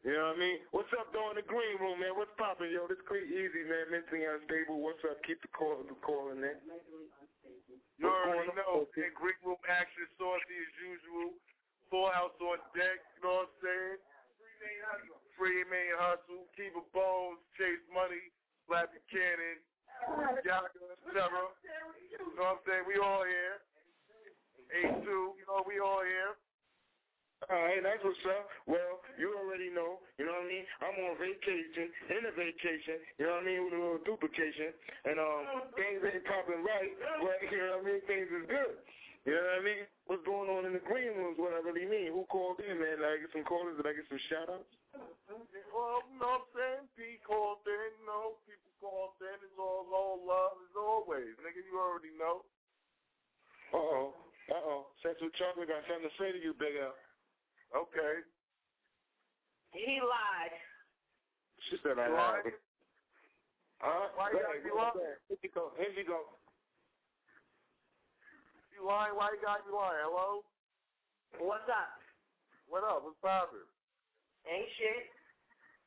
[0.00, 0.58] You know what I mean?
[0.72, 2.16] What's up, though, in the green room, man?
[2.16, 2.88] What's poppin', yo?
[2.88, 3.92] This Clean Easy, man.
[3.92, 4.80] Mentally unstable.
[4.80, 5.20] What's up?
[5.28, 6.56] Keep the call, the call in there.
[8.00, 8.88] You already know.
[8.96, 11.36] In Greek room action, saucy as usual.
[11.90, 12.98] Full house on deck.
[13.16, 13.98] You know what I'm saying?
[15.38, 16.48] Free main hustle.
[16.58, 17.38] Keep a bones.
[17.54, 18.32] Chase money.
[18.66, 19.58] Slap the cannon.
[20.44, 20.68] Yaga,
[21.14, 21.50] Terror.
[22.10, 22.84] You know what I'm saying?
[22.88, 23.56] We all here.
[24.82, 25.06] A2.
[25.06, 26.34] You know we all here.
[27.46, 28.48] All right, that's what's up.
[28.64, 30.64] Well, you already know, you know what I mean?
[30.80, 34.72] I'm on vacation, in a vacation, you know what I mean, with a little duplication,
[35.04, 38.74] and um, things ain't popping right, but, you know what I mean, things is good.
[39.26, 39.82] You know what I mean?
[40.06, 42.14] What's going on in the green room is what I really mean.
[42.14, 43.02] Who called in, man?
[43.02, 43.74] Did I get some callers?
[43.74, 44.70] Did I get some shout-outs?
[44.94, 46.86] Well, you know what I'm saying?
[46.94, 49.34] P called in, you know, people called in.
[49.42, 51.34] It's all, all love as always.
[51.42, 52.46] Nigga, you already know.
[53.74, 54.14] Uh-oh.
[54.46, 54.94] Uh-oh.
[55.02, 56.94] Central Chocolate got something to say to you, Big L.
[57.74, 58.22] Okay.
[59.74, 60.54] He lied.
[61.66, 62.54] She said I lied.
[63.82, 64.14] Huh?
[64.14, 65.18] Why you gotta be lying?
[65.26, 65.74] Here you go.
[65.74, 66.30] Here you go.
[68.76, 69.16] You lying?
[69.16, 70.04] Why you gotta be lying?
[70.04, 70.44] Hello?
[71.40, 71.96] What's up?
[72.68, 73.08] What up?
[73.08, 73.64] What's poppin'?
[74.44, 75.08] Ain't shit.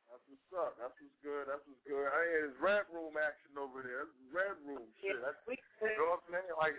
[0.10, 0.74] That's what's up.
[0.82, 1.45] That's what's good.
[1.45, 2.10] That's what's good.
[2.10, 4.10] I hear this red room action over there.
[4.10, 5.14] This is red room shit.
[5.14, 6.49] Yeah, That's, you know what I'm saying?
[6.57, 6.78] Like,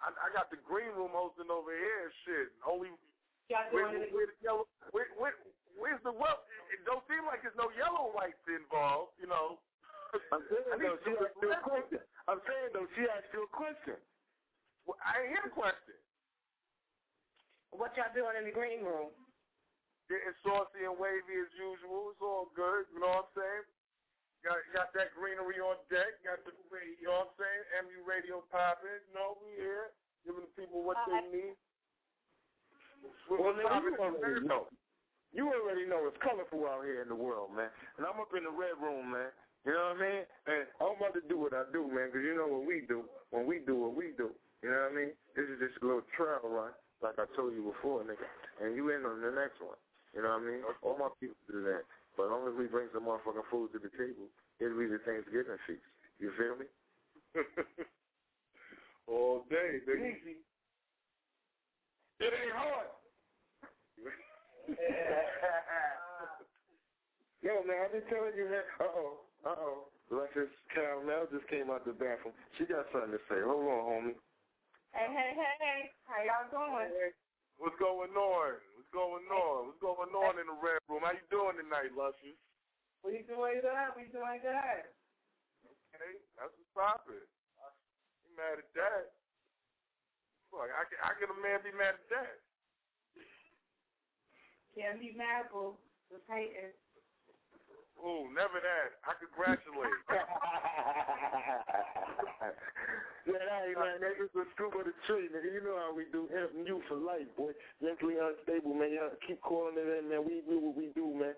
[0.00, 2.48] I, I got the green room hosting over here and shit.
[2.64, 2.88] Only
[3.76, 4.64] where, where the yellow,
[4.96, 5.36] where, where,
[5.76, 6.48] where's the well?
[6.72, 9.20] It don't seem like there's no yellow lights involved.
[9.20, 9.60] You know.
[10.32, 12.00] I'm saying though, she asked you a question.
[12.24, 14.00] I'm saying though, she asked you a question.
[15.56, 15.98] Well, I ain't hear the question.
[17.70, 19.14] What y'all doing in the green room?
[20.10, 22.10] Getting saucy and wavy as usual.
[22.10, 22.90] It's all good.
[22.90, 23.66] You know what I'm saying?
[24.42, 26.18] Got got that greenery on deck.
[26.26, 27.62] Got the you know what I'm saying?
[27.86, 28.90] MU radio popping.
[29.06, 29.94] You know we here
[30.26, 31.54] giving the people what they need.
[33.28, 34.66] Well, What's nigga, you already know.
[35.30, 37.70] You already know it's colorful out here in the world, man.
[37.96, 39.30] And I'm up in the red room, man.
[39.62, 40.22] You know what I mean?
[40.50, 43.04] And I'm about to do what I do, man, because you know what we do
[43.30, 44.34] when we do what we do.
[44.60, 45.12] You know what I mean?
[45.32, 48.28] This is just a little trial run, like I told you before, nigga.
[48.60, 49.80] And you in on the next one.
[50.12, 50.60] You know what I mean?
[50.84, 51.88] All my people do that.
[52.16, 54.28] But as long as we bring some motherfucking food to the table,
[54.60, 55.86] it'll be the Thanksgiving feast.
[56.20, 56.68] You feel me?
[59.08, 60.12] all day, nigga.
[60.12, 60.36] Easy.
[62.20, 62.92] It ain't hard.
[67.40, 68.60] Yo, man, I've been telling you, man.
[68.76, 69.88] Uh-oh, uh-oh.
[70.12, 72.36] Alexis Caramel just came out the bathroom.
[72.58, 73.40] She got something to say.
[73.40, 74.20] Hold on, homie.
[74.92, 75.80] Hey, hey, hey, hey.
[76.04, 77.12] How y'all doing?
[77.58, 78.60] What's going on?
[78.76, 79.68] What's going on?
[79.68, 81.02] What's going on in the red room?
[81.04, 82.38] How you doing tonight, Luscious?
[83.04, 83.90] We doing good.
[83.96, 84.84] We doing good.
[85.94, 87.28] Okay, that's what's poppin'.
[88.24, 89.14] You mad at that?
[90.50, 92.42] Fuck, I can, I can a man be mad at that?
[94.74, 95.78] Can't be mad, boo.
[96.10, 96.74] Just hating.
[98.04, 99.00] Ooh, never that.
[99.04, 100.04] I congratulate.
[103.26, 105.52] yeah, hey, man, that is the scoop of the tree, nigga.
[105.52, 106.28] You know how we do.
[106.32, 107.52] Helping you for life, boy.
[107.82, 108.92] Mentally unstable, man.
[108.92, 110.24] Y'all keep calling it in, man.
[110.24, 111.36] We do what we do, man.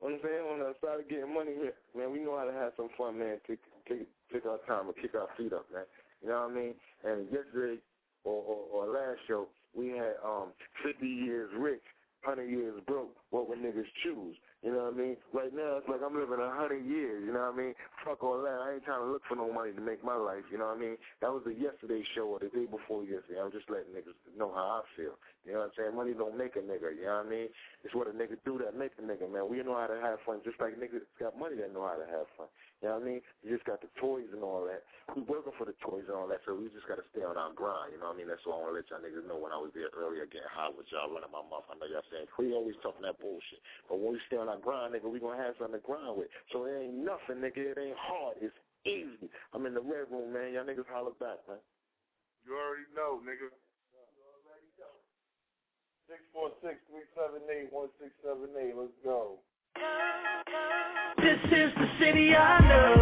[0.00, 0.44] You know what I'm saying?
[0.44, 3.18] On the side of getting money here, man, we know how to have some fun,
[3.18, 3.40] man.
[3.48, 5.88] Take, take, take our time and kick our feet up, man.
[6.20, 6.74] You know what I mean?
[7.04, 7.80] And yesterday,
[8.24, 10.52] or, or, or last show, we had um
[10.84, 11.84] 50 years rich,
[12.24, 13.14] 100 years broke.
[13.30, 14.36] What would niggas choose?
[14.66, 15.16] You know what I mean?
[15.30, 17.22] Right now, it's like I'm living a hundred years.
[17.22, 17.74] You know what I mean?
[18.02, 18.58] Fuck all that.
[18.66, 20.42] I ain't trying to look for no money to make my life.
[20.50, 20.98] You know what I mean?
[21.22, 23.38] That was the yesterday show or the day before yesterday.
[23.38, 25.14] I'm just letting niggas know how I feel.
[25.46, 25.94] You know what I'm saying?
[25.94, 26.90] Money don't make a nigga.
[26.90, 27.48] You know what I mean?
[27.86, 29.46] It's what a nigga do that make a nigga, man.
[29.46, 32.02] We know how to have fun, just like niggas got money that know how to
[32.10, 32.50] have fun.
[32.82, 33.20] You know what I mean?
[33.46, 34.82] We just got the toys and all that.
[35.14, 37.38] We working for the toys and all that, so we just got to stay on
[37.38, 37.94] our grind.
[37.94, 38.26] You know what I mean?
[38.26, 40.50] That's all I want to let y'all niggas know when I was there earlier getting
[40.50, 41.70] high with y'all running my mouth.
[41.70, 43.62] I know y'all saying, we always talking that bullshit.
[43.86, 46.18] But when we stay on our grind, nigga, we going to have something to grind
[46.18, 46.26] with.
[46.50, 47.70] So it ain't nothing, nigga.
[47.70, 48.42] It ain't hard.
[48.42, 49.30] It's easy.
[49.54, 50.58] I'm in the red room, man.
[50.58, 51.62] Y'all niggas holler back, man.
[52.42, 53.50] You already know, nigga.
[56.06, 58.78] Six four six three seven eight one six seven eight.
[58.78, 59.42] Let's go.
[61.18, 62.94] This is the city I love.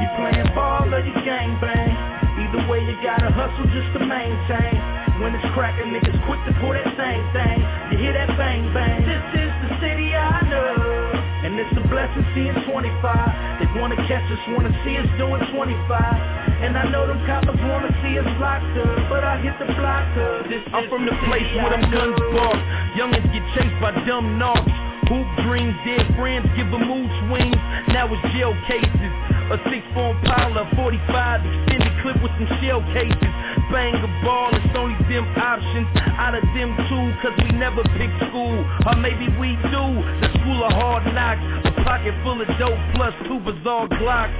[0.00, 1.92] You playing ball or you gang bang.
[2.40, 4.80] Either way, you gotta hustle just to maintain.
[5.20, 7.60] When it's cracking, niggas quick to pull that same thing.
[7.92, 9.04] You hear that bang bang.
[9.04, 11.20] This is the city I love.
[11.44, 13.60] And it's a blessing seeing 25.
[13.60, 16.47] They wanna catch us, wanna see us doing 25.
[16.58, 20.10] And I know them coppers wanna see us locked up, but I hit the block
[20.18, 20.48] up.
[20.50, 22.58] This I'm from the place where them guns bark.
[22.98, 24.74] Youngins get chased by dumb knocks.
[25.06, 27.56] Hoop dreams, dead friends give them mood swings.
[27.94, 29.12] Now it's jail cases.
[29.54, 33.32] A six form pile of 45 extended clip with some shell cases.
[33.70, 35.86] Bang a ball, it's only them options.
[36.16, 38.64] Out of them two, cause we never pick school.
[38.88, 39.84] Or maybe we do.
[40.24, 41.44] The school of hard knocks.
[41.68, 44.32] A pocket full of dope plus two bizarre glocks.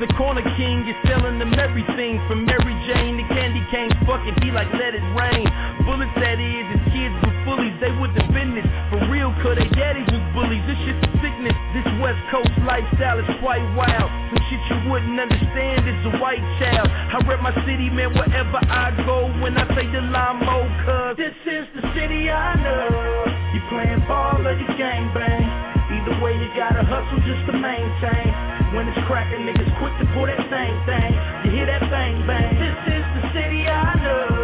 [0.00, 3.92] The corner king is selling them everything from Mary Jane to candy canes.
[4.08, 5.44] Fuck it, he like let it rain.
[5.84, 8.64] Bullets that is, and kids were bullies, they would have been this.
[8.88, 10.64] For real, cause they daddies was bullies.
[10.64, 11.56] This shit's a sickness.
[11.76, 14.08] This West Coast lifestyle is quite wild.
[14.32, 16.88] Some shit you wouldn't understand is a white child.
[16.88, 19.26] I rep my city, man, wherever I go.
[19.42, 23.26] When I say the Lamo, cuz This is the city I love.
[23.52, 25.42] You playing ball or you gang bang.
[25.90, 28.30] Either way, you gotta hustle just to maintain.
[28.74, 31.12] When it's cracking, niggas quick to pull that same thing.
[31.44, 32.54] You hear that bang bang.
[32.62, 34.39] This is the city I love.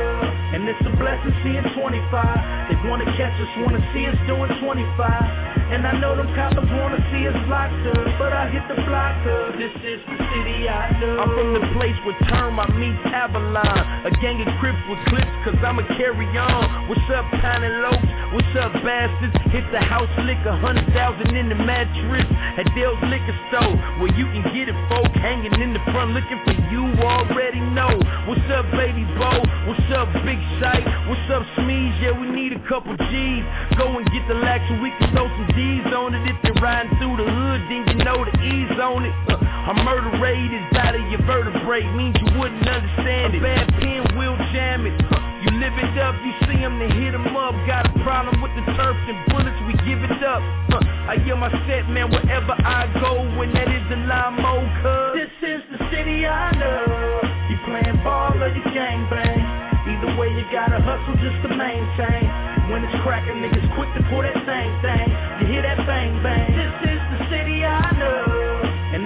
[0.55, 2.70] And it's a blessing seeing 25.
[2.70, 5.47] They wanna catch us, wanna see us doing 25.
[5.74, 9.18] And I know them coppers wanna see us locked up, but I hit the block
[9.27, 9.59] up.
[9.59, 11.18] This is the city I know.
[11.18, 14.06] I'm from the place where termite meets Avalon.
[14.06, 16.89] A gang of crips with clips, cause I'ma carry on.
[16.89, 18.26] What's up, Tiny Lopes?
[18.36, 19.32] What's up, bastards?
[19.48, 22.28] Hit the house lick, a hundred thousand in the mattress.
[22.60, 25.08] At Dale's Liquor Store, where you can get it, folk.
[25.16, 27.96] Hanging in the front looking for you already know.
[28.28, 29.40] What's up, baby Bo?
[29.64, 30.84] What's up, big sight.
[31.08, 31.96] What's up, Smeeze?
[32.04, 33.44] Yeah, we need a couple G's.
[33.80, 36.28] Go and get the lax so we can throw some D's on it.
[36.28, 39.16] If you're riding through the hood, then you know the E's on it.
[39.32, 43.40] Uh, a murder rate is out of your vertebrae, means you wouldn't understand it.
[43.40, 44.92] Bad pen will jam it.
[45.08, 47.55] Uh, you live it up, you see them, they hit them up.
[47.70, 50.43] Got a problem with the turf and bullets, we give it up.
[50.74, 55.23] Uh, I hear my set, man, wherever I go, when that is the limo, cuz.
[55.23, 57.23] This is the city I love.
[57.47, 59.39] You playing ball or you gangbang.
[59.86, 62.27] Either way, you gotta hustle just to maintain.
[62.70, 65.06] When it's cracking, niggas quick to pull that same thing.
[65.40, 66.51] You hear that bang bang.
[66.59, 68.26] This is the city I love.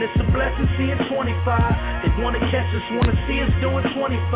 [0.00, 1.44] And it's a blessing seeing 25.
[2.00, 4.32] They wanna catch us, wanna see us doing 25.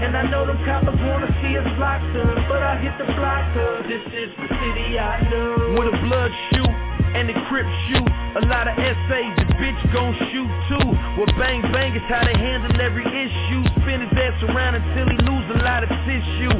[0.00, 2.48] And I know them coppers wanna see us locked up.
[2.48, 3.84] But I hit the block up.
[3.84, 5.76] This is the city I love.
[5.76, 6.85] When the blood shoot
[7.16, 10.88] and the crip shoot, a lot of essays, the bitch gon' shoot too.
[11.16, 13.64] Well, bang bang is how they handle every issue.
[13.80, 16.52] Spin his ass around until he lose a lot of tissue.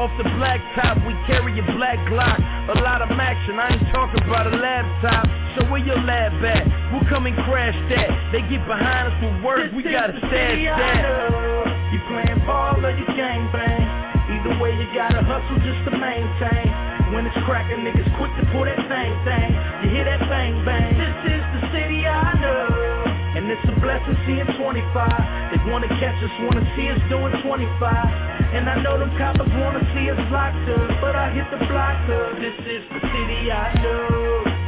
[0.00, 2.40] Off the black top, we carry a black Glock.
[2.72, 5.28] A lot of action, I ain't talking about a laptop.
[5.56, 6.64] So where your lab at?
[6.88, 8.08] We'll come and crash that.
[8.32, 11.92] They get behind us with work, we gotta stash that.
[11.92, 13.84] You playing ball or you gangbang.
[14.32, 16.87] Either way, you gotta hustle just to maintain.
[17.12, 19.50] When it's cracking, niggas quick to pull that same thing.
[19.82, 20.92] You hear that bang bang.
[20.92, 22.68] This is the city I know.
[23.32, 25.08] And it's a blessing seeing 25.
[25.48, 28.12] They wanna catch us, wanna see us doing 25.
[28.52, 31.00] And I know them coppers wanna see us locked up.
[31.00, 32.36] But I hit the block up.
[32.40, 34.67] This is the city I love.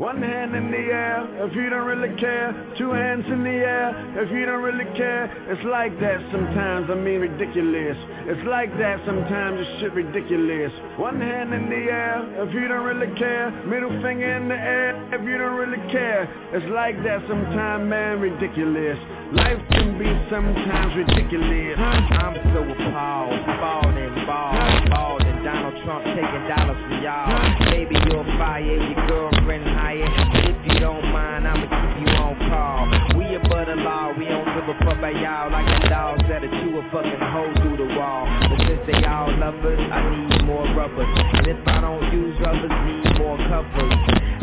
[0.00, 2.56] One hand in the air if you don't really care.
[2.78, 5.28] Two hands in the air if you don't really care.
[5.52, 8.00] It's like that sometimes, I mean ridiculous.
[8.24, 10.72] It's like that sometimes, it's shit ridiculous.
[10.96, 13.52] One hand in the air if you don't really care.
[13.68, 16.24] Middle finger in the air if you don't really care.
[16.56, 18.96] It's like that sometimes, man, ridiculous.
[19.36, 21.76] Life can be sometimes ridiculous.
[21.76, 24.56] I'm so appalled, ballin', ball,
[24.88, 25.44] ballin'.
[25.44, 27.70] Donald Trump taking dollars from y'all.
[27.70, 30.06] Baby, you'll fire your girlfriend higher.
[30.46, 33.18] If you don't mind, I'ma keep you on call.
[33.18, 35.50] We above the law, we don't give a fuck about y'all.
[35.50, 38.26] Like the dogs that chew a fucking hole through the wall.
[38.46, 41.10] But since they all lovers, I need more rubbers.
[41.34, 43.94] And if I don't use rubbers, need more covers.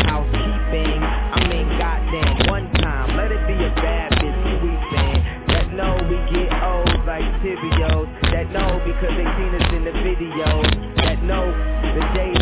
[0.04, 5.16] Housekeeping, I mean goddamn, one time, let it be a bad bitch sweeping.
[5.56, 8.08] That know we get old like tibios.
[8.32, 10.68] That know because they seen us in the videos.
[11.00, 11.48] That know
[11.96, 12.37] the day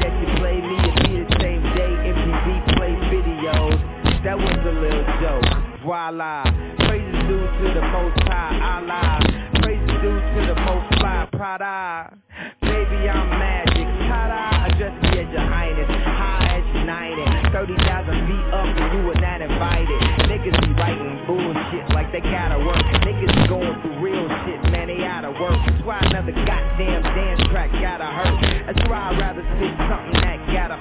[4.26, 5.46] That was a little joke.
[5.86, 6.50] Voila.
[6.90, 9.22] Praises due to the most high Allah.
[9.62, 12.10] Praises due to the most fly Prada.
[12.58, 13.86] Baby, I'm magic.
[14.10, 14.66] Ta-da.
[14.66, 15.86] Address me as your highness.
[16.10, 17.54] High as united.
[17.54, 17.78] 30,000
[18.26, 20.00] feet up and you were not invited.
[20.26, 22.82] Niggas be writing bullshit like they gotta work.
[23.06, 25.54] Niggas be going through real shit, man, they outta work.
[25.70, 28.42] That's why another goddamn dance track gotta hurt.
[28.74, 30.75] That's why I'd rather spit something that gotta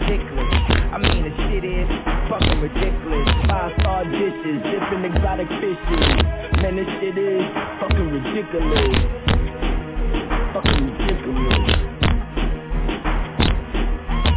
[0.00, 0.54] ridiculous.
[0.90, 1.88] I mean, the shit is
[2.28, 3.28] fucking ridiculous.
[3.46, 6.06] Five star dishes, different exotic fishes.
[6.62, 7.44] Man, this shit is
[7.80, 8.94] fucking ridiculous.
[10.54, 11.66] Fucking ridiculous.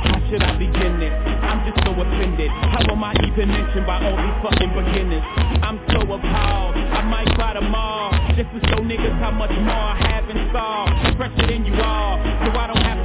[0.05, 1.13] How should I begin this?
[1.41, 2.49] I'm just so offended.
[2.51, 5.23] How am I even mentioned by all these fucking beginners?
[5.61, 6.75] I'm so appalled.
[6.75, 8.11] I might cry all.
[8.35, 10.85] Just to show niggas how much more I have in store.
[11.17, 12.96] Fresher than you all, so I don't have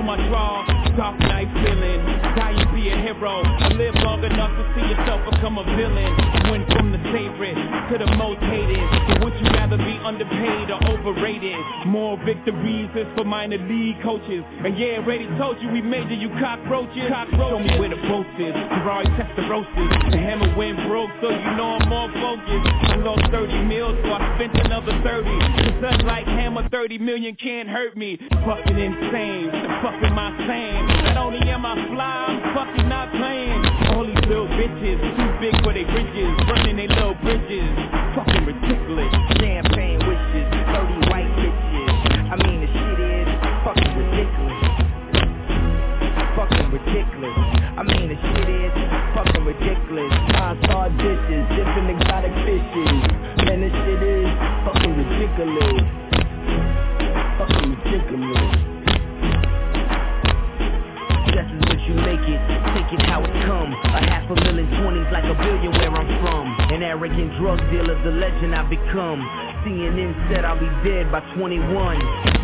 [0.00, 0.66] through my draw.
[0.96, 2.39] Soft night feeling,
[2.80, 3.42] be a hero.
[3.76, 6.12] Live long enough to see yourself become a villain.
[6.50, 7.54] Went from the favorite
[7.92, 8.80] to the most hated.
[8.80, 11.56] So would you rather be underpaid or overrated?
[11.86, 14.44] More victories is for minor league coaches.
[14.64, 17.08] And yeah, already told you we major you cockroaches.
[17.08, 17.52] Cockroaches.
[17.52, 18.56] Show me where the boat is.
[18.80, 20.10] Ferrari Testarossas.
[20.10, 22.68] The hammer went broke, so you know I'm more focused.
[22.88, 25.28] I lost 30 mils, so I spent another 30.
[25.28, 28.18] Cause unlike hammer, 30 million can't hurt me.
[28.30, 29.52] Fucking insane.
[29.52, 30.86] The fuck am I saying?
[31.04, 33.64] Not only am I fly, I'm fucking not playing.
[33.90, 37.66] All these little bitches, too big for their bridges, burning their little bridges.
[38.14, 39.10] Fucking ridiculous.
[39.38, 41.90] Champagne wishes, 30 white bitches.
[42.30, 43.28] I mean, the shit is
[43.66, 44.62] fucking ridiculous.
[46.38, 47.36] Fucking ridiculous.
[47.74, 48.72] I mean, the shit is
[49.14, 50.12] fucking ridiculous.
[50.38, 52.94] Five star dishes, different exotic fishes.
[53.44, 54.30] Man, this shit is.
[54.64, 55.79] Fucking ridiculous.
[62.92, 62.98] It.
[62.98, 63.72] Take how it come.
[63.72, 66.46] A half a million twenties like a billion where I'm from.
[66.72, 69.20] An arrogant drug dealer, the legend I become.
[69.64, 72.39] CNN said I'll be dead by 21.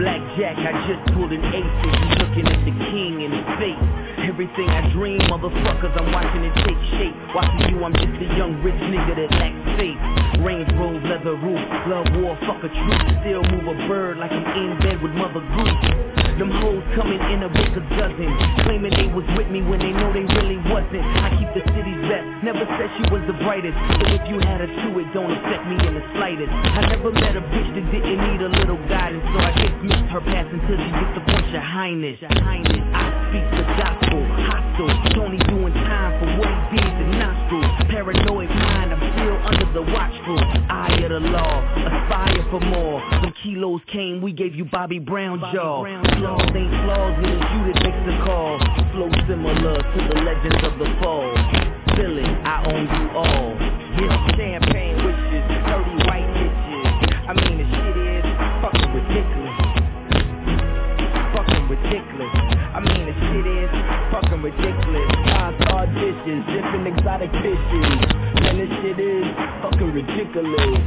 [0.00, 3.84] Blackjack, I just pulled an ace and you looking at the king in his face.
[4.24, 7.12] Everything I dream, motherfuckers, I'm watching it take shape.
[7.36, 10.00] Watching you, I'm just a young rich nigga that lacks faith.
[10.40, 13.04] Range road, leather roof, love war, fuck a truth.
[13.20, 16.20] Still move a bird like I'm in bed with Mother Goose.
[16.40, 18.32] Them hoes coming in a book a dozen,
[18.64, 21.04] claiming they was with me when they know they really wasn't.
[21.04, 23.76] I keep the city's best, never said she was the brightest.
[23.76, 26.48] So if you had her too, it don't affect me in the slightest.
[26.48, 29.52] I never met a bitch that didn't need a little guidance, so I
[29.90, 32.18] dismissed her pass until she gets the point, your highness.
[32.22, 34.90] Highness, I speak the gospel, hostile.
[35.14, 37.66] Tony doing time for what he did to nostrils.
[37.90, 40.38] Paranoid mind, I'm still under the watchful
[40.70, 41.62] eye of the law.
[41.74, 43.02] Aspire for more.
[43.22, 45.84] Some kilos came, we gave you Bobby Brown jaw.
[45.84, 48.58] Flaws ain't flaws when it's you that makes the call.
[48.94, 51.30] Flow similar to the legends of the fall.
[51.96, 53.56] Feel it, I own you all.
[54.00, 54.99] Yeah, champagne
[64.40, 65.12] fucking ridiculous.
[65.26, 67.88] Five-star dishes, different exotic fishes.
[68.40, 69.24] Man, this shit is
[69.62, 70.80] fucking ridiculous.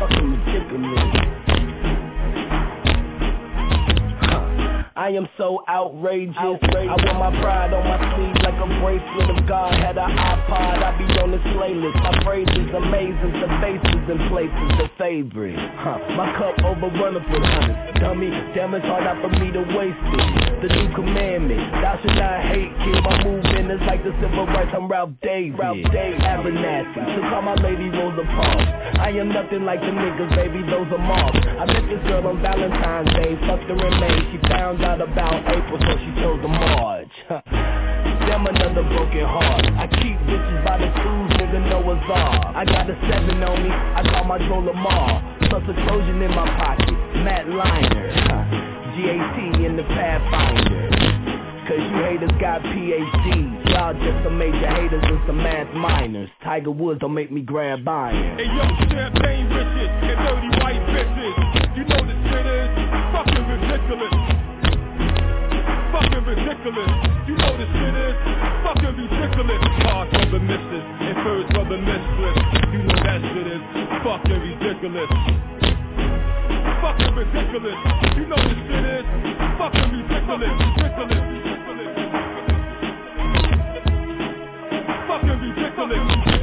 [0.00, 1.43] Fucking ridiculous.
[4.96, 6.38] I am so outrageous.
[6.38, 6.86] outrageous.
[6.86, 9.74] I wear my pride on my sleeve like a bracelet of God.
[9.74, 11.98] Had an iPod, I be on the playlist.
[11.98, 15.58] My phrases amazing, the faces and places, the favorite.
[15.82, 15.98] Huh.
[16.14, 17.98] My cup overrunneth with hundreds.
[17.98, 20.62] Dummy, damn it's hard not for me to waste it.
[20.62, 23.02] The new commandment, thou should not hate, kid.
[23.02, 24.70] My movement is like the civil rights.
[24.78, 27.02] I'm Ralph David, Ralph David, Abernathy.
[27.02, 28.70] So call my lady Rosa Parks.
[29.02, 30.62] I am nothing like the niggas, baby.
[30.70, 31.42] Those are marks.
[31.42, 33.34] I met this girl on Valentine's Day.
[33.42, 34.18] Fucked her in May.
[34.30, 37.14] She found out about April, so she chose the March.
[38.28, 39.64] Damn another broken heart.
[39.80, 42.56] I keep bitches by the twos, nigga Noah's Ark.
[42.56, 45.20] I got a seven on me, I call my Joe Lamar.
[45.48, 46.92] Plus a Trojan in my pocket,
[47.24, 48.12] Matt Liner.
[48.94, 51.14] GAT in the Pathfinder.
[51.66, 53.70] Cause you haters got PhDs.
[53.72, 56.28] Y'all just some major haters and some math minors.
[56.44, 58.38] Tiger Woods don't make me grab iron.
[58.38, 61.76] Hey yo, champagne riches and dirty white bitches.
[61.76, 62.68] You know the shit is
[63.16, 64.23] fucking ridiculous
[66.34, 66.90] ridiculous.
[67.26, 68.14] You know this shit is
[68.66, 69.60] fucking ridiculous.
[69.82, 72.38] Car for the missus and for the mistress.
[72.74, 73.62] You know that shit is
[74.02, 75.10] fucking ridiculous.
[76.82, 77.78] Fucking ridiculous.
[78.16, 79.04] You know this shit is
[79.58, 80.56] fucking ridiculous.
[80.74, 81.24] Ridiculous.
[85.06, 86.33] Fucking ridiculous.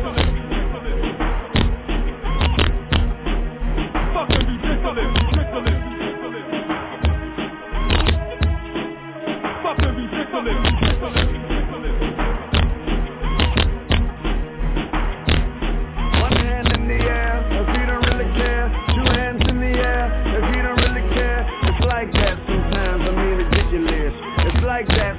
[24.81, 25.10] Like that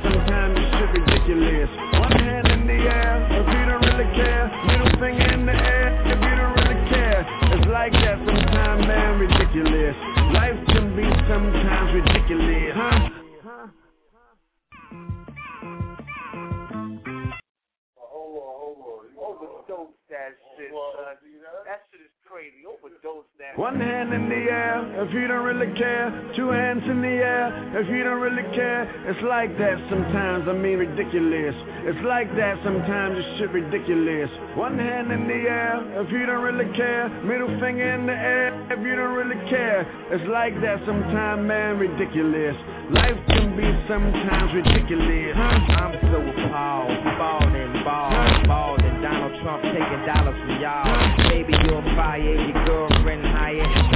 [24.62, 26.09] air, if you don't really care.
[26.36, 27.47] Two hands in the air,
[27.80, 28.86] if you don't really care.
[29.10, 31.55] It's like that sometimes, I mean ridiculous.
[31.89, 34.30] It's like that sometimes, it's shit ridiculous.
[34.55, 37.09] One hand in the air, if you don't really care.
[37.24, 39.82] Middle finger in the air, if you don't really care.
[40.14, 42.56] It's like that sometimes, man, ridiculous.
[42.90, 45.34] Life can be sometimes ridiculous.
[45.36, 48.10] I'm so appalled, ballin', ball,
[48.47, 49.02] ballin'.
[49.02, 50.86] Donald Trump taking dollars from y'all.
[51.28, 53.91] Baby, you're fired, your girlfriend hired.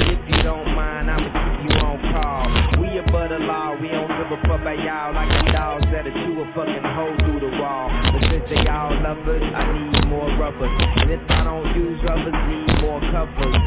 [3.27, 5.11] We the law, we don't give a fuck about y'all.
[5.11, 7.91] Like the dogs that'll chew a fucking hole through the wall.
[8.15, 10.71] But since they all lovers, I need more rubbers.
[10.71, 13.59] And if I don't use rubbers, need more covers.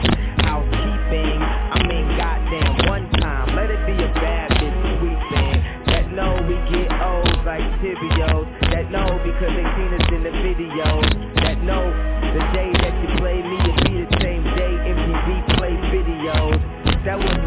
[0.48, 3.52] Housekeeping, I mean goddamn one time.
[3.52, 5.60] Let it be a bad bitch sweeping.
[5.92, 8.48] That know we get old like tibios.
[8.72, 11.04] That know because they seen us in the videos.
[11.44, 11.84] That know
[12.32, 15.28] the day that you play me, it be the same day MTV
[15.60, 16.56] play videos.
[17.04, 17.39] That was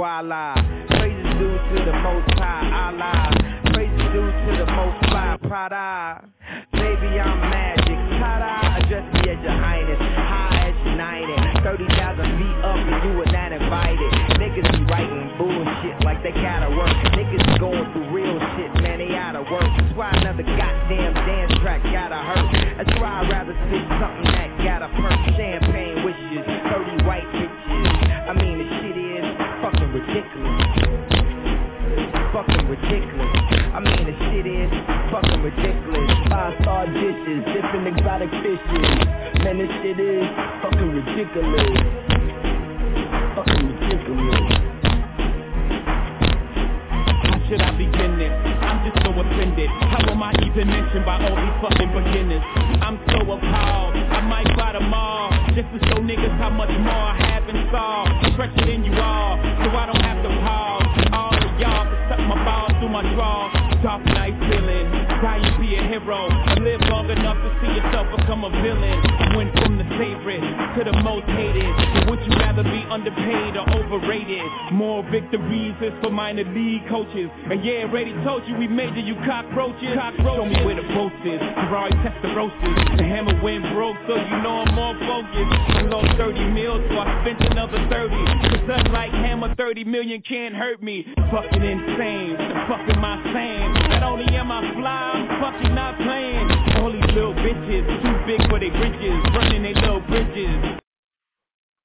[0.00, 0.56] Voila.
[0.96, 3.36] Praises due to the most high Allah.
[3.68, 6.24] Praises due to the most fly Prada.
[6.72, 8.00] Baby, I'm magic.
[8.16, 8.80] Ta-da.
[8.80, 10.00] Address me as your highness.
[10.00, 11.36] High as united.
[11.60, 14.10] 30,000 feet up and you were not invited.
[14.40, 16.96] Niggas be writing bullshit like they gotta work.
[17.12, 19.68] Niggas going through real shit, man, they out of work.
[19.68, 22.48] That's why another goddamn dance track gotta hurt.
[22.80, 25.20] That's why I'd rather spit something that gotta perk.
[25.36, 26.40] Champagne wishes,
[26.72, 27.28] 30 white
[30.00, 30.80] ridiculous.
[32.32, 33.36] Fucking ridiculous.
[33.74, 34.70] I mean, the shit is
[35.10, 36.10] fucking ridiculous.
[36.28, 38.88] Five star dishes, different exotic fishes.
[39.44, 40.26] Man, this shit is
[40.62, 41.74] fucking ridiculous.
[43.36, 44.52] Fucking ridiculous.
[47.20, 48.32] How should I begin this?
[48.62, 49.68] I'm just so offended.
[49.90, 52.44] How am I even mentioned by all these fucking beginners?
[52.80, 53.94] I'm so appalled.
[53.96, 55.30] I might buy them all.
[55.54, 58.06] Just to show niggas how much more I have in store.
[58.36, 59.36] Fresher than you all,
[63.82, 64.90] Dark Knight feeling,
[65.20, 66.28] try you be a hero.
[66.60, 66.80] Live
[67.10, 68.98] enough to see yourself become a villain.
[69.36, 70.42] Went from the favorite
[70.78, 71.66] to the most hated.
[71.94, 74.42] But Would you rather be underpaid or overrated?
[74.72, 77.30] More victories is for minor league coaches.
[77.50, 79.94] And yeah, already told you we made you cockroaches.
[79.94, 80.36] cockroaches.
[80.36, 81.40] Show me where the post is.
[81.66, 82.96] Ferrari Testarossas.
[82.98, 85.54] The hammer went broke, so you know I'm more focused.
[85.78, 88.14] I lost 30 mils, so I spent another 30.
[88.50, 91.06] Cause unlike hammer, 30 million can't hurt me.
[91.30, 92.36] Fucking insane.
[92.68, 93.74] Fucking my sand.
[93.90, 96.69] Not only am I fly, I'm fucking not playing.
[96.80, 99.20] All these little bitches, too big for their bridges.
[99.36, 100.79] Running they little bridges.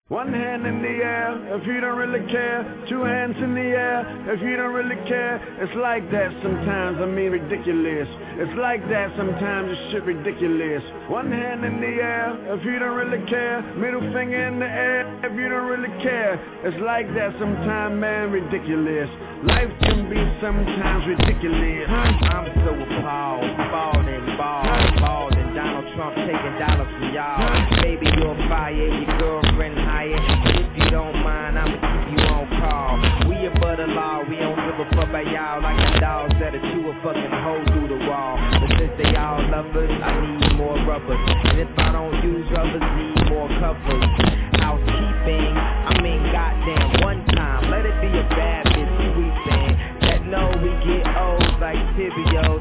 [0.09, 2.61] One hand in the air if you don't really care.
[2.87, 5.41] Two hands in the air if you don't really care.
[5.57, 8.05] It's like that sometimes, I mean ridiculous.
[8.37, 10.85] It's like that sometimes, it's shit ridiculous.
[11.09, 13.65] One hand in the air if you don't really care.
[13.81, 16.37] Middle finger in the air if you don't really care.
[16.61, 19.09] It's like that sometimes, man, ridiculous.
[19.41, 21.89] Life can be sometimes ridiculous.
[21.89, 24.69] I'm so appalled, ballin', ball,
[25.01, 25.44] ballin'.
[25.55, 27.39] Donald Trump taking dollars from y'all.
[27.79, 30.19] Baby, you're fire, your girlfriend hired.
[30.51, 32.99] If you don't mind, I'ma keep you on call.
[33.31, 36.51] We above the law, we don't give a fuck about y'all like the dogs that
[36.59, 38.35] chew a fucking hole through the wall.
[38.35, 41.23] But since they all lovers, I need more rubbers.
[41.23, 44.11] And if I don't use rubbers, need more covers.
[44.59, 47.71] Housekeeping, I mean goddamn one time.
[47.71, 49.71] Let it be a bad bitch sweeping.
[50.03, 52.54] That know we get old like tibios.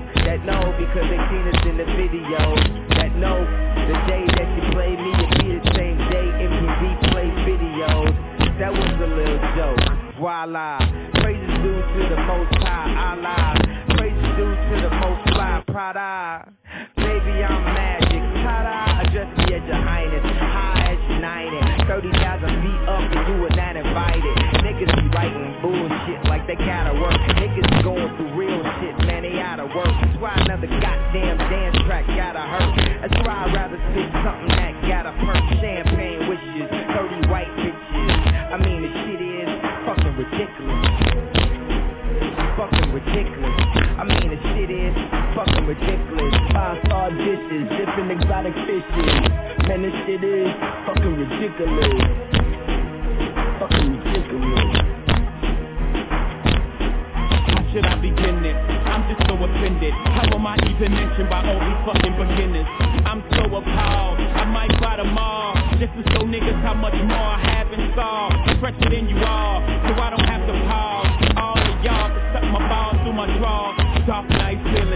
[0.45, 2.61] Know because they seen us in the videos.
[3.01, 3.41] That know
[3.89, 8.13] the day that you play me, it be the same day MTV play videos.
[8.61, 9.81] That was a little joke.
[10.21, 10.85] Voila.
[11.25, 13.57] Praises due to the most high Allah.
[13.97, 16.53] Praises due to the most fly Prada.
[16.97, 18.21] Baby, I'm magic.
[18.45, 19.01] Ta-da.
[19.01, 20.25] Address me as your highness.
[20.29, 21.89] High as united.
[21.89, 22.13] 30,000
[22.61, 24.44] feet up and you were not invited.
[24.75, 27.15] Niggas be writing bullshit like they gotta work.
[27.39, 29.87] Niggas going through real shit, man, they out of work.
[29.87, 32.75] That's why another goddamn dance track gotta hurt.
[33.07, 35.39] That's why I'd rather spit something that gotta perk.
[35.63, 38.19] Champagne wishes, 30 white bitches.
[38.51, 39.47] I mean, the shit is
[39.87, 40.83] fucking ridiculous.
[42.59, 43.55] Fucking ridiculous.
[43.79, 44.95] I mean, the shit is
[45.39, 46.35] fucking ridiculous.
[46.51, 49.23] Five star dishes, different exotic fishes.
[49.71, 50.51] Man, this shit is
[50.83, 51.95] fucking ridiculous.
[53.63, 54.04] Fucking ridiculous.
[57.55, 58.59] How should I begin this?
[58.91, 59.95] I'm just so offended.
[59.95, 62.67] How am I even mentioned by all these fucking beginners?
[63.07, 64.19] I'm so appalled.
[64.19, 65.55] I might buy them all.
[65.79, 68.31] Just to show niggas how much more I have in store.
[68.59, 71.07] Fresher than you all, so I don't have to pause.
[71.39, 73.71] All of y'all can suck my balls through my draw.
[74.07, 74.94] Dark Knight feeling,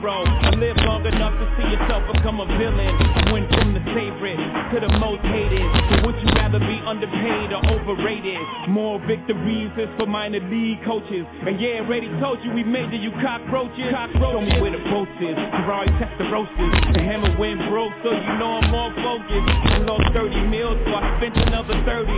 [0.00, 0.24] hero.
[0.56, 2.92] Live long enough to see yourself become a villain.
[3.32, 4.36] Went from the favorite
[4.72, 5.64] to the most hated.
[5.90, 8.38] So would you rather be underpaid or overrated?
[8.68, 11.26] More victories is for minor league coaches.
[11.46, 13.92] And yeah, already told you we made it, you cockroaches.
[13.92, 14.32] cockroaches.
[14.32, 15.36] Show me where the post is.
[15.36, 16.94] Ferrari Testarossas.
[16.94, 19.48] The hammer went broke, so you know I'm more focused.
[19.76, 22.12] I lost 30 mils, so I spent another 30.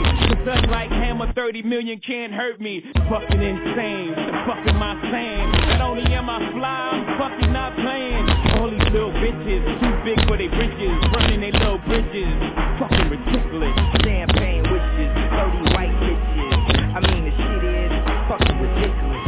[0.44, 2.84] Cause unlike hammer, 30 million can't hurt me.
[3.08, 4.14] Fucking insane.
[4.46, 5.78] Fucking my sand.
[5.78, 8.24] Not only am I fly, I'm fucking not playing.
[8.56, 10.94] All these little bitches, too big for their bridges.
[11.12, 12.30] Running they little bridges.
[12.80, 13.74] Fucking ridiculous.
[14.04, 16.52] Champagne wishes, 30 white bitches.
[16.94, 17.92] I mean, the shit is
[18.28, 19.26] fucking ridiculous.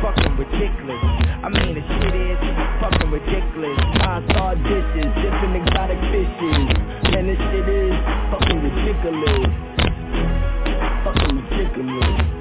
[0.00, 1.02] Fucking ridiculous.
[1.40, 2.40] I mean, the shit is
[2.80, 3.76] fucking ridiculous.
[4.00, 6.66] Five star dishes, different exotic fishes.
[7.10, 7.96] Man, this shit is
[8.32, 9.48] fucking ridiculous.
[11.04, 12.40] Fucking ridiculous.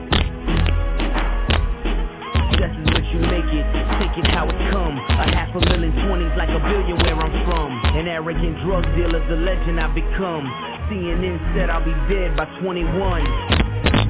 [2.60, 3.79] This is what you make it,
[4.20, 5.00] it how it come.
[5.00, 7.72] A half a million twenties like a billion where I'm from.
[7.96, 10.46] An arrogant drug dealer, the legend I've become.
[10.92, 12.90] CNN said I'll be dead by 21.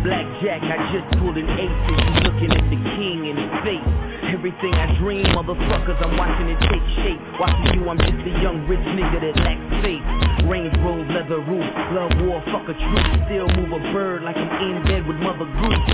[0.01, 3.91] Blackjack, I just pulled an ace and you looking at the king in his face.
[4.31, 7.19] Everything I dream, motherfuckers, I'm watching it take shape.
[7.39, 10.01] Watching you, I'm just a young rich nigga that lacks faith.
[10.47, 13.07] Range Rover, leather roof, love war, fuck a truth.
[13.27, 15.91] Still move a bird like I'm in bed with Mother Goose.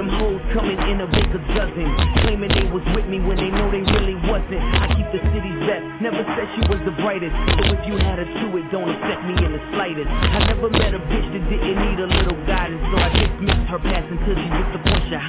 [0.00, 1.84] Them hoes coming in a big a dozen,
[2.24, 4.64] claiming they was with me when they know they really wasn't.
[4.80, 7.36] I keep the city's best, never said she was the brightest.
[7.36, 10.08] So if you had her to it, don't affect me in the slightest.
[10.08, 13.80] I never met a bitch that didn't need a little guidance, so I dismissed her
[13.84, 14.52] past until she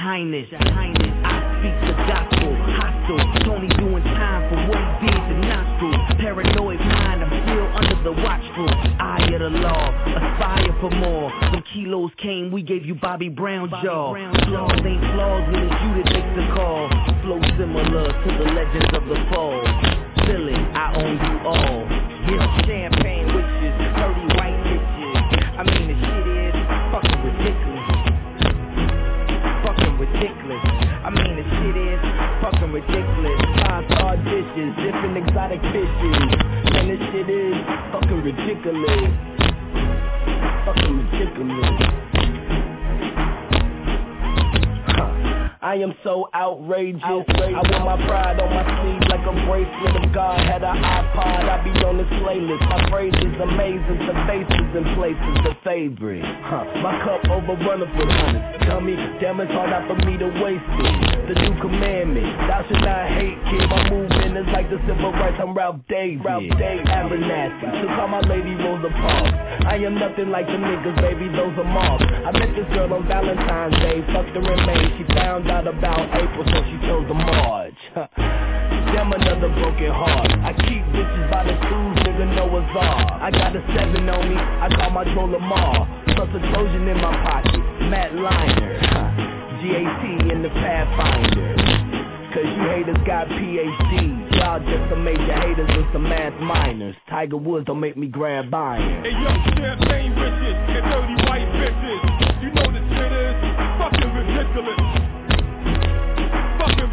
[0.04, 0.46] highness.
[0.50, 1.12] Your highness.
[1.24, 3.24] I speak the gospel, hostile.
[3.44, 3.93] Tony doing
[4.68, 5.96] what he did to nostrils.
[6.20, 8.68] Paranoid mind, I'm still under the watchful
[9.00, 9.90] eye of the law.
[10.12, 11.32] Aspire for more.
[11.52, 14.14] Some kilos came, we gave you Bobby Brown jaw.
[14.14, 16.88] Flaws ain't flaws when it's you that makes the call.
[17.22, 20.04] Flow similar to the legends of the fall.
[20.24, 21.84] It, I own you all.
[22.26, 25.14] Get champagne witches, 30 white bitches.
[25.54, 26.56] I mean the shit is
[26.90, 27.86] fucking ridiculous.
[29.68, 30.64] Fucking ridiculous.
[31.04, 32.00] I mean the shit is
[32.40, 33.43] fucking ridiculous.
[34.34, 36.18] Dishes, different exotic fishes.
[36.74, 37.54] And this shit is
[37.92, 39.14] fucking ridiculous.
[40.66, 42.13] Fucking ridiculous.
[45.64, 47.00] I am so outrageous.
[47.00, 47.56] outrageous.
[47.56, 50.36] I wear my pride on my sleeve like a bracelet of God.
[50.44, 52.60] Had an iPod, I be on this playlist.
[52.68, 56.20] My praise is amazing, the faces and places, the favorite.
[56.20, 56.68] Huh.
[56.84, 58.44] My cup overrunneth with honey.
[58.68, 58.92] Tell me,
[59.24, 61.32] damn it's hard not for me to waste it.
[61.32, 63.64] The new commandment, thou should not hate, kid.
[63.64, 65.40] My movement is like the civil rights.
[65.40, 66.28] I'm Ralph David.
[66.28, 66.92] Ralph David.
[66.92, 67.64] Abernathy.
[67.80, 69.32] So call my lady Rosa Parks.
[69.64, 71.32] I am nothing like the niggas, baby.
[71.32, 72.04] Those are marks.
[72.04, 74.04] I met this girl on Valentine's Day.
[74.12, 74.84] Fucked her in May.
[75.00, 77.78] She found out about April, so she chose the March.
[78.90, 80.30] Damn another broken heart.
[80.42, 83.22] I keep bitches by the tools, nigga Noah's Ark.
[83.22, 85.86] I got a seven on me, I call my troll Lamar.
[86.14, 88.74] Plus a Trojan in my pocket, Matt Liner.
[89.62, 91.54] GAT in the Pathfinder.
[92.34, 94.36] Cause you haters got PhDs.
[94.36, 96.96] Y'all just some major haters and some math minors.
[97.08, 99.04] Tiger Woods don't make me grab iron.
[99.04, 102.42] Hey yo, champagne riches and dirty white bitches.
[102.42, 103.34] You know the shit is
[103.78, 105.03] fucking ridiculous.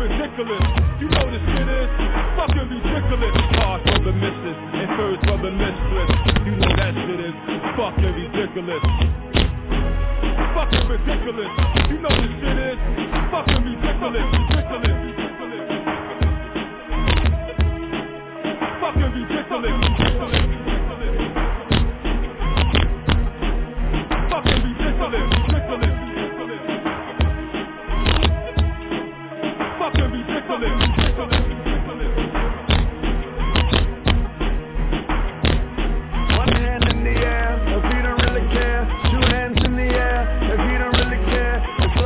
[0.02, 0.65] Fucking ridiculous.
[0.99, 1.90] You know the shit is
[2.34, 3.38] fucking ridiculous.
[3.61, 6.10] Hard for the missus and first for the mistress.
[6.41, 7.38] You know that shit is
[7.78, 8.82] fucking ridiculous.
[10.57, 11.53] Fucking ridiculous.
[11.86, 12.82] You know the shit is
[13.30, 14.26] fucking ridiculous.
[14.41, 14.90] Ridiculous.
[18.82, 19.78] Fucking ridiculous.
[20.02, 20.34] Ridiculous.
[24.34, 25.51] Fucking ridiculous.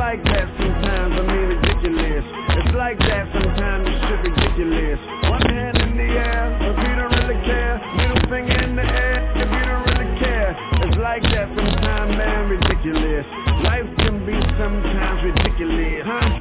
[0.06, 2.22] Like that sometimes, I mean ridiculous.
[2.62, 5.00] It's like that sometimes, it's shit ridiculous.
[5.26, 7.74] One hand in the air, if you don't really care.
[7.98, 10.54] Middle finger in the air, if you don't really care.
[10.86, 13.26] It's like that sometimes, man, ridiculous.
[13.66, 16.38] Life can be sometimes ridiculous, huh?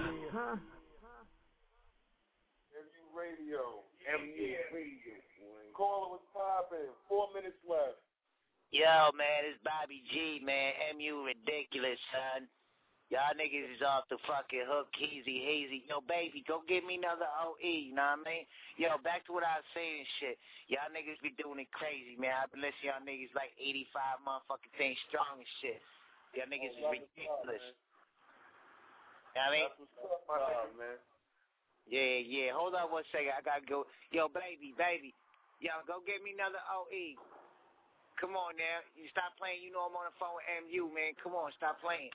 [3.18, 3.82] Radio.
[5.74, 6.94] Caller was popping.
[7.10, 7.98] Four minutes left.
[8.70, 10.70] Yo, man, it's Bobby G, man.
[11.02, 12.46] MU ridiculous, son.
[13.16, 15.88] Y'all niggas is off the fucking hook, easy, hazy.
[15.88, 18.44] Yo, baby, go get me another OE, you know what I mean?
[18.76, 20.36] Yo, back to what I was saying and shit.
[20.68, 22.36] Y'all niggas be doing it crazy, man.
[22.36, 25.80] I've been listening to y'all niggas like 85 motherfucking things strong and shit.
[26.36, 27.64] Y'all niggas is ridiculous.
[29.32, 29.68] You know what I mean?
[30.28, 31.00] Oh, man.
[31.88, 32.52] Yeah, yeah.
[32.52, 33.32] Hold on one second.
[33.32, 33.88] I gotta go.
[34.12, 35.16] Yo, baby, baby.
[35.64, 37.16] Yo, go get me another OE.
[38.20, 38.84] Come on now.
[39.00, 39.64] You stop playing.
[39.64, 41.16] You know I'm on the phone with MU, man.
[41.16, 42.12] Come on, stop playing.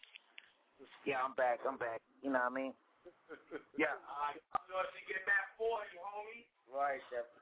[1.05, 1.61] Yeah, I'm back.
[1.65, 2.01] I'm back.
[2.20, 2.74] You know what I mean?
[3.78, 3.97] Yeah.
[3.97, 4.36] I
[4.69, 6.44] thought you get that 40, homie.
[6.69, 7.32] Right, that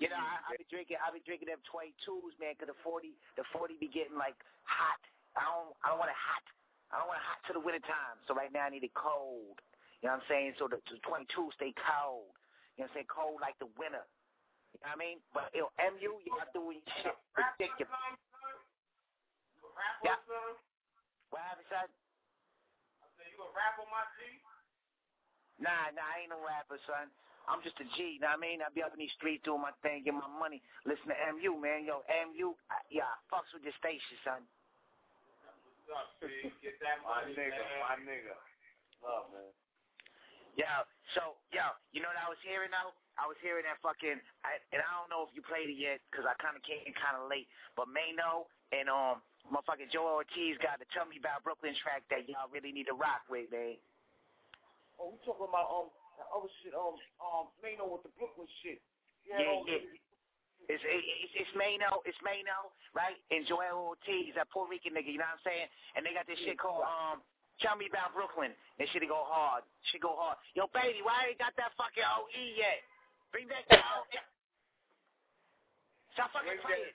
[0.00, 0.98] You know, I, I be drinking.
[0.98, 2.58] I be drinking them 22s, man.
[2.58, 4.34] Cause the 40, the 40 be getting like
[4.66, 4.98] hot.
[5.38, 5.70] I don't.
[5.86, 6.42] I don't want it hot.
[6.90, 8.18] I don't want it hot to the winter time.
[8.26, 9.62] So right now I need it cold.
[10.02, 10.58] You know what I'm saying?
[10.58, 12.34] So the, the 22 stay cold.
[12.74, 13.10] You know what I'm saying?
[13.12, 14.02] Cold like the winter.
[14.74, 15.22] You know what I mean?
[15.30, 17.92] But yo, MU, y'all doing shit ridiculous.
[20.02, 20.18] Yeah.
[21.30, 21.88] What happened, son?
[23.42, 24.38] You a rapper, my G?
[25.58, 27.10] Nah, nah, I ain't no rapper, son.
[27.50, 28.62] I'm just a G, know what I mean?
[28.62, 30.62] I be up in these streets doing my thing, getting my money.
[30.86, 31.82] Listen to MU, man.
[31.82, 34.46] Yo, MU, I, yeah, I fucks with your station, son.
[35.90, 36.54] What's up, G?
[36.62, 37.82] Get that My nigga, man.
[37.82, 38.38] my nigga.
[39.02, 39.50] Love, man.
[40.54, 40.70] Yo,
[41.18, 42.94] so, yo, you know what I was hearing though?
[43.18, 45.98] I was hearing that fucking, I, and I don't know if you played it yet
[46.08, 49.18] because I kind of came kind of late, but Maino and um,
[49.50, 52.96] motherfucking Joell Ortiz got to tell me about Brooklyn track that y'all really need to
[52.96, 53.80] rock with, man.
[55.00, 55.88] Oh, we talking about um
[56.20, 58.78] that other shit, um um Maino with the Brooklyn shit.
[59.26, 59.82] Yeah, um, yeah.
[60.70, 63.18] It's it's, it's Maino, it's Maino, right?
[63.34, 65.10] And Joell Ortiz, that Puerto Rican nigga.
[65.10, 65.66] You know what I'm saying?
[65.98, 67.24] And they got this shit called um.
[67.60, 68.50] Tell me about Brooklyn.
[68.80, 69.62] And shit go hard.
[69.92, 70.34] Shit go hard.
[70.58, 72.82] Yo, baby, why ain't got that fucking OE yet?
[73.30, 74.18] Bring back that OE.
[76.16, 76.90] Stop fucking playing.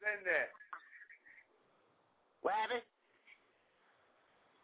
[0.00, 0.48] send that.
[2.42, 2.86] What happened?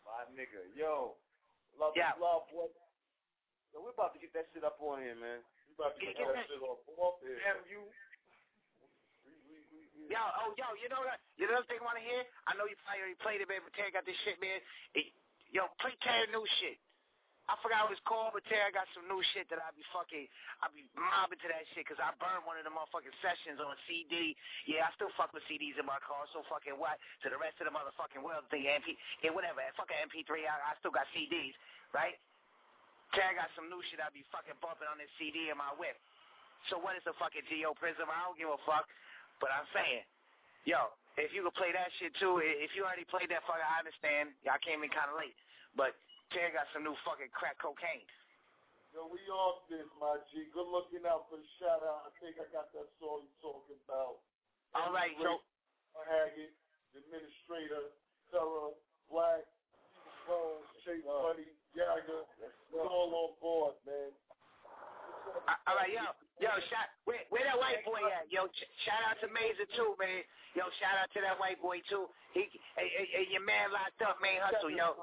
[0.06, 1.16] My nigga, yo,
[1.78, 2.14] love, Yeah.
[2.20, 2.68] love, boy.
[3.72, 5.42] So we're about to get that shit up on here, man.
[5.66, 7.38] We about to Get- get, get that that- shit off, off here.
[7.42, 7.82] Damn you.
[10.06, 11.18] Yo, oh, yo, you know what?
[11.36, 12.22] You know the thing I want to hear?
[12.46, 14.60] I know you probably already played it, man, but Terry got this shit, man.
[14.92, 15.10] It,
[15.51, 16.78] yo, play Terry new shit.
[17.44, 20.24] I forgot what it's called, but Terry got some new shit that I be fucking,
[20.64, 23.76] I be mobbing to that shit because I burned one of the motherfucking sessions on
[23.84, 24.32] CD.
[24.64, 26.96] Yeah, I still fuck with CDs in my car, so fucking what?
[27.20, 30.78] To the rest of the motherfucking world, think MP, yeah, whatever, fucking MP3, I, I
[30.80, 31.52] still got CDs,
[31.92, 32.16] right?
[33.12, 36.00] Terry got some new shit I be fucking bumping on this CD in my whip.
[36.72, 38.08] So what is the fucking Geo Prizm?
[38.08, 38.88] I don't give a fuck.
[39.36, 40.02] But I'm saying,
[40.64, 43.84] yo, if you could play that shit too, if you already played that fucker, I
[43.84, 44.32] understand.
[44.42, 45.36] Y'all came in kind of late.
[45.76, 45.94] But
[46.35, 48.02] Terry got some new fucking crack cocaine.
[48.90, 50.51] Yo, we off this, my G.
[50.51, 52.06] Good looking out for the shout out.
[52.06, 54.19] I think I got that song you talking about.
[54.74, 55.39] All right, so
[55.94, 56.51] Haggett,
[56.90, 57.94] the administrator,
[58.35, 58.74] Sarah,
[59.06, 59.47] Black,
[60.27, 62.27] Bones, Chase Buddy, Jagger.
[62.43, 64.11] It's all on board, man.
[65.47, 66.02] Uh, all right, yo,
[66.40, 68.31] yo, shout, where, where that white boy at?
[68.31, 70.23] Yo, ch- shout out to Mazer too, man.
[70.55, 72.06] Yo, shout out to that white boy too.
[72.32, 72.47] He,
[72.78, 74.94] hey, hey, hey, your man locked up, man, hustle, yo.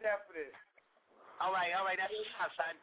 [0.00, 0.52] Definite.
[1.40, 2.76] All right, all right, that's what's up, son.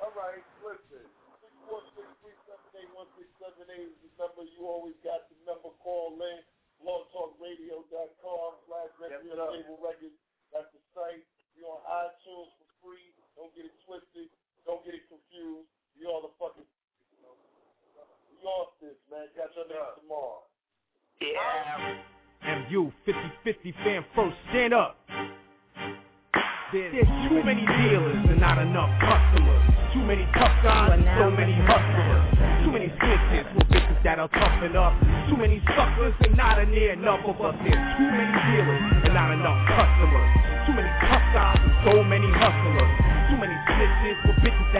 [0.00, 1.04] All right, listen.
[1.40, 4.44] Six four six three seven eight one six seven eight is the number.
[4.44, 5.72] You always got the number.
[5.80, 6.40] Call in.
[6.84, 10.16] BlogTalkRadio.com slash Record Label Records.
[10.52, 11.24] That's the site.
[11.56, 13.16] We on iTunes for free.
[13.32, 14.28] Don't get it twisted.
[14.68, 15.72] Don't get it confused.
[15.98, 16.64] We all the fucking.
[18.30, 19.28] We off this, man.
[19.36, 20.44] Catch your name tomorrow.
[21.20, 22.68] Yeah.
[22.70, 24.98] MU 50-50 fan first, stand up.
[26.72, 29.62] There's too many dealers and not enough customers.
[29.94, 32.64] Too many tough guys and so many hustlers.
[32.64, 34.92] Too many snitches with bitches that'll toughen up.
[35.30, 37.56] Too many suckers and not a near enough of us.
[37.64, 40.28] There's too many dealers and not enough customers.
[40.66, 40.90] Too many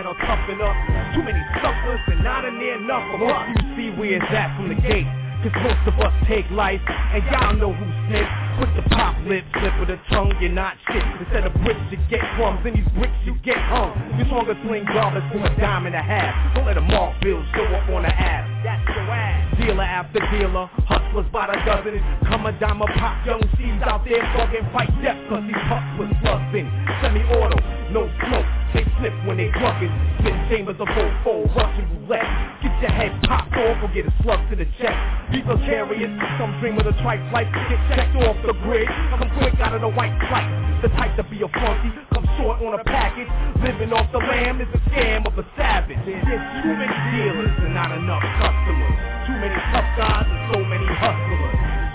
[0.09, 1.15] with bitches that'll toughen up.
[1.15, 3.49] Too many suckers and not a near enough of us.
[3.57, 5.07] You see where it's at from the gate.
[5.43, 8.27] Cause most of us take life, and y'all know who snitch.
[8.59, 11.05] With the pop lips lip, slip of the tongue, you're not shit.
[11.20, 13.93] Instead of bricks, you get crumbs, and these bricks you get hung.
[14.19, 16.33] You stronger sling dollars for a dime and a half.
[16.57, 18.49] Don't let a mark bill show up on the ass.
[18.65, 19.61] That's your ass.
[19.61, 22.01] Dealer after dealer, hustlers by the dozen.
[22.27, 26.11] Come a dime a pop, young C's out there fucking fight death, cause these with
[26.24, 26.65] slugs in.
[27.05, 27.61] Semi-auto,
[27.93, 28.56] no smoke.
[28.74, 29.93] They slip when they drugging.
[30.20, 32.28] Spin chambers of both fold, Russian roulette.
[32.62, 34.98] Get your head popped off or get a slug to the chest.
[35.32, 37.48] Be precarious, some dream of the tripe life.
[37.68, 38.86] Get checked off the grid.
[38.86, 40.48] Come quick out of the white flight.
[40.82, 43.28] The type to be a funky, come short on a package.
[43.64, 45.98] Living off the lamb is a scam of a savage.
[46.05, 48.97] There's too many dealers and not enough customers.
[49.26, 51.45] Too many tough guys and so many hustlers.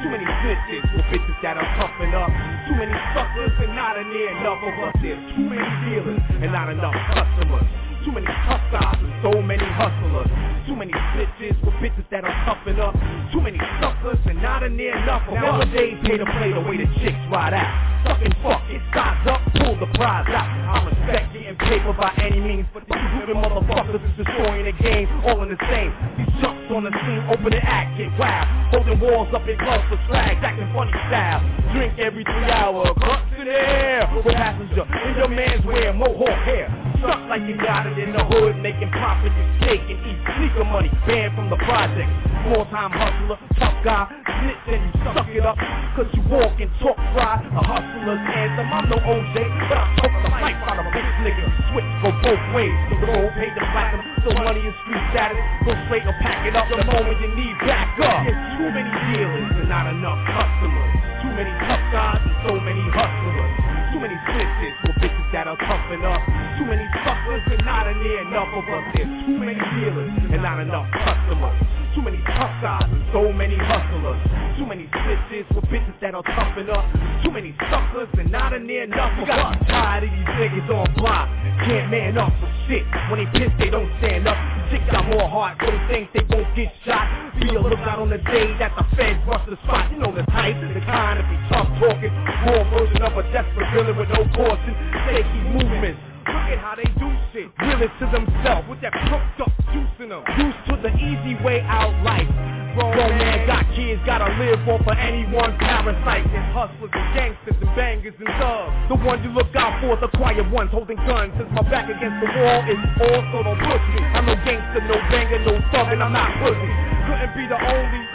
[0.01, 2.29] Too many bitches with bitches that I'm puffing up.
[2.65, 4.95] Too many suckers and not a near enough of us.
[5.01, 7.90] There's too many dealers and not enough customers.
[8.05, 10.27] Too many guys and so many hustlers.
[10.65, 12.95] Too many bitches with bitches that'll toughen up.
[13.31, 15.21] Too many suckers and not a near enough.
[15.29, 17.69] Nowadays, pay to play the way the chicks ride out.
[18.07, 20.49] Sucking fuck, it size up, pull the prize out.
[20.49, 25.05] I respect getting paper by any means, but these stupid motherfuckers is destroying the game,
[25.25, 25.93] all in the same.
[26.17, 28.49] These jumps on the scene, open the act, get wild.
[28.73, 31.45] Holding walls up in clubs for swag, acting funny style.
[31.73, 34.09] Drink every three hour, cups in the air.
[34.25, 36.69] Passenger in your man's wear, mohawk hair.
[37.01, 40.63] Suck like you got it in the hood, making profit, you steak and eat sneaker
[40.63, 42.07] money, banned from the project.
[42.47, 44.07] Small time hustler, tough guy,
[44.41, 45.57] snitch and you suck it up.
[45.95, 48.67] Cause you walk and talk fly, a hustler's anthem.
[48.71, 49.35] I'm no OJ,
[49.67, 51.45] but I took the life out of bitch nigga.
[51.73, 55.41] Switch go both ways, the road paid the platinum, so money is street status.
[55.67, 58.23] Go straight or pack it up the moment you need back up.
[58.23, 60.91] There's too many dealers and not enough customers.
[61.21, 63.53] Too many tough guys and so many hustlers.
[63.93, 66.21] Too many snitches with bitches that'll toughen up.
[66.59, 68.83] Too many suckers and not near enough of us.
[68.95, 71.55] There's too many dealers and not enough customers.
[71.95, 74.19] Too many tough guys and so many hustlers.
[74.57, 76.85] Too many snitches with bitches that'll toughen up.
[77.23, 79.57] Too many suckers and not near enough of us.
[79.67, 81.27] Tired of these niggas on block.
[81.67, 82.83] Can't man up for shit.
[83.11, 84.37] When they piss, they don't stand up.
[84.71, 87.05] Chicks got more heart, so they think they won't get shot.
[87.39, 89.91] Be a lookout on the day that the feds rush the spot.
[89.91, 92.13] You know the type, the kind to be tough talking.
[92.47, 94.73] Raw version of a desperate villain with no caution.
[95.21, 96.01] Movements.
[96.25, 97.53] Look at how they do shit.
[97.61, 100.25] Realest to themselves with that cooked up juice in them.
[100.33, 102.25] Used to the easy way out life.
[102.73, 106.25] Grown man got kids, gotta live off of anyone parasite.
[106.25, 108.73] There's hustlers and gangsters and bangers and thugs.
[108.89, 111.33] The ones you look out for, the quiet ones holding guns.
[111.37, 114.01] Since my back against the wall is all, so don't push me.
[114.17, 116.71] I'm no gangster, no banger, no thug, and I'm not pussy.
[117.05, 118.10] Couldn't be the only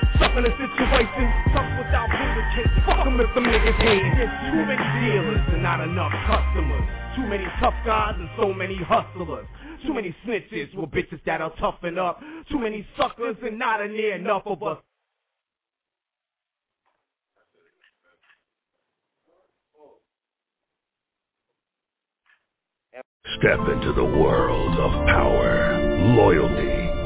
[0.56, 1.24] situation.
[1.50, 2.08] Stuck without.
[2.86, 4.14] Fuck them if them niggas hating.
[4.16, 6.88] There's too many dealers and not enough customers.
[7.16, 9.46] Too many tough guys and so many hustlers.
[9.86, 12.20] Too many snitches with bitches that'll toughen up.
[12.50, 14.78] Too many suckers and not a near enough of us.
[23.38, 25.78] Step into the world of power,
[26.16, 27.05] loyalty,